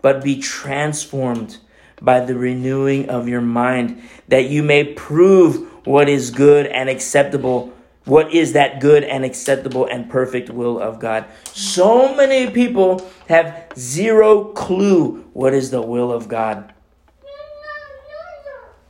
but 0.03 0.23
be 0.23 0.41
transformed 0.41 1.57
by 2.03 2.21
the 2.21 2.35
renewing 2.35 3.09
of 3.09 3.29
your 3.29 3.41
mind, 3.41 4.03
that 4.29 4.51
you 4.51 4.63
may 4.63 4.85
prove 4.85 5.87
what 5.87 6.09
is 6.09 6.31
good 6.31 6.67
and 6.67 6.91
acceptable. 6.91 7.73
What 8.05 8.35
is 8.35 8.53
that 8.53 8.81
good 8.81 9.05
and 9.05 9.25
acceptable 9.25 9.87
and 9.87 10.11
perfect 10.11 10.51
will 10.51 10.79
of 10.79 10.99
God? 10.99 11.25
So 11.53 12.15
many 12.15 12.51
people 12.51 13.09
have 13.29 13.69
zero 13.79 14.47
clue 14.47 15.25
what 15.33 15.55
is 15.55 15.71
the 15.71 15.81
will 15.81 16.13
of 16.13 16.29
God. 16.29 16.75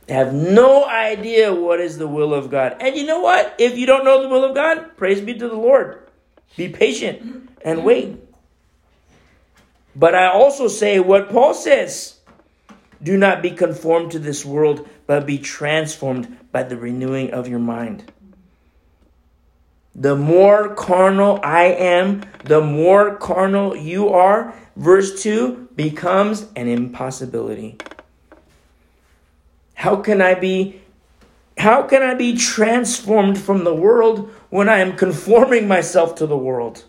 Have 0.09 0.33
no 0.33 0.85
idea 0.85 1.53
what 1.53 1.79
is 1.79 1.97
the 1.97 2.07
will 2.07 2.33
of 2.33 2.49
God. 2.51 2.75
And 2.79 2.95
you 2.95 3.05
know 3.05 3.21
what? 3.21 3.55
If 3.57 3.77
you 3.77 3.85
don't 3.85 4.03
know 4.03 4.21
the 4.21 4.27
will 4.27 4.43
of 4.43 4.53
God, 4.53 4.97
praise 4.97 5.21
be 5.21 5.33
to 5.33 5.47
the 5.47 5.55
Lord. 5.55 6.09
Be 6.57 6.69
patient 6.69 7.49
and 7.63 7.85
wait. 7.85 8.17
But 9.95 10.15
I 10.15 10.27
also 10.27 10.67
say 10.67 10.99
what 10.99 11.29
Paul 11.29 11.53
says 11.53 12.19
do 13.01 13.17
not 13.17 13.41
be 13.41 13.51
conformed 13.51 14.11
to 14.11 14.19
this 14.19 14.45
world, 14.45 14.87
but 15.07 15.25
be 15.25 15.37
transformed 15.37 16.37
by 16.51 16.63
the 16.63 16.77
renewing 16.77 17.31
of 17.31 17.49
your 17.49 17.59
mind. 17.59 18.11
The 19.93 20.15
more 20.15 20.73
carnal 20.73 21.39
I 21.43 21.65
am, 21.65 22.23
the 22.45 22.61
more 22.61 23.15
carnal 23.17 23.75
you 23.75 24.09
are. 24.09 24.53
Verse 24.75 25.21
2 25.21 25.69
becomes 25.75 26.47
an 26.55 26.67
impossibility. 26.67 27.77
How 29.73 29.97
can 29.97 30.21
I 30.21 30.35
be 30.35 30.81
how 31.57 31.83
can 31.83 32.01
I 32.01 32.15
be 32.15 32.35
transformed 32.35 33.37
from 33.37 33.63
the 33.63 33.75
world 33.75 34.31
when 34.49 34.69
I 34.69 34.79
am 34.79 34.97
conforming 34.97 35.67
myself 35.67 36.15
to 36.15 36.25
the 36.25 36.37
world? 36.37 36.83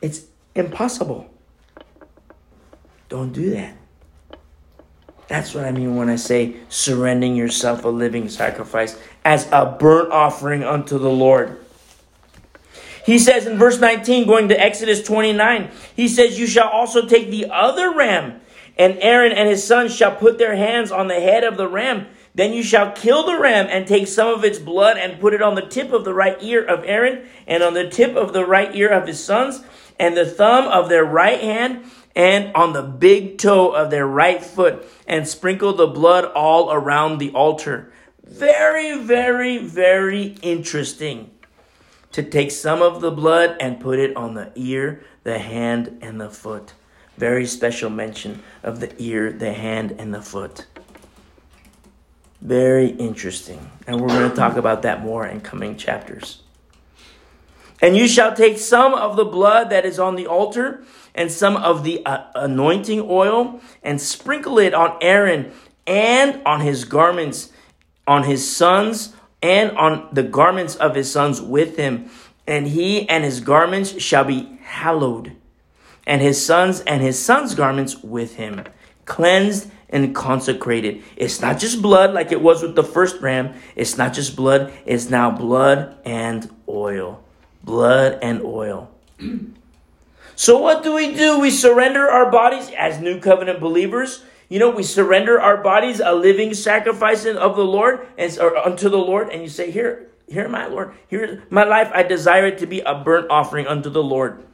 It's 0.00 0.22
impossible. 0.54 1.30
Don't 3.08 3.32
do 3.32 3.50
that. 3.50 3.76
That's 5.28 5.54
what 5.54 5.64
I 5.64 5.72
mean 5.72 5.96
when 5.96 6.08
I 6.08 6.16
say 6.16 6.56
surrendering 6.68 7.36
yourself 7.36 7.84
a 7.84 7.88
living 7.88 8.28
sacrifice 8.28 8.98
as 9.24 9.48
a 9.52 9.64
burnt 9.66 10.12
offering 10.12 10.62
unto 10.62 10.98
the 10.98 11.10
Lord. 11.10 11.58
He 13.04 13.18
says 13.18 13.46
in 13.46 13.58
verse 13.58 13.78
19, 13.78 14.26
going 14.26 14.48
to 14.48 14.58
Exodus 14.58 15.02
29, 15.02 15.70
he 15.94 16.08
says, 16.08 16.38
You 16.38 16.46
shall 16.46 16.68
also 16.68 17.06
take 17.06 17.30
the 17.30 17.50
other 17.50 17.94
ram, 17.94 18.40
and 18.76 18.98
Aaron 19.00 19.32
and 19.32 19.48
his 19.48 19.64
sons 19.64 19.94
shall 19.94 20.16
put 20.16 20.38
their 20.38 20.56
hands 20.56 20.90
on 20.90 21.08
the 21.08 21.20
head 21.20 21.44
of 21.44 21.56
the 21.56 21.68
ram. 21.68 22.06
Then 22.34 22.52
you 22.52 22.62
shall 22.62 22.92
kill 22.92 23.24
the 23.24 23.38
ram 23.38 23.68
and 23.70 23.86
take 23.86 24.08
some 24.08 24.28
of 24.28 24.44
its 24.44 24.58
blood 24.58 24.96
and 24.96 25.20
put 25.20 25.34
it 25.34 25.42
on 25.42 25.54
the 25.54 25.66
tip 25.66 25.92
of 25.92 26.04
the 26.04 26.14
right 26.14 26.36
ear 26.42 26.64
of 26.64 26.84
Aaron 26.84 27.26
and 27.46 27.62
on 27.62 27.74
the 27.74 27.88
tip 27.88 28.16
of 28.16 28.32
the 28.32 28.44
right 28.44 28.74
ear 28.74 28.88
of 28.88 29.06
his 29.06 29.22
sons 29.22 29.62
and 30.00 30.16
the 30.16 30.26
thumb 30.26 30.66
of 30.66 30.88
their 30.88 31.04
right 31.04 31.40
hand 31.40 31.84
and 32.16 32.52
on 32.54 32.72
the 32.72 32.82
big 32.82 33.38
toe 33.38 33.70
of 33.70 33.90
their 33.90 34.06
right 34.06 34.42
foot 34.42 34.84
and 35.06 35.28
sprinkle 35.28 35.72
the 35.72 35.86
blood 35.86 36.24
all 36.24 36.72
around 36.72 37.18
the 37.18 37.30
altar. 37.30 37.92
Very, 38.24 38.98
very, 38.98 39.58
very 39.58 40.36
interesting 40.42 41.30
to 42.12 42.22
take 42.22 42.50
some 42.50 42.82
of 42.82 43.00
the 43.00 43.10
blood 43.10 43.56
and 43.60 43.80
put 43.80 43.98
it 43.98 44.16
on 44.16 44.34
the 44.34 44.50
ear, 44.54 45.04
the 45.24 45.38
hand, 45.38 45.98
and 46.00 46.20
the 46.20 46.30
foot. 46.30 46.72
Very 47.16 47.46
special 47.46 47.90
mention 47.90 48.42
of 48.62 48.80
the 48.80 48.94
ear, 49.02 49.32
the 49.32 49.52
hand, 49.52 49.96
and 49.98 50.12
the 50.12 50.22
foot. 50.22 50.66
Very 52.40 52.88
interesting. 52.88 53.70
And 53.86 54.00
we're 54.00 54.08
going 54.08 54.28
to 54.28 54.36
talk 54.36 54.56
about 54.56 54.82
that 54.82 55.02
more 55.02 55.26
in 55.26 55.40
coming 55.40 55.76
chapters. 55.76 56.42
And 57.80 57.96
you 57.96 58.08
shall 58.08 58.34
take 58.34 58.58
some 58.58 58.94
of 58.94 59.16
the 59.16 59.24
blood 59.24 59.70
that 59.70 59.84
is 59.84 59.98
on 59.98 60.16
the 60.16 60.26
altar 60.26 60.84
and 61.14 61.30
some 61.30 61.56
of 61.56 61.84
the 61.84 62.04
uh, 62.06 62.24
anointing 62.34 63.00
oil 63.08 63.60
and 63.82 64.00
sprinkle 64.00 64.58
it 64.58 64.74
on 64.74 64.96
Aaron 65.00 65.52
and 65.86 66.40
on 66.46 66.60
his 66.60 66.84
garments, 66.84 67.52
on 68.06 68.24
his 68.24 68.56
sons, 68.56 69.14
and 69.42 69.76
on 69.76 70.08
the 70.12 70.22
garments 70.22 70.76
of 70.76 70.94
his 70.94 71.10
sons 71.10 71.40
with 71.40 71.76
him. 71.76 72.10
And 72.46 72.66
he 72.66 73.08
and 73.08 73.24
his 73.24 73.40
garments 73.40 74.00
shall 74.00 74.24
be 74.24 74.58
hallowed, 74.62 75.36
and 76.06 76.20
his 76.20 76.44
sons 76.44 76.80
and 76.80 77.02
his 77.02 77.22
sons' 77.22 77.54
garments 77.54 78.02
with 78.02 78.36
him, 78.36 78.64
cleansed 79.04 79.70
and 79.88 80.14
consecrated. 80.14 81.02
It's 81.16 81.40
not 81.40 81.58
just 81.58 81.80
blood 81.80 82.12
like 82.12 82.32
it 82.32 82.42
was 82.42 82.62
with 82.62 82.74
the 82.74 82.82
first 82.82 83.20
ram. 83.20 83.54
It's 83.76 83.96
not 83.96 84.12
just 84.12 84.36
blood, 84.36 84.72
it's 84.84 85.08
now 85.08 85.30
blood 85.30 85.96
and 86.04 86.50
oil. 86.68 87.22
Blood 87.62 88.18
and 88.20 88.42
oil. 88.42 88.90
so, 90.36 90.58
what 90.58 90.82
do 90.82 90.94
we 90.94 91.14
do? 91.14 91.38
We 91.38 91.50
surrender 91.50 92.10
our 92.10 92.30
bodies 92.30 92.70
as 92.76 93.00
new 93.00 93.20
covenant 93.20 93.60
believers. 93.60 94.24
You 94.48 94.58
know, 94.58 94.70
we 94.70 94.82
surrender 94.82 95.40
our 95.40 95.56
bodies 95.56 96.00
a 96.04 96.12
living 96.12 96.52
sacrifice 96.52 97.24
of 97.24 97.56
the 97.56 97.64
Lord 97.64 98.06
and 98.18 98.38
or 98.38 98.56
unto 98.56 98.88
the 98.88 98.98
Lord, 98.98 99.30
and 99.30 99.42
you 99.42 99.48
say, 99.48 99.70
Here, 99.70 100.08
here, 100.28 100.48
my 100.48 100.66
Lord, 100.66 100.92
here 101.08 101.44
my 101.50 101.64
life. 101.64 101.90
I 101.94 102.02
desire 102.02 102.48
it 102.48 102.58
to 102.58 102.66
be 102.66 102.80
a 102.80 102.94
burnt 102.94 103.30
offering 103.30 103.66
unto 103.66 103.88
the 103.88 104.02
Lord. 104.02 104.44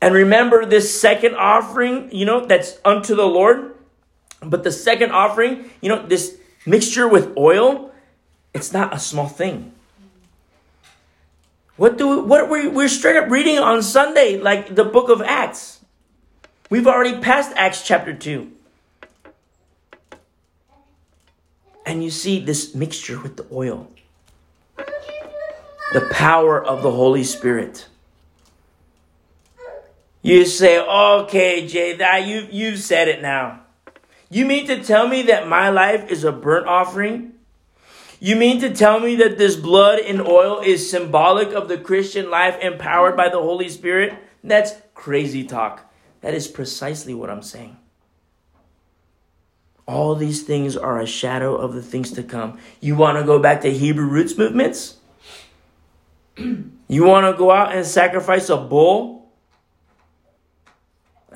And 0.00 0.14
remember 0.14 0.66
this 0.66 0.98
second 1.00 1.34
offering, 1.36 2.14
you 2.14 2.24
know, 2.24 2.44
that's 2.44 2.78
unto 2.84 3.14
the 3.14 3.26
Lord. 3.26 3.74
But 4.40 4.62
the 4.62 4.72
second 4.72 5.12
offering, 5.12 5.70
you 5.80 5.88
know, 5.88 6.06
this 6.06 6.36
mixture 6.66 7.08
with 7.08 7.36
oil, 7.36 7.92
it's 8.52 8.72
not 8.72 8.94
a 8.94 8.98
small 8.98 9.28
thing. 9.28 9.72
What 11.76 11.98
do 11.98 12.08
we, 12.08 12.22
what 12.22 12.48
we 12.48 12.68
we're 12.68 12.88
straight 12.88 13.16
up 13.16 13.30
reading 13.30 13.58
on 13.58 13.82
Sunday, 13.82 14.38
like 14.38 14.74
the 14.74 14.84
book 14.84 15.08
of 15.08 15.20
Acts. 15.20 15.80
We've 16.70 16.86
already 16.86 17.20
passed 17.20 17.52
Acts 17.56 17.82
chapter 17.86 18.14
2. 18.14 18.50
And 21.84 22.02
you 22.02 22.10
see 22.10 22.40
this 22.40 22.74
mixture 22.74 23.20
with 23.20 23.36
the 23.36 23.46
oil. 23.52 23.88
The 25.92 26.08
power 26.10 26.62
of 26.62 26.82
the 26.82 26.90
Holy 26.90 27.22
Spirit. 27.22 27.86
You 30.26 30.44
say, 30.44 30.80
okay, 30.80 31.68
Jay, 31.68 31.92
that 31.98 32.26
you 32.26 32.48
you've 32.50 32.80
said 32.80 33.06
it 33.06 33.22
now. 33.22 33.60
You 34.28 34.44
mean 34.44 34.66
to 34.66 34.82
tell 34.82 35.06
me 35.06 35.22
that 35.22 35.46
my 35.46 35.68
life 35.68 36.10
is 36.10 36.24
a 36.24 36.32
burnt 36.32 36.66
offering? 36.66 37.34
You 38.18 38.34
mean 38.34 38.60
to 38.62 38.74
tell 38.74 38.98
me 38.98 39.14
that 39.22 39.38
this 39.38 39.54
blood 39.54 40.00
and 40.00 40.20
oil 40.20 40.58
is 40.58 40.90
symbolic 40.90 41.52
of 41.52 41.68
the 41.68 41.78
Christian 41.78 42.28
life 42.28 42.58
empowered 42.60 43.16
by 43.16 43.28
the 43.28 43.38
Holy 43.38 43.68
Spirit? 43.68 44.18
That's 44.42 44.72
crazy 44.94 45.44
talk. 45.44 45.88
That 46.22 46.34
is 46.34 46.48
precisely 46.48 47.14
what 47.14 47.30
I'm 47.30 47.42
saying. 47.42 47.76
All 49.86 50.16
these 50.16 50.42
things 50.42 50.76
are 50.76 51.00
a 51.00 51.06
shadow 51.06 51.54
of 51.54 51.72
the 51.72 51.82
things 51.82 52.10
to 52.14 52.24
come. 52.24 52.58
You 52.80 52.96
want 52.96 53.16
to 53.16 53.22
go 53.22 53.38
back 53.38 53.60
to 53.60 53.72
Hebrew 53.72 54.08
roots 54.08 54.36
movements? 54.36 54.96
You 56.88 57.02
want 57.02 57.26
to 57.26 57.36
go 57.36 57.50
out 57.50 57.74
and 57.74 57.84
sacrifice 57.84 58.48
a 58.48 58.56
bull 58.56 59.15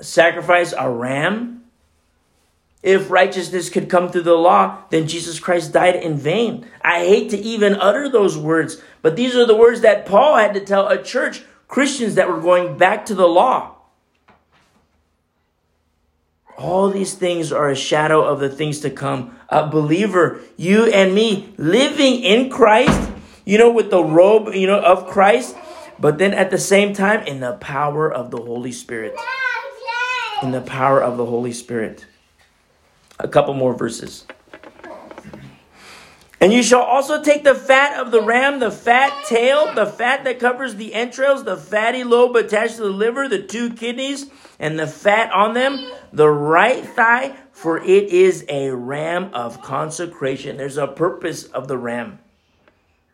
sacrifice 0.03 0.75
a 0.77 0.91
ram? 0.91 1.61
If 2.83 3.11
righteousness 3.11 3.69
could 3.69 3.91
come 3.91 4.09
through 4.09 4.23
the 4.23 4.35
law, 4.35 4.79
then 4.89 5.07
Jesus 5.07 5.39
Christ 5.39 5.73
died 5.73 5.97
in 5.97 6.17
vain. 6.17 6.67
I 6.81 7.01
hate 7.01 7.31
to 7.31 7.37
even 7.37 7.75
utter 7.75 8.09
those 8.09 8.39
words, 8.39 8.81
but 9.03 9.17
these 9.17 9.37
are 9.37 9.45
the 9.45 9.57
words 9.57 9.83
that 9.83 10.07
Paul 10.07 10.37
had 10.37 10.55
to 10.55 10.61
tell 10.61 10.89
a 10.89 11.03
church, 11.03 11.43
Christians 11.69 12.15
that 12.15 12.29
were 12.29 12.41
going 12.41 12.79
back 12.79 13.05
to 13.07 13.15
the 13.15 13.29
law. 13.29 13.77
All 16.57 16.91
these 16.91 17.15
things 17.15 17.53
are 17.53 17.69
a 17.69 17.77
shadow 17.77 18.23
of 18.23 18.41
the 18.41 18.49
things 18.49 18.81
to 18.81 18.91
come. 18.91 19.39
A 19.49 19.67
believer, 19.67 20.41
you 20.57 20.87
and 20.87 21.15
me, 21.15 21.53
living 21.59 22.23
in 22.23 22.51
Christ, 22.51 23.11
you 23.45 23.59
know, 23.59 23.71
with 23.71 23.91
the 23.91 24.03
robe, 24.03 24.55
you 24.55 24.67
know, 24.67 24.81
of 24.81 25.07
Christ, 25.07 25.55
but 25.99 26.19
then 26.19 26.33
at 26.33 26.51
the 26.51 26.59
same 26.59 26.95
time 26.95 27.27
in 27.27 27.41
the 27.41 27.55
power 27.55 28.11
of 28.11 28.31
the 28.31 28.39
Holy 28.39 28.73
Spirit 28.73 29.15
in 30.43 30.53
the 30.53 30.61
power 30.61 31.03
of 31.03 31.16
the 31.16 31.26
Holy 31.26 31.53
Spirit. 31.53 32.07
A 33.18 33.28
couple 33.28 33.55
more 33.55 33.74
verses. 33.74 34.24
And 36.43 36.55
you 36.55 36.62
shall 36.62 36.80
also 36.80 37.22
take 37.22 37.45
the 37.45 37.55
fat 37.55 38.01
of 38.01 38.11
the 38.12 38.22
ram, 38.22 38.61
the 38.61 38.70
fat 38.70 39.26
tail, 39.26 39.74
the 39.74 39.84
fat 39.84 40.24
that 40.24 40.38
covers 40.38 40.74
the 40.76 40.95
entrails, 40.95 41.45
the 41.45 41.57
fatty 41.57 42.03
lobe 42.03 42.34
attached 42.34 42.76
to 42.76 42.82
the 42.82 42.88
liver, 42.88 43.28
the 43.28 43.43
two 43.43 43.74
kidneys, 43.74 44.30
and 44.59 44.78
the 44.78 44.86
fat 44.86 45.30
on 45.32 45.53
them, 45.53 45.86
the 46.14 46.30
right 46.30 46.82
thigh, 46.82 47.36
for 47.53 47.76
it 47.78 48.05
is 48.05 48.47
a 48.49 48.70
ram 48.70 49.28
of 49.34 49.61
consecration. 49.61 50.57
There's 50.57 50.78
a 50.78 50.86
purpose 50.86 51.45
of 51.45 51.68
the 51.68 51.76
ram. 51.76 52.20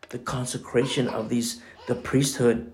The 0.07 0.19
consecration 0.19 1.09
of 1.09 1.27
these, 1.27 1.61
the 1.87 1.95
priesthood 1.95 2.71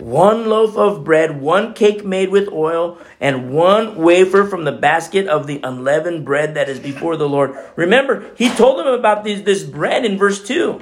one 0.00 0.48
loaf 0.48 0.76
of 0.76 1.04
bread, 1.04 1.40
one 1.40 1.74
cake 1.74 2.04
made 2.04 2.30
with 2.30 2.48
oil, 2.48 2.98
and 3.20 3.52
one 3.52 3.96
wafer 3.96 4.44
from 4.44 4.64
the 4.64 4.72
basket 4.72 5.26
of 5.28 5.46
the 5.46 5.60
unleavened 5.62 6.24
bread 6.24 6.54
that 6.54 6.68
is 6.68 6.80
before 6.80 7.16
the 7.16 7.28
Lord. 7.28 7.54
Remember, 7.76 8.30
he 8.36 8.48
told 8.48 8.78
them 8.78 8.86
about 8.86 9.24
these, 9.24 9.42
this 9.42 9.62
bread 9.62 10.04
in 10.04 10.16
verse 10.16 10.42
2. 10.46 10.80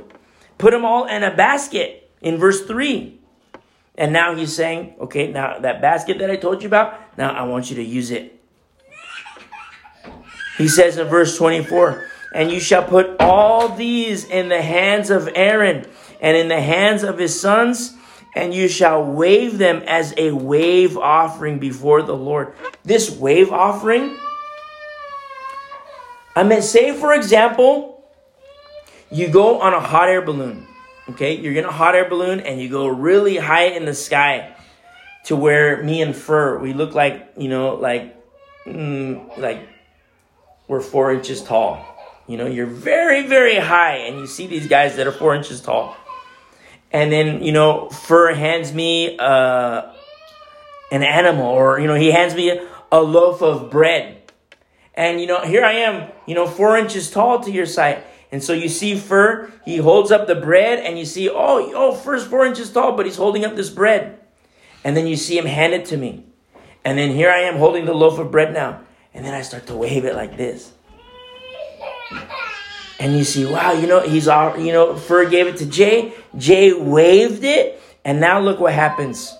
Put 0.57 0.73
them 0.73 0.85
all 0.85 1.07
in 1.07 1.23
a 1.23 1.35
basket 1.35 2.11
in 2.21 2.39
verse 2.39 2.65
3. 2.65 3.19
And 3.97 4.13
now 4.13 4.37
he's 4.37 4.55
saying, 4.55 4.95
okay, 5.01 5.33
now 5.33 5.59
that 5.59 5.81
basket 5.81 6.19
that 6.19 6.31
I 6.31 6.37
told 6.37 6.63
you 6.63 6.69
about, 6.69 7.19
now 7.19 7.33
I 7.33 7.43
want 7.43 7.71
you 7.71 7.77
to 7.77 7.83
use 7.83 8.13
it. 8.13 8.41
He 10.57 10.69
says 10.69 10.97
in 10.97 11.07
verse 11.09 11.37
24, 11.37 12.07
and 12.35 12.51
you 12.51 12.61
shall 12.61 12.85
put 12.85 13.17
all 13.21 13.69
these 13.71 14.25
in 14.25 14.49
the 14.49 14.63
hands 14.63 15.11
of 15.11 15.29
Aaron 15.35 15.87
and 16.21 16.37
in 16.37 16.49
the 16.49 16.61
hands 16.61 17.03
of 17.03 17.19
his 17.19 17.41
sons 17.41 17.98
and 18.35 18.55
you 18.55 18.69
shall 18.69 19.05
wave 19.05 19.59
them 19.59 19.83
as 19.87 20.15
a 20.17 20.33
wave 20.33 20.97
offering 20.97 21.59
before 21.59 22.03
the 22.03 22.17
Lord. 22.17 22.55
This 22.85 23.11
wave 23.11 23.53
offering, 23.53 24.17
I 26.37 26.43
mean, 26.43 26.63
say 26.63 26.93
for 26.93 27.13
example, 27.15 28.05
you 29.11 29.29
go 29.29 29.61
on 29.61 29.73
a 29.73 29.81
hot 29.81 30.09
air 30.09 30.23
balloon. 30.23 30.67
Okay, 31.11 31.39
you're 31.39 31.55
in 31.55 31.65
a 31.65 31.73
hot 31.73 31.95
air 31.95 32.09
balloon 32.09 32.41
and 32.41 32.61
you 32.61 32.69
go 32.69 32.87
really 32.87 33.39
high 33.39 33.69
in 33.69 33.87
the 33.87 33.95
sky 33.95 34.55
to 35.25 35.37
where 35.37 35.83
me 35.83 36.03
and 36.03 36.15
Fur, 36.15 36.59
we 36.59 36.75
look 36.75 36.95
like, 36.95 37.33
you 37.37 37.49
know, 37.49 37.75
like, 37.75 38.15
mm, 38.67 39.39
like 39.39 39.67
we're 40.69 40.83
four 40.83 41.13
inches 41.13 41.43
tall. 41.43 41.85
You 42.27 42.37
know, 42.37 42.47
you're 42.47 42.67
very, 42.67 43.27
very 43.27 43.57
high 43.57 43.97
and 43.97 44.19
you 44.19 44.27
see 44.27 44.47
these 44.47 44.69
guys 44.69 44.97
that 44.97 45.07
are 45.07 45.13
four 45.13 45.35
inches 45.35 45.63
tall 45.63 45.97
and 46.93 47.13
then 47.13 47.43
you 47.43 47.53
know 47.53 47.89
fur 47.91 48.35
hands 48.35 48.73
me 48.73 49.17
uh, 49.19 49.93
an 50.91 51.03
animal 51.03 51.47
or 51.47 51.79
you 51.81 51.87
know 51.87 51.95
he 51.95 52.11
hands 52.11 52.35
me 52.35 52.51
a, 52.51 52.67
a 52.93 53.01
loaf 53.01 53.43
of 53.43 53.71
bread. 53.71 54.15
And 54.95 55.21
you 55.21 55.27
know 55.27 55.43
here 55.43 55.65
i 55.65 55.73
am 55.73 56.11
you 56.27 56.35
know 56.35 56.47
four 56.47 56.77
inches 56.77 57.11
tall 57.11 57.41
to 57.41 57.51
your 57.53 57.67
sight 57.67 58.05
and 58.33 58.43
so 58.43 58.53
you 58.53 58.69
see 58.69 58.97
fur 58.97 59.53
he 59.65 59.77
holds 59.77 60.11
up 60.11 60.27
the 60.27 60.35
bread 60.35 60.81
and 60.81 60.99
you 60.99 61.05
see 61.05 61.29
oh 61.31 61.71
oh 61.75 61.95
fur's 61.95 62.27
four 62.27 62.45
inches 62.45 62.73
tall 62.73 62.97
but 62.97 63.07
he's 63.07 63.17
holding 63.17 63.45
up 63.45 63.55
this 63.55 63.71
bread. 63.71 64.19
And 64.85 64.97
then 64.97 65.07
you 65.07 65.17
see 65.17 65.37
him 65.37 65.47
hand 65.47 65.75
it 65.75 65.87
to 65.87 65.97
me. 65.97 66.25
And 66.85 66.99
then 66.99 67.11
here 67.11 67.31
i 67.31 67.41
am 67.41 67.59
holding 67.59 67.85
the 67.85 67.95
loaf 67.95 68.19
of 68.19 68.31
bread 68.31 68.53
now. 68.53 68.81
And 69.15 69.25
then 69.25 69.35
i 69.35 69.43
start 69.43 69.67
to 69.69 69.77
wave 69.77 70.05
it 70.05 70.17
like 70.17 70.37
this 70.37 70.73
and 72.99 73.17
you 73.17 73.25
see, 73.25 73.45
wow, 73.45 73.73
you 73.73 73.87
know, 73.87 74.01
he's 74.01 74.27
all, 74.27 74.59
you 74.59 74.73
know, 74.73 74.97
Fur 74.97 75.29
gave 75.29 75.47
it 75.47 75.59
to 75.59 75.67
Jay. 75.67 76.13
Jay 76.37 76.73
waved 76.73 77.45
it, 77.45 77.81
and 78.05 78.21
now 78.21 78.41
look 78.41 78.59
what 78.59 78.73
happens. 78.73 79.37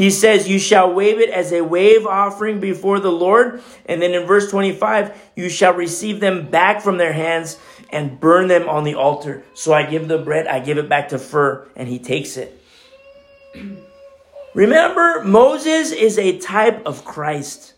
He 0.00 0.08
says, 0.08 0.48
You 0.48 0.58
shall 0.58 0.94
wave 0.94 1.18
it 1.20 1.28
as 1.28 1.52
a 1.52 1.62
wave 1.62 2.06
offering 2.06 2.58
before 2.58 3.00
the 3.00 3.12
Lord. 3.12 3.62
And 3.84 4.00
then 4.00 4.14
in 4.14 4.26
verse 4.26 4.50
25, 4.50 5.32
you 5.36 5.50
shall 5.50 5.74
receive 5.74 6.20
them 6.20 6.48
back 6.48 6.80
from 6.80 6.96
their 6.96 7.12
hands 7.12 7.58
and 7.90 8.18
burn 8.18 8.48
them 8.48 8.66
on 8.66 8.84
the 8.84 8.94
altar. 8.94 9.42
So 9.52 9.74
I 9.74 9.82
give 9.84 10.08
the 10.08 10.16
bread, 10.16 10.46
I 10.46 10.60
give 10.60 10.78
it 10.78 10.88
back 10.88 11.10
to 11.10 11.18
Fur, 11.18 11.68
and 11.76 11.86
he 11.86 11.98
takes 11.98 12.38
it. 12.38 12.62
Remember, 14.54 15.22
Moses 15.22 15.92
is 15.92 16.18
a 16.18 16.38
type 16.38 16.86
of 16.86 17.04
Christ. 17.04 17.74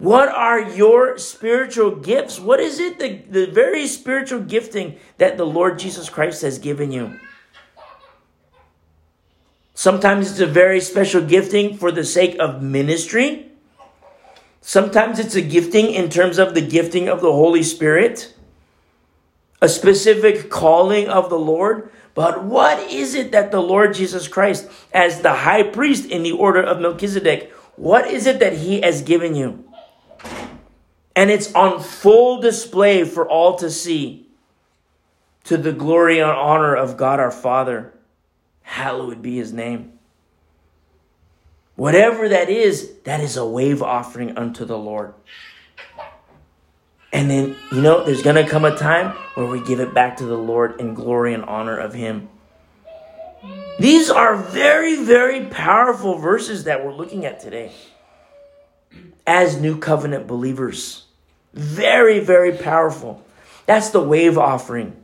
What 0.00 0.30
are 0.30 0.58
your 0.58 1.18
spiritual 1.18 1.94
gifts? 1.94 2.40
What 2.40 2.58
is 2.58 2.80
it, 2.80 2.98
the, 2.98 3.18
the 3.18 3.52
very 3.52 3.86
spiritual 3.86 4.40
gifting 4.40 4.96
that 5.18 5.36
the 5.36 5.44
Lord 5.44 5.78
Jesus 5.78 6.08
Christ 6.08 6.40
has 6.40 6.58
given 6.58 6.90
you? 6.90 7.20
Sometimes 9.74 10.30
it's 10.30 10.40
a 10.40 10.46
very 10.46 10.80
special 10.80 11.20
gifting 11.20 11.76
for 11.76 11.92
the 11.92 12.04
sake 12.04 12.34
of 12.40 12.62
ministry. 12.62 13.52
Sometimes 14.62 15.18
it's 15.18 15.34
a 15.34 15.42
gifting 15.42 15.92
in 15.92 16.08
terms 16.08 16.38
of 16.38 16.54
the 16.54 16.66
gifting 16.66 17.06
of 17.06 17.20
the 17.20 17.32
Holy 17.32 17.62
Spirit, 17.62 18.34
a 19.60 19.68
specific 19.68 20.48
calling 20.48 21.08
of 21.08 21.28
the 21.28 21.38
Lord. 21.38 21.92
But 22.14 22.42
what 22.42 22.78
is 22.90 23.14
it 23.14 23.32
that 23.32 23.50
the 23.50 23.60
Lord 23.60 23.92
Jesus 23.92 24.28
Christ, 24.28 24.66
as 24.94 25.20
the 25.20 25.34
high 25.34 25.62
priest 25.62 26.06
in 26.06 26.22
the 26.22 26.32
order 26.32 26.62
of 26.62 26.80
Melchizedek, 26.80 27.52
what 27.76 28.06
is 28.06 28.26
it 28.26 28.38
that 28.40 28.54
he 28.54 28.80
has 28.80 29.02
given 29.02 29.34
you? 29.34 29.69
And 31.16 31.30
it's 31.30 31.52
on 31.54 31.80
full 31.80 32.40
display 32.40 33.04
for 33.04 33.28
all 33.28 33.56
to 33.56 33.70
see 33.70 34.28
to 35.44 35.56
the 35.56 35.72
glory 35.72 36.20
and 36.20 36.30
honor 36.30 36.74
of 36.74 36.96
God 36.96 37.18
our 37.18 37.30
Father. 37.30 37.92
Hallowed 38.62 39.20
be 39.20 39.36
his 39.36 39.52
name. 39.52 39.98
Whatever 41.74 42.28
that 42.28 42.48
is, 42.48 42.92
that 43.04 43.20
is 43.20 43.36
a 43.36 43.46
wave 43.46 43.82
offering 43.82 44.36
unto 44.36 44.64
the 44.64 44.78
Lord. 44.78 45.14
And 47.12 47.28
then, 47.30 47.56
you 47.72 47.80
know, 47.80 48.04
there's 48.04 48.22
going 48.22 48.36
to 48.36 48.48
come 48.48 48.64
a 48.64 48.76
time 48.76 49.16
where 49.34 49.46
we 49.46 49.60
give 49.60 49.80
it 49.80 49.92
back 49.92 50.18
to 50.18 50.24
the 50.24 50.36
Lord 50.36 50.80
in 50.80 50.94
glory 50.94 51.34
and 51.34 51.44
honor 51.44 51.76
of 51.76 51.94
Him. 51.94 52.28
These 53.80 54.10
are 54.10 54.36
very, 54.36 55.02
very 55.02 55.46
powerful 55.46 56.18
verses 56.18 56.64
that 56.64 56.84
we're 56.84 56.92
looking 56.92 57.24
at 57.24 57.40
today 57.40 57.72
as 59.26 59.60
new 59.60 59.78
covenant 59.78 60.26
believers. 60.26 61.04
Very, 61.52 62.20
very 62.20 62.56
powerful. 62.56 63.24
That's 63.66 63.90
the 63.90 64.02
wave 64.02 64.38
offering. 64.38 64.96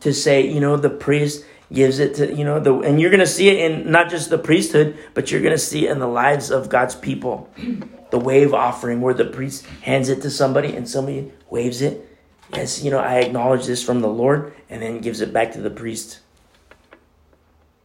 To 0.00 0.12
say, 0.12 0.48
you 0.48 0.60
know, 0.60 0.76
the 0.76 0.90
priest 0.90 1.44
gives 1.72 1.98
it 1.98 2.14
to 2.14 2.34
you 2.34 2.44
know 2.44 2.60
the 2.60 2.74
and 2.80 3.00
you're 3.00 3.10
to 3.10 3.26
see 3.26 3.48
it 3.48 3.70
in 3.70 3.90
not 3.90 4.10
just 4.10 4.28
the 4.30 4.38
priesthood 4.38 4.96
but 5.14 5.30
you're 5.30 5.40
to 5.40 5.56
see 5.56 5.86
it 5.86 5.90
in 5.90 5.98
the 5.98 6.06
lives 6.06 6.50
of 6.50 6.68
God's 6.68 6.94
people 6.94 7.48
the 8.10 8.18
wave 8.18 8.52
offering 8.52 9.00
where 9.00 9.14
the 9.14 9.24
priest 9.24 9.64
hands 9.80 10.08
it 10.08 10.20
to 10.22 10.30
somebody 10.30 10.76
and 10.76 10.88
somebody 10.88 11.32
waves 11.48 11.80
it 11.80 12.06
yes 12.52 12.82
you 12.82 12.90
know 12.90 12.98
I 12.98 13.20
acknowledge 13.20 13.66
this 13.66 13.82
from 13.82 14.00
the 14.00 14.08
Lord 14.08 14.52
and 14.68 14.82
then 14.82 15.00
gives 15.00 15.20
it 15.20 15.32
back 15.32 15.52
to 15.52 15.60
the 15.60 15.70
priest 15.70 16.20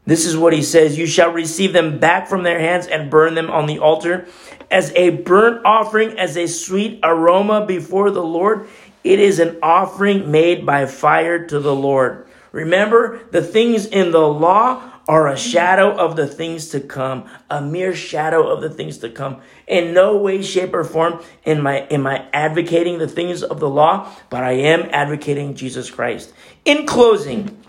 this 0.08 0.26
is 0.26 0.36
what 0.36 0.54
he 0.54 0.64
says 0.64 0.98
you 0.98 1.06
shall 1.06 1.32
receive 1.32 1.74
them 1.74 2.00
back 2.00 2.28
from 2.28 2.42
their 2.42 2.60
hands 2.60 2.88
and 2.88 3.12
burn 3.12 3.36
them 3.36 3.52
on 3.52 3.68
the 3.68 3.78
altar 3.78 4.26
as 4.72 4.92
a 4.96 5.12
burnt 5.12 5.64
offering 5.64 6.18
as 6.18 6.36
a 6.36 6.48
sweet 6.48 7.00
aroma 7.04 7.64
before 7.68 8.10
the 8.10 8.24
Lord 8.24 8.68
it 9.04 9.20
is 9.20 9.38
an 9.38 9.60
offering 9.62 10.32
made 10.32 10.66
by 10.66 10.88
fire 10.88 11.46
to 11.46 11.60
the 11.60 11.76
Lord 11.76 12.28
Remember, 12.52 13.20
the 13.32 13.44
things 13.44 13.86
in 13.86 14.10
the 14.10 14.28
law 14.28 14.82
are 15.08 15.28
a 15.28 15.38
shadow 15.38 15.96
of 15.96 16.16
the 16.16 16.28
things 16.28 16.70
to 16.70 16.80
come, 16.80 17.30
a 17.50 17.62
mere 17.62 17.94
shadow 17.94 18.48
of 18.48 18.62
the 18.62 18.70
things 18.70 18.98
to 18.98 19.10
come. 19.10 19.42
In 19.68 19.94
no 19.94 20.18
way, 20.18 20.42
shape, 20.42 20.74
or 20.74 20.84
form 20.84 21.22
am 21.46 21.68
I, 21.68 21.82
am 21.92 22.08
I 22.08 22.26
advocating 22.34 22.98
the 22.98 23.08
things 23.08 23.44
of 23.44 23.60
the 23.60 23.70
law, 23.70 24.12
but 24.30 24.44
I 24.44 24.54
am 24.54 24.90
advocating 24.92 25.56
Jesus 25.56 25.92
Christ. 25.92 26.34
In 26.66 26.86
closing, 26.86 27.62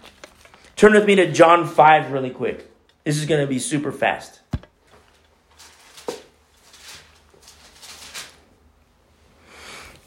turn 0.79 0.93
with 0.93 1.05
me 1.05 1.17
to 1.17 1.31
John 1.31 1.67
5 1.67 2.13
really 2.13 2.31
quick. 2.31 2.71
This 3.05 3.19
is 3.19 3.27
going 3.27 3.43
to 3.43 3.47
be 3.47 3.59
super 3.59 3.93
fast. 3.93 4.41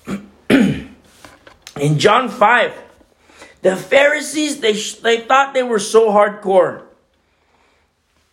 In 0.49 1.99
John 1.99 2.29
5, 2.29 2.73
the 3.61 3.75
Pharisees, 3.75 4.61
they, 4.61 4.73
they 4.73 5.21
thought 5.21 5.53
they 5.53 5.61
were 5.63 5.77
so 5.77 6.09
hardcore. 6.09 6.85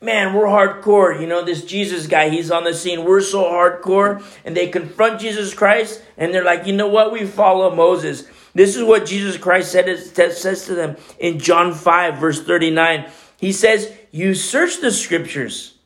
Man, 0.00 0.32
we're 0.32 0.46
hardcore. 0.46 1.20
You 1.20 1.26
know, 1.26 1.44
this 1.44 1.64
Jesus 1.64 2.06
guy, 2.06 2.28
he's 2.28 2.52
on 2.52 2.62
the 2.62 2.72
scene. 2.72 3.04
We're 3.04 3.20
so 3.20 3.42
hardcore. 3.44 4.24
And 4.44 4.56
they 4.56 4.68
confront 4.68 5.20
Jesus 5.20 5.52
Christ 5.54 6.02
and 6.16 6.32
they're 6.32 6.44
like, 6.44 6.66
you 6.66 6.72
know 6.72 6.86
what? 6.86 7.12
We 7.12 7.26
follow 7.26 7.74
Moses. 7.74 8.28
This 8.54 8.76
is 8.76 8.82
what 8.82 9.06
Jesus 9.06 9.36
Christ 9.36 9.72
said, 9.72 9.98
says 9.98 10.66
to 10.66 10.74
them 10.74 10.96
in 11.18 11.38
John 11.38 11.74
5, 11.74 12.18
verse 12.18 12.42
39. 12.42 13.10
He 13.38 13.52
says, 13.52 13.92
You 14.10 14.34
search 14.34 14.80
the 14.80 14.90
scriptures, 14.90 15.78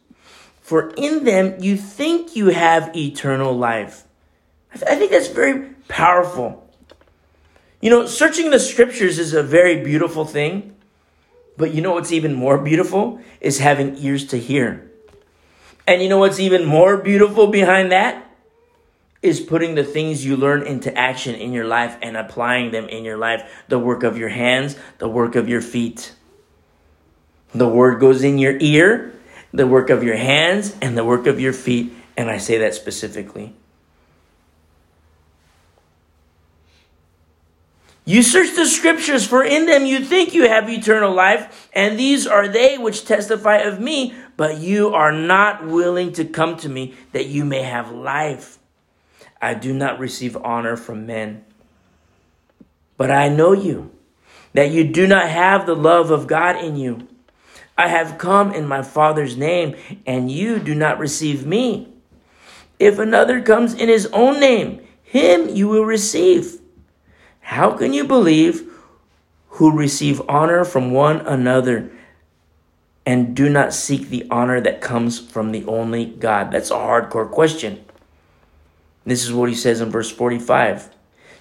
for 0.60 0.90
in 0.96 1.24
them 1.24 1.62
you 1.62 1.76
think 1.76 2.34
you 2.36 2.48
have 2.48 2.96
eternal 2.96 3.56
life. 3.56 4.04
I 4.74 4.96
think 4.96 5.10
that's 5.10 5.28
very 5.28 5.70
powerful. 5.88 6.58
You 7.80 7.90
know, 7.90 8.06
searching 8.06 8.50
the 8.50 8.60
scriptures 8.60 9.18
is 9.18 9.34
a 9.34 9.42
very 9.42 9.82
beautiful 9.82 10.24
thing, 10.24 10.76
but 11.56 11.74
you 11.74 11.82
know 11.82 11.92
what's 11.92 12.12
even 12.12 12.32
more 12.32 12.56
beautiful 12.56 13.20
is 13.40 13.58
having 13.58 13.96
ears 13.98 14.26
to 14.28 14.38
hear. 14.38 14.90
And 15.86 16.00
you 16.00 16.08
know 16.08 16.18
what's 16.18 16.40
even 16.40 16.64
more 16.64 16.96
beautiful 16.96 17.48
behind 17.48 17.92
that? 17.92 18.31
Is 19.22 19.40
putting 19.40 19.76
the 19.76 19.84
things 19.84 20.26
you 20.26 20.36
learn 20.36 20.66
into 20.66 20.92
action 20.98 21.36
in 21.36 21.52
your 21.52 21.64
life 21.64 21.96
and 22.02 22.16
applying 22.16 22.72
them 22.72 22.88
in 22.88 23.04
your 23.04 23.16
life. 23.16 23.64
The 23.68 23.78
work 23.78 24.02
of 24.02 24.18
your 24.18 24.30
hands, 24.30 24.76
the 24.98 25.08
work 25.08 25.36
of 25.36 25.48
your 25.48 25.62
feet. 25.62 26.12
The 27.54 27.68
word 27.68 28.00
goes 28.00 28.24
in 28.24 28.38
your 28.38 28.56
ear, 28.58 29.14
the 29.52 29.66
work 29.66 29.90
of 29.90 30.02
your 30.02 30.16
hands, 30.16 30.76
and 30.82 30.98
the 30.98 31.04
work 31.04 31.28
of 31.28 31.38
your 31.38 31.52
feet. 31.52 31.92
And 32.16 32.28
I 32.28 32.38
say 32.38 32.58
that 32.58 32.74
specifically. 32.74 33.54
You 38.04 38.24
search 38.24 38.56
the 38.56 38.66
scriptures, 38.66 39.24
for 39.24 39.44
in 39.44 39.66
them 39.66 39.86
you 39.86 40.04
think 40.04 40.34
you 40.34 40.48
have 40.48 40.68
eternal 40.68 41.14
life, 41.14 41.70
and 41.72 41.96
these 41.96 42.26
are 42.26 42.48
they 42.48 42.76
which 42.76 43.04
testify 43.04 43.58
of 43.58 43.78
me, 43.78 44.14
but 44.36 44.58
you 44.58 44.92
are 44.92 45.12
not 45.12 45.64
willing 45.64 46.12
to 46.14 46.24
come 46.24 46.56
to 46.56 46.68
me 46.68 46.94
that 47.12 47.26
you 47.26 47.44
may 47.44 47.62
have 47.62 47.92
life. 47.92 48.58
I 49.42 49.54
do 49.54 49.74
not 49.74 49.98
receive 49.98 50.36
honor 50.36 50.76
from 50.76 51.04
men. 51.04 51.44
But 52.96 53.10
I 53.10 53.28
know 53.28 53.52
you, 53.52 53.90
that 54.54 54.70
you 54.70 54.84
do 54.84 55.08
not 55.08 55.28
have 55.28 55.66
the 55.66 55.74
love 55.74 56.12
of 56.12 56.28
God 56.28 56.56
in 56.56 56.76
you. 56.76 57.08
I 57.76 57.88
have 57.88 58.18
come 58.18 58.52
in 58.52 58.68
my 58.68 58.82
Father's 58.82 59.36
name, 59.36 59.74
and 60.06 60.30
you 60.30 60.60
do 60.60 60.76
not 60.76 61.00
receive 61.00 61.44
me. 61.44 61.92
If 62.78 63.00
another 63.00 63.42
comes 63.42 63.74
in 63.74 63.88
his 63.88 64.06
own 64.12 64.38
name, 64.38 64.86
him 65.02 65.48
you 65.48 65.68
will 65.68 65.84
receive. 65.84 66.60
How 67.40 67.72
can 67.72 67.92
you 67.92 68.04
believe 68.04 68.70
who 69.48 69.76
receive 69.76 70.22
honor 70.28 70.64
from 70.64 70.92
one 70.92 71.20
another 71.26 71.90
and 73.04 73.34
do 73.34 73.48
not 73.48 73.74
seek 73.74 74.08
the 74.08 74.24
honor 74.30 74.60
that 74.60 74.80
comes 74.80 75.18
from 75.18 75.50
the 75.50 75.64
only 75.64 76.06
God? 76.06 76.52
That's 76.52 76.70
a 76.70 76.74
hardcore 76.74 77.28
question. 77.28 77.84
This 79.04 79.24
is 79.24 79.32
what 79.32 79.48
he 79.48 79.54
says 79.54 79.80
in 79.80 79.90
verse 79.90 80.10
45. 80.10 80.90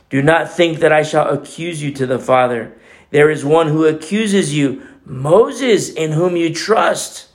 Do 0.09 0.21
not 0.21 0.51
think 0.51 0.79
that 0.79 0.91
I 0.91 1.03
shall 1.03 1.29
accuse 1.29 1.81
you 1.81 1.91
to 1.93 2.05
the 2.05 2.19
Father. 2.19 2.73
There 3.11 3.29
is 3.29 3.45
one 3.45 3.67
who 3.67 3.85
accuses 3.85 4.55
you, 4.55 4.87
Moses, 5.05 5.89
in 5.89 6.13
whom 6.13 6.35
you 6.35 6.53
trust. 6.53 7.27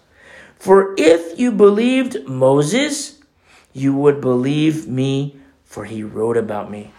For 0.58 0.94
if 0.98 1.38
you 1.38 1.52
believed 1.52 2.26
Moses, 2.28 3.20
you 3.72 3.94
would 3.94 4.20
believe 4.20 4.88
me, 4.88 5.38
for 5.64 5.84
he 5.84 6.02
wrote 6.02 6.36
about 6.36 6.70
me. 6.70 6.92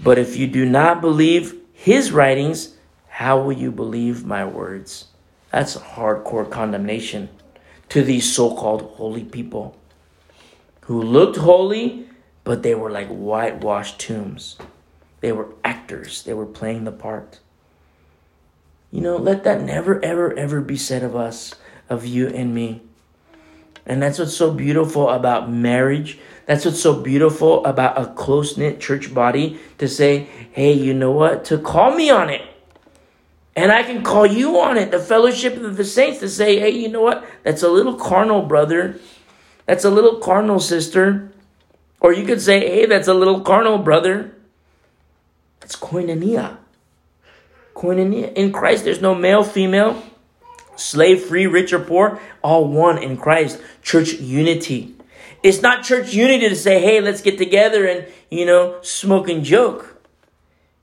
But 0.00 0.18
if 0.18 0.36
you 0.36 0.46
do 0.46 0.64
not 0.64 1.00
believe 1.00 1.60
his 1.72 2.12
writings, 2.12 2.76
how 3.08 3.40
will 3.40 3.52
you 3.52 3.70
believe 3.70 4.24
my 4.24 4.44
words? 4.44 5.06
That's 5.50 5.76
hardcore 5.76 6.50
condemnation 6.50 7.28
to 7.90 8.02
these 8.02 8.34
so 8.34 8.54
called 8.54 8.82
holy 8.96 9.24
people 9.24 9.76
who 10.82 11.00
looked 11.00 11.36
holy, 11.36 12.08
but 12.44 12.62
they 12.62 12.74
were 12.74 12.90
like 12.90 13.08
whitewashed 13.08 13.98
tombs. 13.98 14.56
They 15.20 15.32
were 15.32 15.48
actors, 15.64 16.22
they 16.22 16.34
were 16.34 16.46
playing 16.46 16.84
the 16.84 16.92
part. 16.92 17.40
You 18.92 19.00
know, 19.00 19.16
let 19.16 19.42
that 19.42 19.62
never, 19.62 20.02
ever, 20.04 20.32
ever 20.34 20.60
be 20.60 20.76
said 20.76 21.02
of 21.02 21.16
us, 21.16 21.54
of 21.88 22.06
you 22.06 22.28
and 22.28 22.54
me. 22.54 22.82
And 23.86 24.02
that's 24.02 24.18
what's 24.18 24.36
so 24.36 24.52
beautiful 24.52 25.10
about 25.10 25.50
marriage. 25.50 26.18
That's 26.46 26.64
what's 26.64 26.80
so 26.80 27.00
beautiful 27.00 27.64
about 27.64 27.98
a 28.00 28.12
close 28.14 28.56
knit 28.56 28.80
church 28.80 29.12
body 29.12 29.58
to 29.78 29.88
say, 29.88 30.28
hey, 30.52 30.72
you 30.72 30.94
know 30.94 31.10
what? 31.10 31.44
To 31.46 31.58
call 31.58 31.94
me 31.94 32.10
on 32.10 32.30
it. 32.30 32.42
And 33.56 33.70
I 33.70 33.82
can 33.82 34.02
call 34.02 34.26
you 34.26 34.60
on 34.60 34.76
it, 34.76 34.90
the 34.90 34.98
fellowship 34.98 35.56
of 35.56 35.76
the 35.76 35.84
saints, 35.84 36.20
to 36.20 36.28
say, 36.28 36.58
hey, 36.58 36.70
you 36.70 36.88
know 36.88 37.02
what? 37.02 37.24
That's 37.44 37.62
a 37.62 37.68
little 37.68 37.94
carnal 37.94 38.42
brother. 38.42 38.98
That's 39.66 39.84
a 39.84 39.90
little 39.90 40.16
carnal 40.16 40.60
sister. 40.60 41.32
Or 42.00 42.12
you 42.12 42.24
could 42.24 42.40
say, 42.40 42.60
hey, 42.60 42.86
that's 42.86 43.08
a 43.08 43.14
little 43.14 43.40
carnal 43.40 43.78
brother. 43.78 44.34
It's 45.62 45.76
koinonia. 45.76 46.58
Koinonia. 47.74 48.32
In 48.34 48.52
Christ, 48.52 48.84
there's 48.84 49.00
no 49.00 49.14
male, 49.14 49.42
female 49.42 50.02
slave 50.76 51.22
free, 51.22 51.46
rich 51.46 51.72
or 51.72 51.78
poor, 51.78 52.20
all 52.42 52.66
one 52.66 52.98
in 52.98 53.16
Christ. 53.16 53.60
Church 53.82 54.14
unity. 54.14 54.94
It's 55.42 55.60
not 55.62 55.84
church 55.84 56.14
unity 56.14 56.48
to 56.48 56.56
say, 56.56 56.80
hey, 56.80 57.00
let's 57.00 57.20
get 57.20 57.38
together 57.38 57.86
and, 57.86 58.06
you 58.30 58.46
know, 58.46 58.78
smoke 58.82 59.28
and 59.28 59.44
joke. 59.44 59.90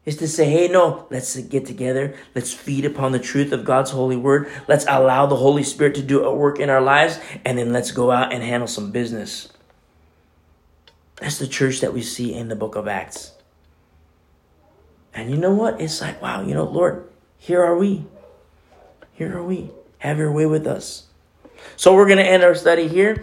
It's 0.06 0.18
to 0.18 0.28
say, 0.28 0.50
hey, 0.50 0.68
no, 0.68 1.08
let's 1.12 1.38
get 1.38 1.66
together. 1.66 2.16
Let's 2.34 2.54
feed 2.54 2.86
upon 2.86 3.12
the 3.12 3.20
truth 3.20 3.52
of 3.52 3.66
God's 3.66 3.92
holy 3.92 4.16
word. 4.16 4.50
Let's 4.68 4.86
allow 4.88 5.28
the 5.28 5.36
Holy 5.36 5.64
Spirit 5.64 5.96
to 5.96 6.02
do 6.02 6.24
a 6.24 6.34
work 6.34 6.60
in 6.60 6.70
our 6.70 6.82
lives, 6.82 7.20
and 7.46 7.58
then 7.58 7.72
let's 7.72 7.92
go 7.92 8.12
out 8.12 8.34
and 8.34 8.44
handle 8.44 8.68
some 8.68 8.92
business. 8.92 9.50
That's 11.22 11.38
the 11.38 11.48
church 11.48 11.82
that 11.82 11.94
we 11.94 12.02
see 12.02 12.34
in 12.34 12.48
the 12.48 12.56
book 12.56 12.76
of 12.76 12.88
Acts. 12.88 13.34
And 15.14 15.30
you 15.30 15.38
know 15.38 15.54
what? 15.54 15.80
It's 15.80 16.02
like, 16.02 16.20
wow, 16.20 16.42
you 16.42 16.56
know, 16.56 16.64
Lord, 16.64 17.08
here 17.38 17.64
are 17.64 17.78
we. 17.78 18.06
here 19.14 19.38
are 19.38 19.44
we. 19.44 19.70
Have 20.00 20.18
your 20.18 20.32
way 20.32 20.48
with 20.48 20.66
us. 20.66 21.06
So 21.76 21.94
we're 21.94 22.08
going 22.08 22.18
to 22.18 22.26
end 22.26 22.42
our 22.42 22.56
study 22.56 22.88
here. 22.88 23.18